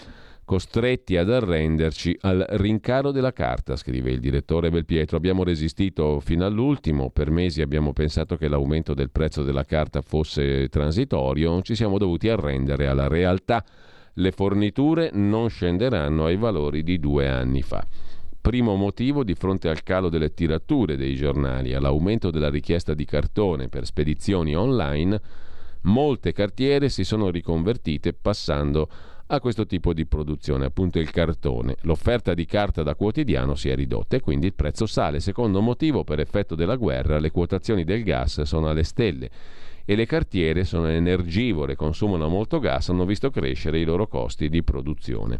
[0.45, 5.17] costretti ad arrenderci al rincaro della carta, scrive il direttore Belpietro.
[5.17, 10.69] Abbiamo resistito fino all'ultimo, per mesi abbiamo pensato che l'aumento del prezzo della carta fosse
[10.69, 13.63] transitorio, ci siamo dovuti arrendere alla realtà
[14.19, 17.85] le forniture non scenderanno ai valori di due anni fa.
[18.39, 23.67] Primo motivo di fronte al calo delle tirature dei giornali, all'aumento della richiesta di cartone
[23.67, 25.21] per spedizioni online,
[25.81, 28.89] molte cartiere si sono riconvertite passando
[29.27, 31.75] a questo tipo di produzione, appunto il cartone.
[31.81, 35.19] L'offerta di carta da quotidiano si è ridotta e quindi il prezzo sale.
[35.19, 39.29] Secondo motivo, per effetto della guerra, le quotazioni del gas sono alle stelle
[39.89, 44.61] e le cartiere sono energivore, consumano molto gas, hanno visto crescere i loro costi di
[44.61, 45.39] produzione.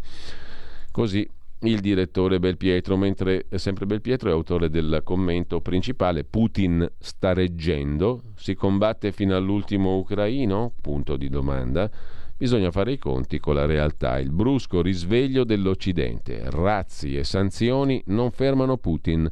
[0.89, 1.29] Così
[1.61, 8.53] il direttore Belpietro, mentre sempre Belpietro è autore del commento principale Putin sta reggendo, si
[8.53, 10.71] combatte fino all'ultimo ucraino?
[10.79, 11.91] Punto di domanda.
[12.37, 14.17] Bisogna fare i conti con la realtà.
[14.17, 19.29] Il brusco risveglio dell'Occidente, razzi e sanzioni non fermano Putin.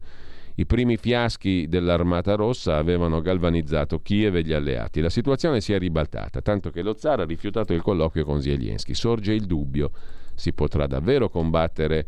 [0.58, 5.02] I primi fiaschi dell'Armata Rossa avevano galvanizzato Kiev e gli alleati.
[5.02, 8.94] La situazione si è ribaltata, tanto che lo zar ha rifiutato il colloquio con Zelensky.
[8.94, 9.92] Sorge il dubbio,
[10.34, 12.08] si potrà davvero combattere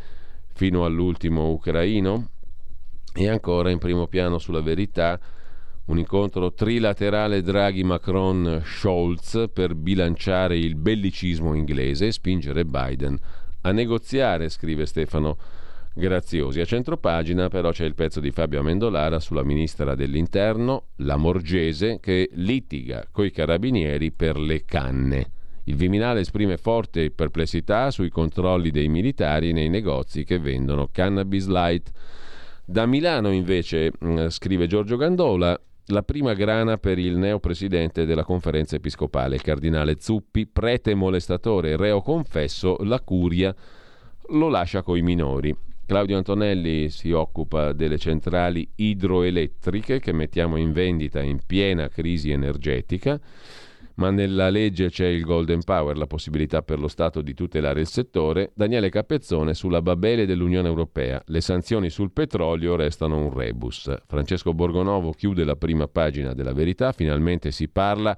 [0.53, 2.29] fino all'ultimo ucraino?
[3.13, 5.19] E ancora in primo piano sulla verità
[5.87, 13.19] un incontro trilaterale Draghi-Macron-Scholz per bilanciare il bellicismo inglese e spingere Biden
[13.61, 15.37] a negoziare, scrive Stefano
[15.97, 16.59] Graziosi.
[16.59, 22.29] A centropagina però c'è il pezzo di Fabio Amendolara sulla ministra dell'Interno, la Morgese, che
[22.33, 25.31] litiga coi carabinieri per le canne.
[25.63, 31.89] Il Viminale esprime forte perplessità sui controlli dei militari nei negozi che vendono cannabis light.
[32.63, 38.75] Da Milano invece, mm, scrive Giorgio Gandola, la prima grana per il neopresidente della conferenza
[38.75, 43.55] episcopale, il cardinale Zuppi, prete molestatore, reo confesso, la curia
[44.29, 45.65] lo lascia coi minori.
[45.87, 53.17] Claudio Antonelli si occupa delle centrali idroelettriche che mettiamo in vendita in piena crisi energetica,
[53.93, 57.87] ma nella legge c'è il Golden Power, la possibilità per lo Stato di tutelare il
[57.87, 58.51] settore.
[58.53, 61.23] Daniele Capezzone sulla babele dell'Unione Europea.
[61.25, 63.89] Le sanzioni sul petrolio restano un rebus.
[64.07, 68.15] Francesco Borgonovo chiude la prima pagina della verità, finalmente si parla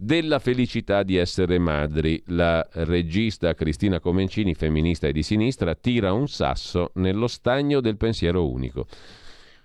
[0.00, 2.22] della felicità di essere madri.
[2.26, 8.48] La regista Cristina Comencini, femminista e di sinistra, tira un sasso nello stagno del pensiero
[8.48, 8.86] unico.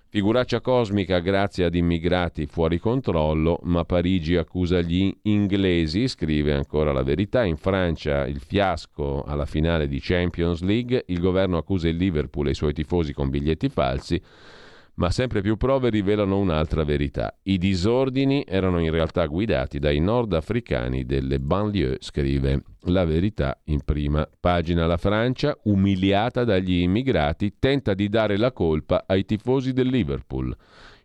[0.08, 7.02] Figuraccia cosmica grazie ad immigrati fuori controllo, ma Parigi accusa gli inglesi, scrive ancora la
[7.02, 12.46] verità, in Francia il fiasco alla finale di Champions League, il governo accusa il Liverpool
[12.46, 14.20] e i suoi tifosi con biglietti falsi,
[14.96, 17.36] ma sempre più prove rivelano un'altra verità.
[17.42, 24.28] I disordini erano in realtà guidati dai nordafricani delle banlieue, scrive la verità in prima
[24.38, 24.86] pagina.
[24.86, 30.56] La Francia, umiliata dagli immigrati, tenta di dare la colpa ai tifosi del Liverpool.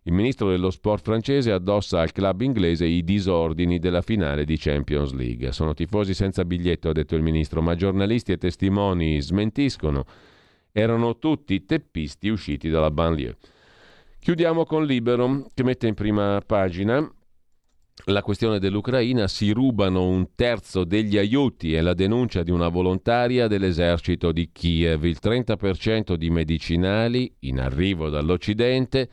[0.03, 5.13] Il ministro dello sport francese addossa al club inglese i disordini della finale di Champions
[5.13, 5.51] League.
[5.51, 10.05] Sono tifosi senza biglietto, ha detto il ministro, ma giornalisti e testimoni smentiscono.
[10.71, 13.35] Erano tutti teppisti usciti dalla banlieue.
[14.19, 17.09] Chiudiamo con Libero che mette in prima pagina
[18.05, 23.47] la questione dell'Ucraina, si rubano un terzo degli aiuti e la denuncia di una volontaria
[23.47, 25.03] dell'esercito di Kiev.
[25.03, 29.09] Il 30% di medicinali in arrivo dall'Occidente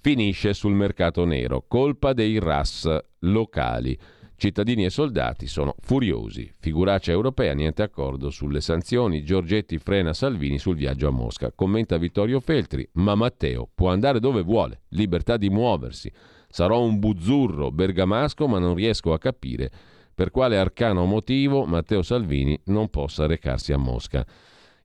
[0.00, 2.88] finisce sul mercato nero, colpa dei RAS
[3.20, 3.98] locali.
[4.38, 6.48] Cittadini e soldati sono furiosi.
[6.60, 9.24] Figuraccia europea, niente accordo sulle sanzioni.
[9.24, 11.50] Giorgetti frena Salvini sul viaggio a Mosca.
[11.50, 16.12] Commenta Vittorio Feltri, ma Matteo può andare dove vuole, libertà di muoversi.
[16.48, 19.72] Sarò un buzzurro bergamasco, ma non riesco a capire
[20.14, 24.24] per quale arcano motivo Matteo Salvini non possa recarsi a Mosca.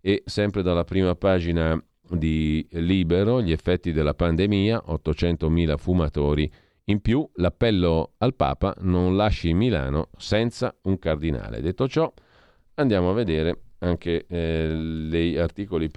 [0.01, 6.51] E sempre dalla prima pagina di Libero, gli effetti della pandemia, 800.000 fumatori
[6.85, 11.61] in più, l'appello al Papa non lasci Milano senza un cardinale.
[11.61, 12.11] Detto ciò,
[12.75, 15.89] andiamo a vedere anche eh, articoli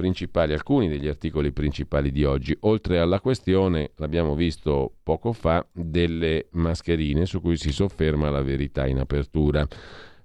[0.52, 7.26] alcuni degli articoli principali di oggi, oltre alla questione, l'abbiamo visto poco fa, delle mascherine
[7.26, 9.66] su cui si sofferma la verità in apertura.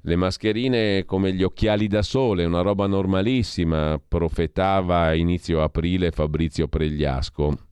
[0.04, 6.68] Le mascherine come gli occhiali da sole, una roba normalissima, profetava a inizio aprile Fabrizio
[6.68, 7.70] Pregliasco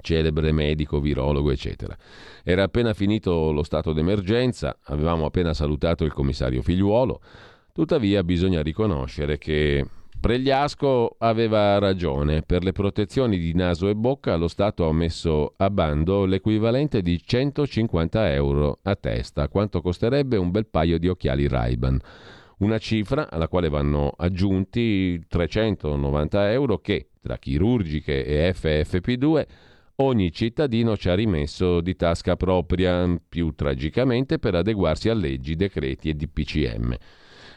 [0.00, 1.96] celebre medico, virologo, eccetera.
[2.42, 7.20] Era appena finito lo stato d'emergenza, avevamo appena salutato il commissario figliuolo,
[7.72, 9.86] tuttavia bisogna riconoscere che
[10.22, 15.68] Pregliasco aveva ragione, per le protezioni di naso e bocca lo Stato ha messo a
[15.68, 22.00] bando l'equivalente di 150 euro a testa, quanto costerebbe un bel paio di occhiali Ray-Ban.
[22.58, 29.46] Una cifra alla quale vanno aggiunti 390 euro che, tra chirurgiche e FFP2,
[30.02, 36.08] ogni cittadino ci ha rimesso di tasca propria, più tragicamente per adeguarsi a leggi, decreti
[36.08, 36.96] e DPCM.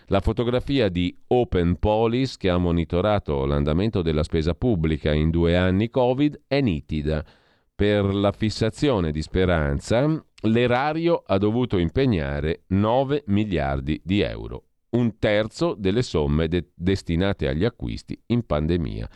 [0.07, 5.89] La fotografia di Open Police, che ha monitorato l'andamento della spesa pubblica in due anni
[5.89, 7.25] Covid, è nitida.
[7.73, 15.75] Per la fissazione di speranza, l'erario ha dovuto impegnare 9 miliardi di euro, un terzo
[15.75, 19.09] delle somme de- destinate agli acquisti in pandemia.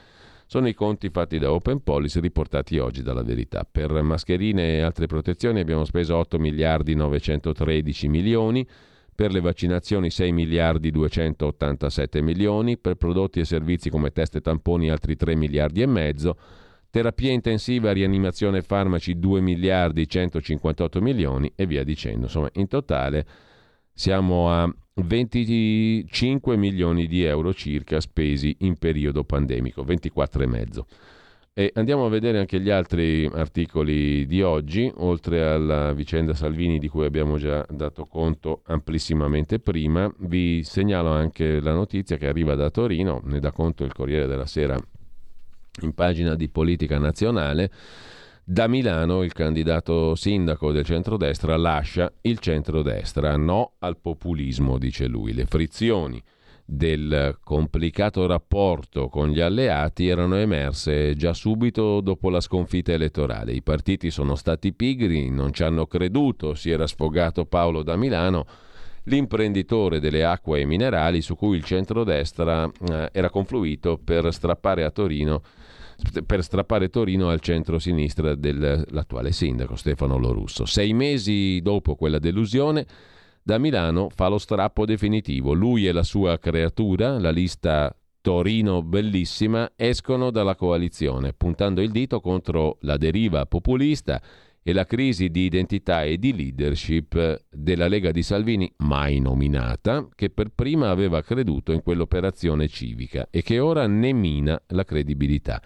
[0.52, 3.68] Sono i conti fatti da Open Policy riportati oggi dalla verità.
[3.72, 8.68] Per mascherine e altre protezioni abbiamo speso 8 miliardi 913 milioni,
[9.14, 14.90] per le vaccinazioni 6 miliardi 287 milioni, per prodotti e servizi come test e tamponi
[14.90, 16.36] altri 3 miliardi e mezzo,
[16.90, 22.22] terapia intensiva, rianimazione e farmaci 2 miliardi 158 milioni e via dicendo.
[22.22, 23.24] Insomma, in totale
[23.94, 30.82] siamo a 25 milioni di euro circa spesi in periodo pandemico, 24,5.
[31.54, 36.88] E andiamo a vedere anche gli altri articoli di oggi, oltre alla vicenda Salvini di
[36.88, 40.10] cui abbiamo già dato conto amplissimamente prima.
[40.20, 44.46] Vi segnalo anche la notizia che arriva da Torino, ne dà conto il Corriere della
[44.46, 44.78] Sera
[45.82, 47.70] in pagina di politica nazionale.
[48.52, 53.38] Da Milano il candidato sindaco del centrodestra lascia il centrodestra.
[53.38, 55.34] No al populismo, dice lui.
[55.34, 56.20] Le frizioni
[56.66, 63.52] del complicato rapporto con gli alleati erano emerse già subito dopo la sconfitta elettorale.
[63.52, 68.48] I partiti sono stati pigri, non ci hanno creduto, si era sfogato Paolo da Milano,
[69.04, 74.90] l'imprenditore delle acque e minerali su cui il centrodestra eh, era confluito per strappare a
[74.90, 75.44] Torino
[76.26, 80.66] per strappare Torino al centro-sinistra dell'attuale sindaco Stefano Lorusso.
[80.66, 82.86] Sei mesi dopo quella delusione,
[83.42, 85.54] da Milano fa lo strappo definitivo.
[85.54, 92.20] Lui e la sua creatura, la lista Torino bellissima, escono dalla coalizione, puntando il dito
[92.20, 94.22] contro la deriva populista
[94.62, 100.30] e la crisi di identità e di leadership della Lega di Salvini, mai nominata, che
[100.30, 105.62] per prima aveva creduto in quell'operazione civica e che ora ne mina la credibilità.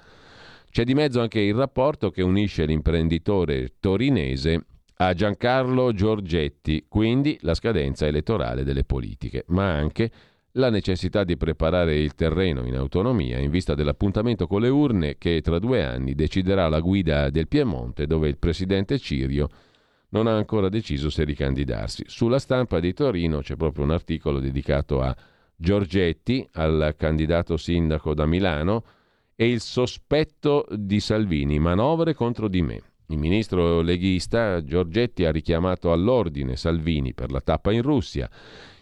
[0.74, 7.54] C'è di mezzo anche il rapporto che unisce l'imprenditore torinese a Giancarlo Giorgetti, quindi la
[7.54, 10.10] scadenza elettorale delle politiche, ma anche
[10.54, 15.42] la necessità di preparare il terreno in autonomia in vista dell'appuntamento con le urne che
[15.42, 19.50] tra due anni deciderà la guida del Piemonte dove il presidente Cirio
[20.10, 22.06] non ha ancora deciso se ricandidarsi.
[22.08, 25.16] Sulla stampa di Torino c'è proprio un articolo dedicato a
[25.56, 28.84] Giorgetti, al candidato sindaco da Milano,
[29.36, 32.82] e il sospetto di Salvini, manovre contro di me.
[33.08, 38.30] Il ministro leghista Giorgetti ha richiamato all'ordine Salvini per la tappa in Russia.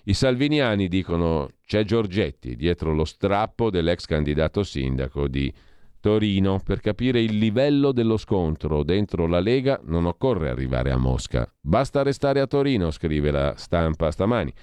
[0.04, 5.54] I salviniani dicono c'è Giorgetti dietro lo strappo dell'ex candidato sindaco di
[6.00, 6.60] Torino.
[6.64, 11.52] Per capire il livello dello scontro dentro la Lega non occorre arrivare a Mosca.
[11.60, 14.54] Basta restare a Torino, scrive la stampa stamani.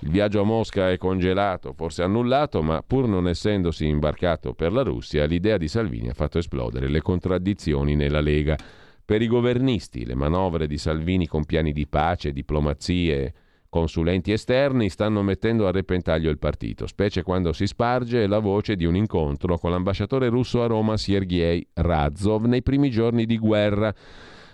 [0.00, 4.82] Il viaggio a Mosca è congelato, forse annullato, ma pur non essendosi imbarcato per la
[4.82, 8.56] Russia, l'idea di Salvini ha fatto esplodere le contraddizioni nella Lega.
[9.04, 13.32] Per i governisti, le manovre di Salvini con piani di pace, diplomazie,
[13.70, 18.84] consulenti esterni stanno mettendo a repentaglio il partito, specie quando si sparge la voce di
[18.84, 23.94] un incontro con l'ambasciatore russo a Roma Sergei Razov nei primi giorni di guerra.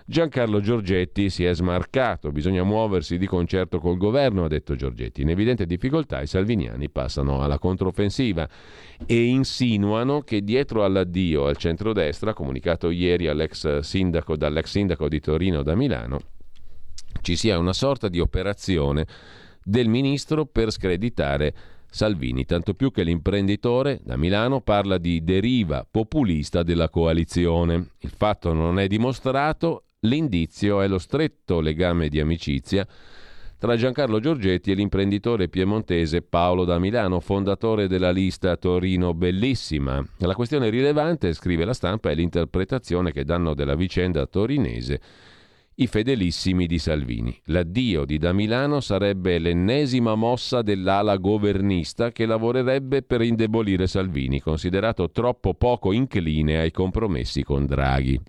[0.04, 5.22] Giancarlo Giorgetti si è smarcato, bisogna muoversi di concerto col governo, ha detto Giorgetti.
[5.22, 8.48] In evidente difficoltà i salviniani passano alla controffensiva
[9.06, 13.30] e insinuano che dietro all'addio al centrodestra, comunicato ieri
[13.80, 16.20] sindaco, dall'ex sindaco di Torino da Milano,
[17.20, 19.06] ci sia una sorta di operazione
[19.62, 21.54] del ministro per screditare
[21.88, 27.90] Salvini, tanto più che l'imprenditore da Milano parla di deriva populista della coalizione.
[27.98, 32.84] Il fatto non è dimostrato, L'indizio è lo stretto legame di amicizia
[33.56, 40.04] tra Giancarlo Giorgetti e l'imprenditore piemontese Paolo da Milano, fondatore della lista Torino Bellissima.
[40.18, 45.00] La questione rilevante, scrive la stampa, è l'interpretazione che danno della vicenda torinese
[45.76, 47.40] i fedelissimi di Salvini.
[47.44, 55.12] L'addio di Da Milano sarebbe l'ennesima mossa dell'ala governista che lavorerebbe per indebolire Salvini, considerato
[55.12, 58.20] troppo poco incline ai compromessi con Draghi.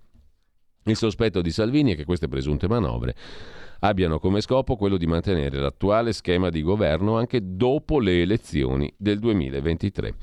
[0.86, 3.14] Il sospetto di Salvini è che queste presunte manovre
[3.80, 9.18] abbiano come scopo quello di mantenere l'attuale schema di governo anche dopo le elezioni del
[9.18, 10.14] 2023.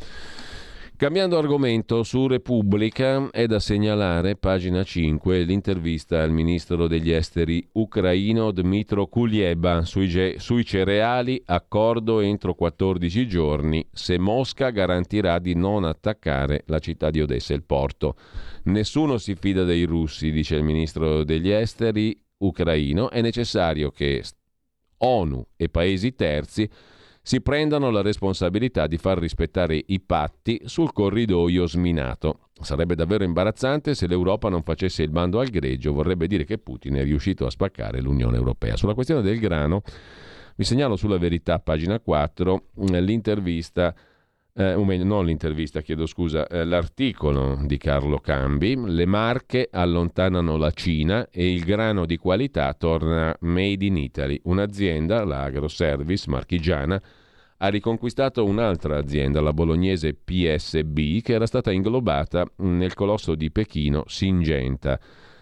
[1.02, 8.52] Cambiando argomento, su Repubblica è da segnalare, pagina 5, l'intervista al ministro degli esteri ucraino
[8.52, 15.86] Dmitro Kulieba sui, ge- sui cereali, accordo entro 14 giorni se Mosca garantirà di non
[15.86, 18.16] attaccare la città di Odessa e il porto.
[18.66, 24.24] Nessuno si fida dei russi, dice il ministro degli esteri ucraino, è necessario che
[24.98, 26.70] ONU e paesi terzi
[27.32, 32.50] si prendano la responsabilità di far rispettare i patti sul corridoio sminato.
[32.60, 36.96] Sarebbe davvero imbarazzante se l'Europa non facesse il bando al greggio, vorrebbe dire che Putin
[36.96, 38.76] è riuscito a spaccare l'Unione Europea.
[38.76, 39.82] Sulla questione del grano
[40.58, 42.64] vi segnalo sulla verità, pagina 4,
[43.00, 43.96] l'intervista
[44.54, 50.72] eh, meglio, non l'intervista, chiedo scusa, eh, l'articolo di Carlo Cambi, le marche allontanano la
[50.72, 54.38] Cina e il grano di qualità torna made in Italy.
[54.44, 57.02] Un'azienda, la Agroservice marchigiana,
[57.64, 64.04] ha riconquistato un'altra azienda, la bolognese PSB, che era stata inglobata nel colosso di Pechino
[64.08, 65.00] Singenta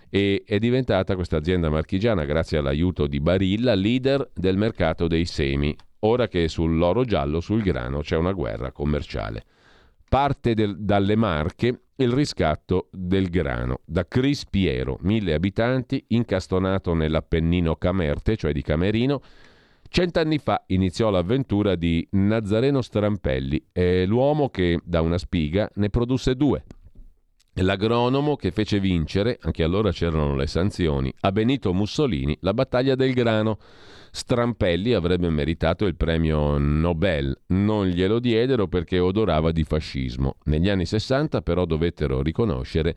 [0.09, 5.73] e è diventata questa azienda marchigiana, grazie all'aiuto di Barilla, leader del mercato dei semi
[5.99, 9.43] ora che sull'oro giallo, sul grano, c'è una guerra commerciale.
[10.09, 13.81] parte del, dalle Marche il riscatto del grano.
[13.85, 19.21] Da Cris Piero, mille abitanti, incastonato nell'Appennino Camerte, cioè di Camerino,
[19.91, 26.35] Cent'anni fa iniziò l'avventura di Nazareno Strampelli, è l'uomo che da una spiga ne produsse
[26.35, 26.63] due.
[27.55, 33.13] L'agronomo che fece vincere, anche allora c'erano le sanzioni, a Benito Mussolini la battaglia del
[33.13, 33.57] grano.
[34.11, 40.37] Strampelli avrebbe meritato il premio Nobel, non glielo diedero perché odorava di fascismo.
[40.45, 42.95] Negli anni 60 però dovettero riconoscere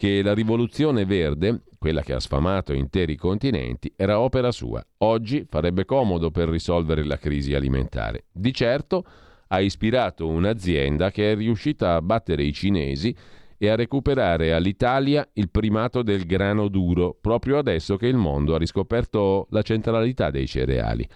[0.00, 4.82] che la rivoluzione verde, quella che ha sfamato interi continenti, era opera sua.
[5.00, 8.24] Oggi farebbe comodo per risolvere la crisi alimentare.
[8.32, 9.04] Di certo
[9.48, 13.14] ha ispirato un'azienda che è riuscita a battere i cinesi
[13.58, 18.58] e a recuperare all'Italia il primato del grano duro, proprio adesso che il mondo ha
[18.58, 21.06] riscoperto la centralità dei cereali.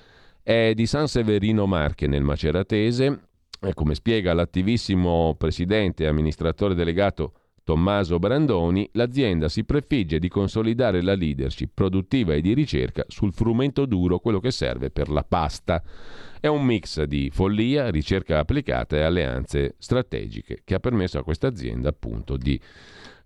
[0.42, 3.28] È di San Severino Marche nel Maceratese,
[3.72, 7.32] come spiega l'attivissimo presidente e amministratore delegato
[7.64, 13.86] Tommaso Brandoni, l'azienda si prefigge di consolidare la leadership produttiva e di ricerca sul frumento
[13.86, 15.82] duro, quello che serve per la pasta.
[16.38, 21.46] È un mix di follia, ricerca applicata e alleanze strategiche che ha permesso a questa
[21.46, 22.60] azienda appunto di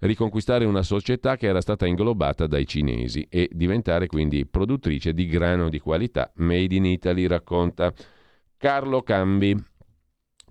[0.01, 5.69] riconquistare una società che era stata inglobata dai cinesi e diventare quindi produttrice di grano
[5.69, 7.93] di qualità made in Italy, racconta
[8.57, 9.57] Carlo Cambi.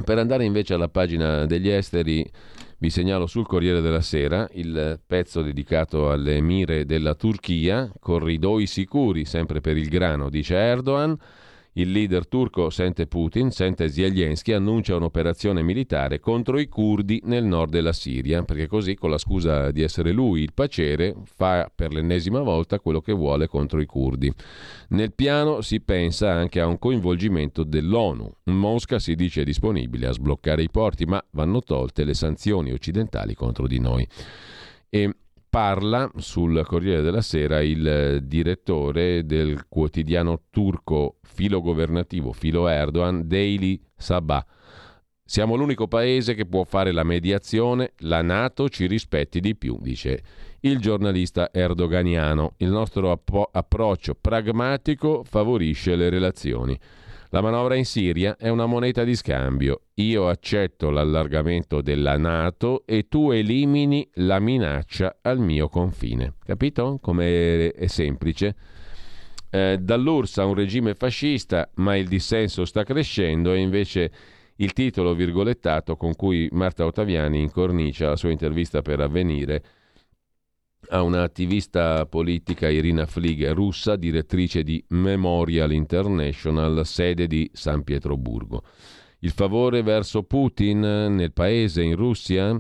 [0.03, 2.30] Per andare invece alla pagina degli esteri
[2.79, 9.25] vi segnalo sul Corriere della Sera il pezzo dedicato alle mire della Turchia, corridoi sicuri
[9.25, 11.17] sempre per il grano, dice Erdogan.
[11.77, 17.69] Il leader turco sente Putin, sente Zelensky, annuncia un'operazione militare contro i curdi nel nord
[17.69, 22.41] della Siria, perché così con la scusa di essere lui il pacere fa per l'ennesima
[22.41, 24.33] volta quello che vuole contro i curdi.
[24.89, 28.27] Nel piano si pensa anche a un coinvolgimento dell'ONU.
[28.45, 33.67] Mosca si dice disponibile a sbloccare i porti, ma vanno tolte le sanzioni occidentali contro
[33.67, 34.07] di noi.
[34.89, 35.13] E
[35.49, 44.45] parla sul Corriere della Sera il direttore del quotidiano turco filogovernativo filo Erdogan, Daily Sabah.
[45.24, 50.24] Siamo l'unico paese che può fare la mediazione, la Nato ci rispetti di più, dice
[50.61, 52.53] il giornalista erdoganiano.
[52.57, 56.80] Il nostro app- approccio pragmatico favorisce le relazioni.
[57.31, 59.81] La manovra in Siria è una moneta di scambio.
[59.95, 66.35] Io accetto l'allargamento della Nato e tu elimini la minaccia al mio confine.
[66.45, 66.99] Capito?
[67.01, 68.55] Come è semplice.
[69.49, 74.11] Eh, dall'URSS a un regime fascista, ma il dissenso sta crescendo e invece
[74.57, 79.63] il titolo virgolettato con cui Marta Ottaviani incornicia la sua intervista per avvenire
[80.89, 88.64] a un'attivista politica Irina Flig, russa, direttrice di Memorial International, sede di San Pietroburgo.
[89.19, 92.59] Il favore verso Putin nel paese, in Russia?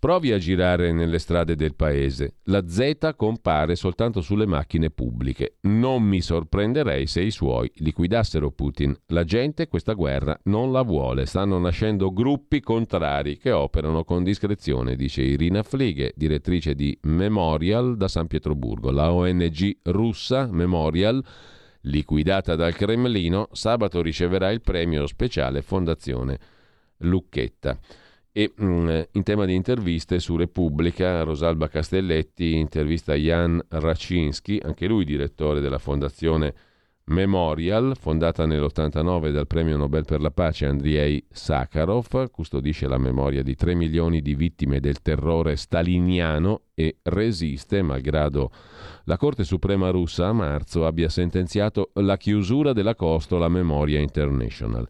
[0.00, 2.36] Provi a girare nelle strade del paese.
[2.44, 5.56] La Z compare soltanto sulle macchine pubbliche.
[5.62, 8.96] Non mi sorprenderei se i suoi liquidassero Putin.
[9.06, 11.26] La gente questa guerra non la vuole.
[11.26, 18.06] Stanno nascendo gruppi contrari che operano con discrezione, dice Irina Flighe, direttrice di Memorial da
[18.06, 18.92] San Pietroburgo.
[18.92, 21.20] La ONG russa Memorial
[21.82, 26.38] liquidata dal Cremlino, sabato riceverà il premio speciale Fondazione
[26.98, 27.76] Lucchetta.
[28.38, 34.86] E mh, mm, in tema di interviste su Repubblica, Rosalba Castelletti intervista Jan Raczynski, anche
[34.86, 36.54] lui direttore della fondazione
[37.06, 43.56] Memorial, fondata nell'89 dal premio Nobel per la pace Andrei Sakharov, custodisce la memoria di
[43.56, 48.52] 3 milioni di vittime del terrore staliniano e resiste, malgrado
[49.06, 54.86] la Corte Suprema russa a marzo abbia sentenziato la chiusura della costola Memoria International.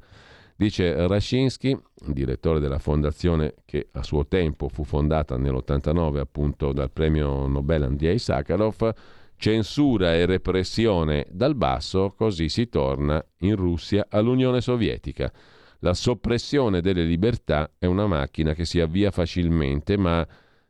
[0.60, 1.78] Dice Rashinsky,
[2.09, 8.18] direttore della fondazione che a suo tempo fu fondata nell'89 appunto dal premio Nobel Andrei
[8.18, 8.93] Sakharov,
[9.36, 15.32] censura e repressione dal basso, così si torna in Russia all'Unione Sovietica.
[15.78, 20.26] La soppressione delle libertà è una macchina che si avvia facilmente, ma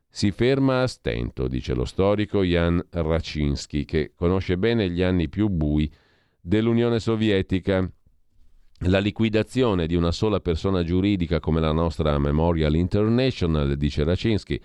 [0.06, 5.48] si ferma a stento, dice lo storico Jan Raczynski, che conosce bene gli anni più
[5.48, 5.90] bui
[6.38, 7.90] dell'Unione Sovietica
[8.82, 14.60] la liquidazione di una sola persona giuridica come la nostra Memorial International, dice Raczynski,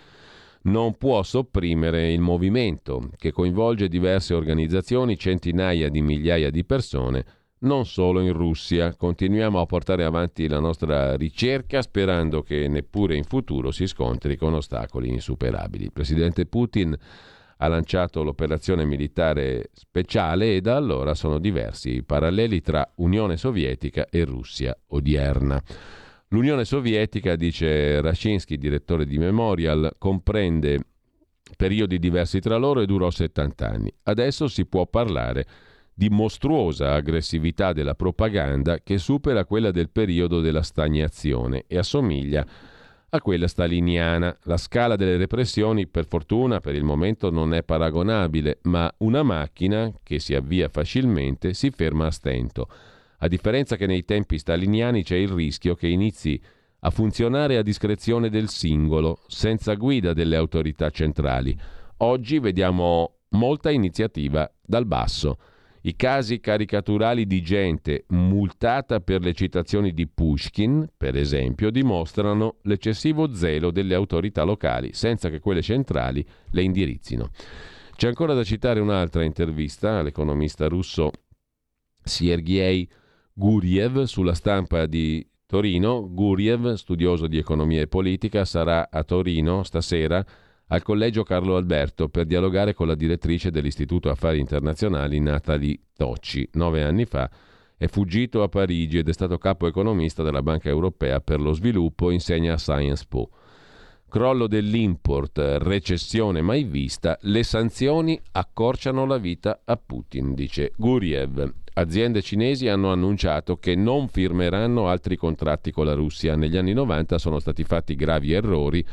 [0.64, 7.26] non può sopprimere il movimento che coinvolge diverse organizzazioni, centinaia di migliaia di persone,
[7.60, 8.96] non solo in Russia.
[8.96, 14.54] Continuiamo a portare avanti la nostra ricerca sperando che neppure in futuro si scontri con
[14.54, 15.86] ostacoli insuperabili.
[15.86, 16.96] Il presidente Putin
[17.58, 24.08] ha lanciato l'operazione militare speciale e da allora sono diversi i paralleli tra Unione Sovietica
[24.10, 25.62] e Russia odierna.
[26.30, 30.80] L'Unione Sovietica, dice Rashinsky, direttore di Memorial, comprende
[31.56, 33.94] periodi diversi tra loro e durò 70 anni.
[34.04, 35.46] Adesso si può parlare
[35.94, 42.48] di mostruosa aggressività della propaganda che supera quella del periodo della stagnazione e assomiglia a
[43.20, 44.38] quella staliniana.
[44.44, 49.92] La scala delle repressioni, per fortuna, per il momento non è paragonabile, ma una macchina
[50.04, 52.68] che si avvia facilmente si ferma a stento
[53.24, 56.40] a differenza che nei tempi staliniani c'è il rischio che inizi
[56.82, 61.58] a funzionare a discrezione del singolo, senza guida delle autorità centrali.
[61.98, 65.38] Oggi vediamo molta iniziativa dal basso.
[65.86, 73.34] I casi caricaturali di gente multata per le citazioni di Pushkin, per esempio, dimostrano l'eccessivo
[73.34, 77.32] zelo delle autorità locali, senza che quelle centrali le indirizzino.
[77.98, 81.12] C'è ancora da citare un'altra intervista all'economista russo
[82.02, 82.90] Sergei
[83.34, 86.08] Guriev sulla stampa di Torino.
[86.10, 90.26] Guriev, studioso di economia e politica, sarà a Torino stasera
[90.74, 96.50] al Collegio Carlo Alberto per dialogare con la direttrice dell'Istituto Affari Internazionali Natalie Tocci.
[96.54, 97.30] Nove anni fa
[97.78, 102.10] è fuggito a Parigi ed è stato capo economista della Banca Europea per lo Sviluppo,
[102.10, 103.30] insegna a Science Po.
[104.10, 111.54] Crollo dell'import, recessione mai vista, le sanzioni accorciano la vita a Putin, dice Guriev.
[111.76, 116.36] Aziende cinesi hanno annunciato che non firmeranno altri contratti con la Russia.
[116.36, 118.84] Negli anni 90 sono stati fatti gravi errori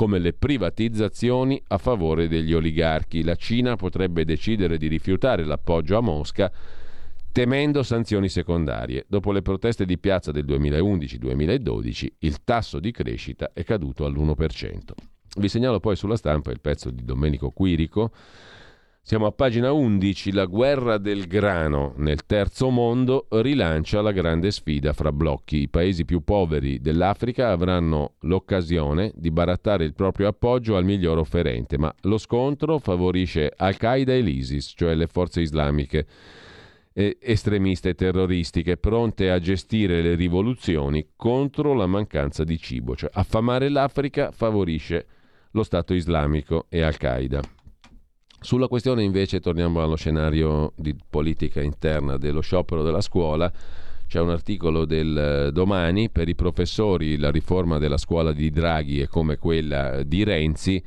[0.00, 3.22] come le privatizzazioni a favore degli oligarchi.
[3.22, 6.50] La Cina potrebbe decidere di rifiutare l'appoggio a Mosca
[7.30, 9.04] temendo sanzioni secondarie.
[9.06, 14.78] Dopo le proteste di piazza del 2011-2012 il tasso di crescita è caduto all'1%.
[15.36, 18.10] Vi segnalo poi sulla stampa il pezzo di Domenico Quirico
[19.02, 24.92] siamo a pagina 11, la guerra del grano nel terzo mondo rilancia la grande sfida
[24.92, 25.62] fra blocchi.
[25.62, 31.76] I paesi più poveri dell'Africa avranno l'occasione di barattare il proprio appoggio al miglior offerente,
[31.76, 36.06] ma lo scontro favorisce Al-Qaeda e l'ISIS, cioè le forze islamiche
[36.92, 44.30] estremiste terroristiche pronte a gestire le rivoluzioni contro la mancanza di cibo, cioè affamare l'Africa
[44.32, 45.06] favorisce
[45.52, 47.40] lo Stato islamico e Al-Qaeda.
[48.42, 53.52] Sulla questione invece torniamo allo scenario di politica interna dello sciopero della scuola.
[54.06, 59.02] C'è un articolo del eh, domani per i professori la riforma della scuola di Draghi
[59.02, 60.82] è come quella di Renzi,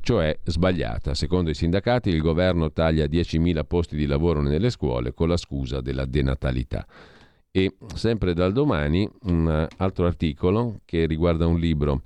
[0.00, 1.12] cioè sbagliata.
[1.14, 5.80] Secondo i sindacati il governo taglia 10.000 posti di lavoro nelle scuole con la scusa
[5.80, 6.86] della denatalità.
[7.50, 12.00] E sempre dal domani un altro articolo che riguarda un libro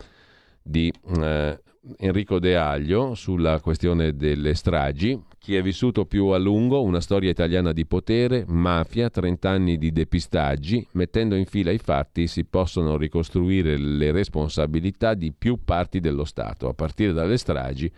[0.63, 0.91] di
[1.21, 1.61] eh,
[1.99, 5.21] Enrico De Aglio sulla questione delle stragi.
[5.39, 9.93] Chi è vissuto più a lungo, una storia italiana di potere, mafia, 30 anni di
[9.93, 16.25] depistaggi, mettendo in fila i fatti si possono ricostruire le responsabilità di più parti dello
[16.25, 17.91] Stato, a partire dalle stragi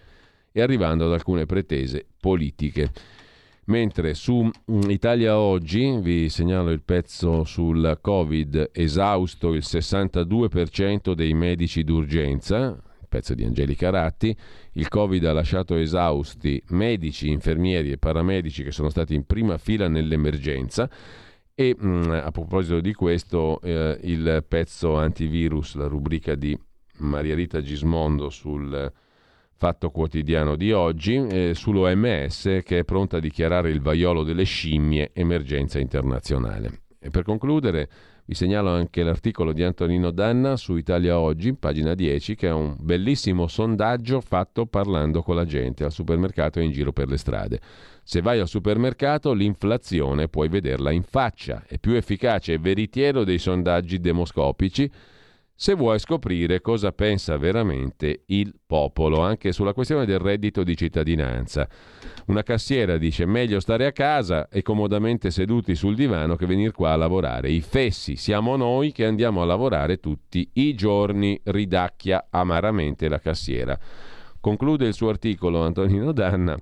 [0.53, 2.91] e arrivando ad alcune pretese politiche.
[3.67, 11.35] Mentre su mm, Italia Oggi vi segnalo il pezzo sul Covid, esausto il 62% dei
[11.35, 14.37] medici d'urgenza, pezzo di Angelica Ratti,
[14.73, 19.89] il Covid ha lasciato esausti medici, infermieri e paramedici che sono stati in prima fila
[19.89, 20.89] nell'emergenza
[21.55, 26.57] e mh, mm, a proposito di questo eh, il pezzo antivirus, la rubrica di
[26.99, 28.93] Maria Rita Gismondo sul
[29.55, 35.11] Fatto Quotidiano di oggi, eh, sull'OMS che è pronta a dichiarare il vaiolo delle scimmie
[35.13, 36.83] emergenza internazionale.
[37.01, 37.89] E per concludere
[38.29, 42.77] vi segnalo anche l'articolo di Antonino Danna su Italia Oggi, pagina 10, che è un
[42.79, 47.59] bellissimo sondaggio fatto parlando con la gente al supermercato e in giro per le strade.
[48.03, 53.39] Se vai al supermercato l'inflazione puoi vederla in faccia, è più efficace e veritiero dei
[53.39, 54.91] sondaggi demoscopici
[55.61, 61.69] se vuoi scoprire cosa pensa veramente il popolo, anche sulla questione del reddito di cittadinanza.
[62.27, 66.93] Una cassiera dice meglio stare a casa e comodamente seduti sul divano che venire qua
[66.93, 67.51] a lavorare.
[67.51, 73.77] I fessi siamo noi che andiamo a lavorare tutti i giorni, ridacchia amaramente la cassiera.
[74.39, 76.57] Conclude il suo articolo Antonino Danna.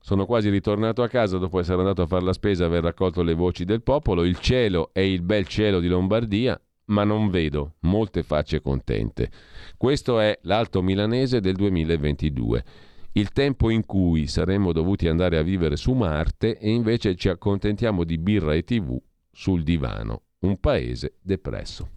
[0.00, 3.22] Sono quasi ritornato a casa dopo essere andato a fare la spesa e aver raccolto
[3.22, 4.24] le voci del popolo.
[4.24, 9.30] Il cielo è il bel cielo di Lombardia ma non vedo molte facce contente.
[9.76, 12.64] Questo è l'Alto Milanese del 2022.
[13.12, 18.04] Il tempo in cui saremmo dovuti andare a vivere su Marte e invece ci accontentiamo
[18.04, 19.00] di birra e tv
[19.30, 20.22] sul divano.
[20.40, 21.90] Un paese depresso.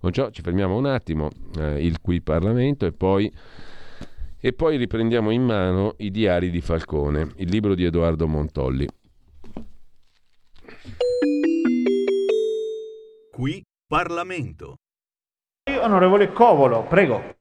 [0.00, 3.30] Con ciò ci fermiamo un attimo, eh, il qui Parlamento, e poi,
[4.38, 8.86] e poi riprendiamo in mano i diari di Falcone, il libro di Edoardo Montolli.
[13.30, 14.78] Qui Parlamento.
[15.70, 17.36] onorevole Covolo, prego.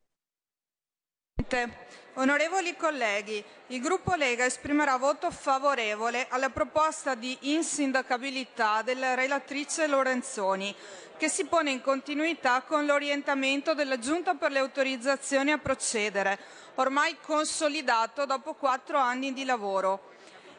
[2.17, 10.73] Onorevoli colleghi, il gruppo Lega esprimerà voto favorevole alla proposta di insindacabilità della relatrice Lorenzoni,
[11.17, 16.37] che si pone in continuità con l'orientamento della Giunta per le autorizzazioni a procedere,
[16.75, 20.13] ormai consolidato dopo quattro anni di lavoro.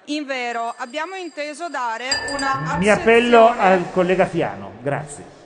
[0.07, 5.46] Invero, abbiamo inteso dare una Mi appello al collega Fiano, grazie.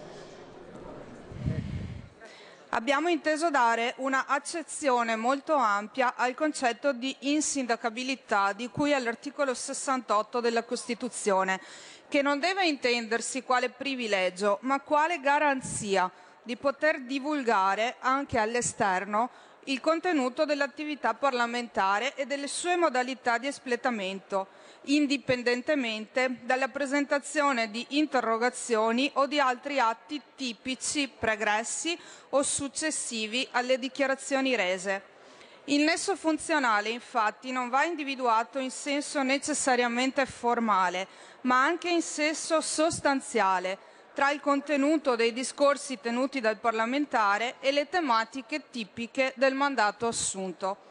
[2.72, 10.38] Abbiamo inteso dare una accezione molto ampia al concetto di insindacabilità di cui all'articolo 68
[10.38, 11.60] della Costituzione,
[12.06, 16.08] che non deve intendersi quale privilegio, ma quale garanzia
[16.44, 19.30] di poter divulgare anche all'esterno
[19.64, 24.46] il contenuto dell'attività parlamentare e delle sue modalità di espletamento,
[24.84, 31.98] indipendentemente dalla presentazione di interrogazioni o di altri atti tipici pregressi
[32.30, 35.18] o successivi alle dichiarazioni rese.
[35.64, 41.06] Il nesso funzionale, infatti, non va individuato in senso necessariamente formale,
[41.42, 43.78] ma anche in senso sostanziale,
[44.14, 50.88] tra il contenuto dei discorsi tenuti dal parlamentare e le tematiche tipiche del mandato assunto.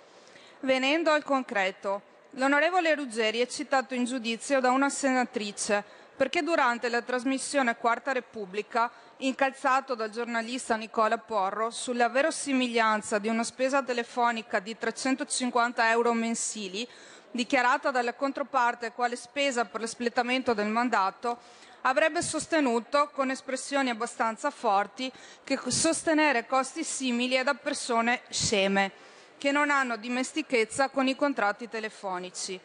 [0.62, 2.02] Venendo al concreto,
[2.32, 5.84] l'onorevole Ruggeri è citato in giudizio da una senatrice
[6.20, 13.46] perché durante la trasmissione Quarta Repubblica, incalzato dal giornalista Nicola Porro sulla verosimiglianza di una
[13.46, 16.86] spesa telefonica di 350 euro mensili,
[17.32, 21.38] dichiarata dalla controparte quale spesa per l'espletamento del mandato,
[21.84, 25.10] avrebbe sostenuto, con espressioni abbastanza forti,
[25.46, 28.92] che sostenere costi simili è da persone sceme,
[29.40, 32.60] che non hanno dimestichezza con i contratti telefonici.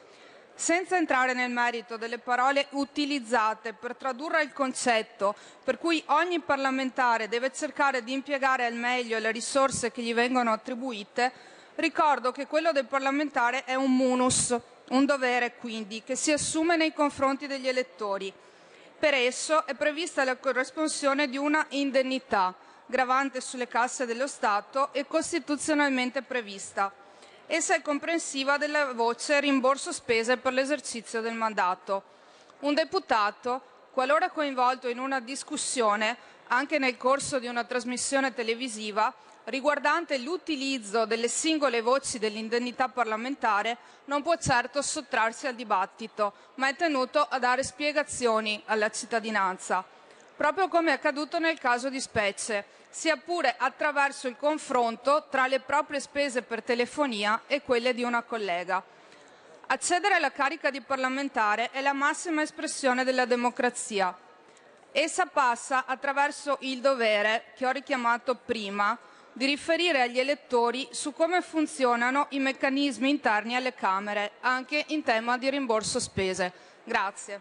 [0.57, 5.35] Senza entrare nel merito delle parole utilizzate per tradurre il concetto
[5.65, 10.53] per cui ogni parlamentare deve cercare di impiegare al meglio le risorse che gli vengono
[10.53, 11.33] attribuite,
[11.77, 14.57] ricordo che quello del parlamentare è un munus,
[14.91, 18.33] un dovere quindi, che si assume nei confronti degli elettori.
[18.97, 22.55] Per esso è prevista la corresponsione di una indennità,
[22.95, 26.93] gravante sulle casse dello Stato e costituzionalmente prevista.
[27.49, 32.05] Essa è comprensiva della voce rimborso spese per l'esercizio del mandato.
[32.61, 36.17] Un deputato, qualora coinvolto in una discussione,
[36.47, 39.13] anche nel corso di una trasmissione televisiva,
[39.47, 46.77] riguardante l'utilizzo delle singole voci dell'indennità parlamentare, non può certo sottrarsi al dibattito, ma è
[46.77, 49.85] tenuto a dare spiegazioni alla cittadinanza,
[50.37, 55.61] proprio come è accaduto nel caso di specie, sia pure attraverso il confronto tra le
[55.61, 58.83] proprie spese per telefonia e quelle di una collega.
[59.67, 64.17] Accedere alla carica di parlamentare è la massima espressione della democrazia.
[64.93, 68.97] Essa passa attraverso il dovere, che ho richiamato prima,
[69.33, 75.37] di riferire agli elettori su come funzionano i meccanismi interni alle Camere, anche in tema
[75.37, 76.53] di rimborso spese.
[76.85, 77.41] Grazie.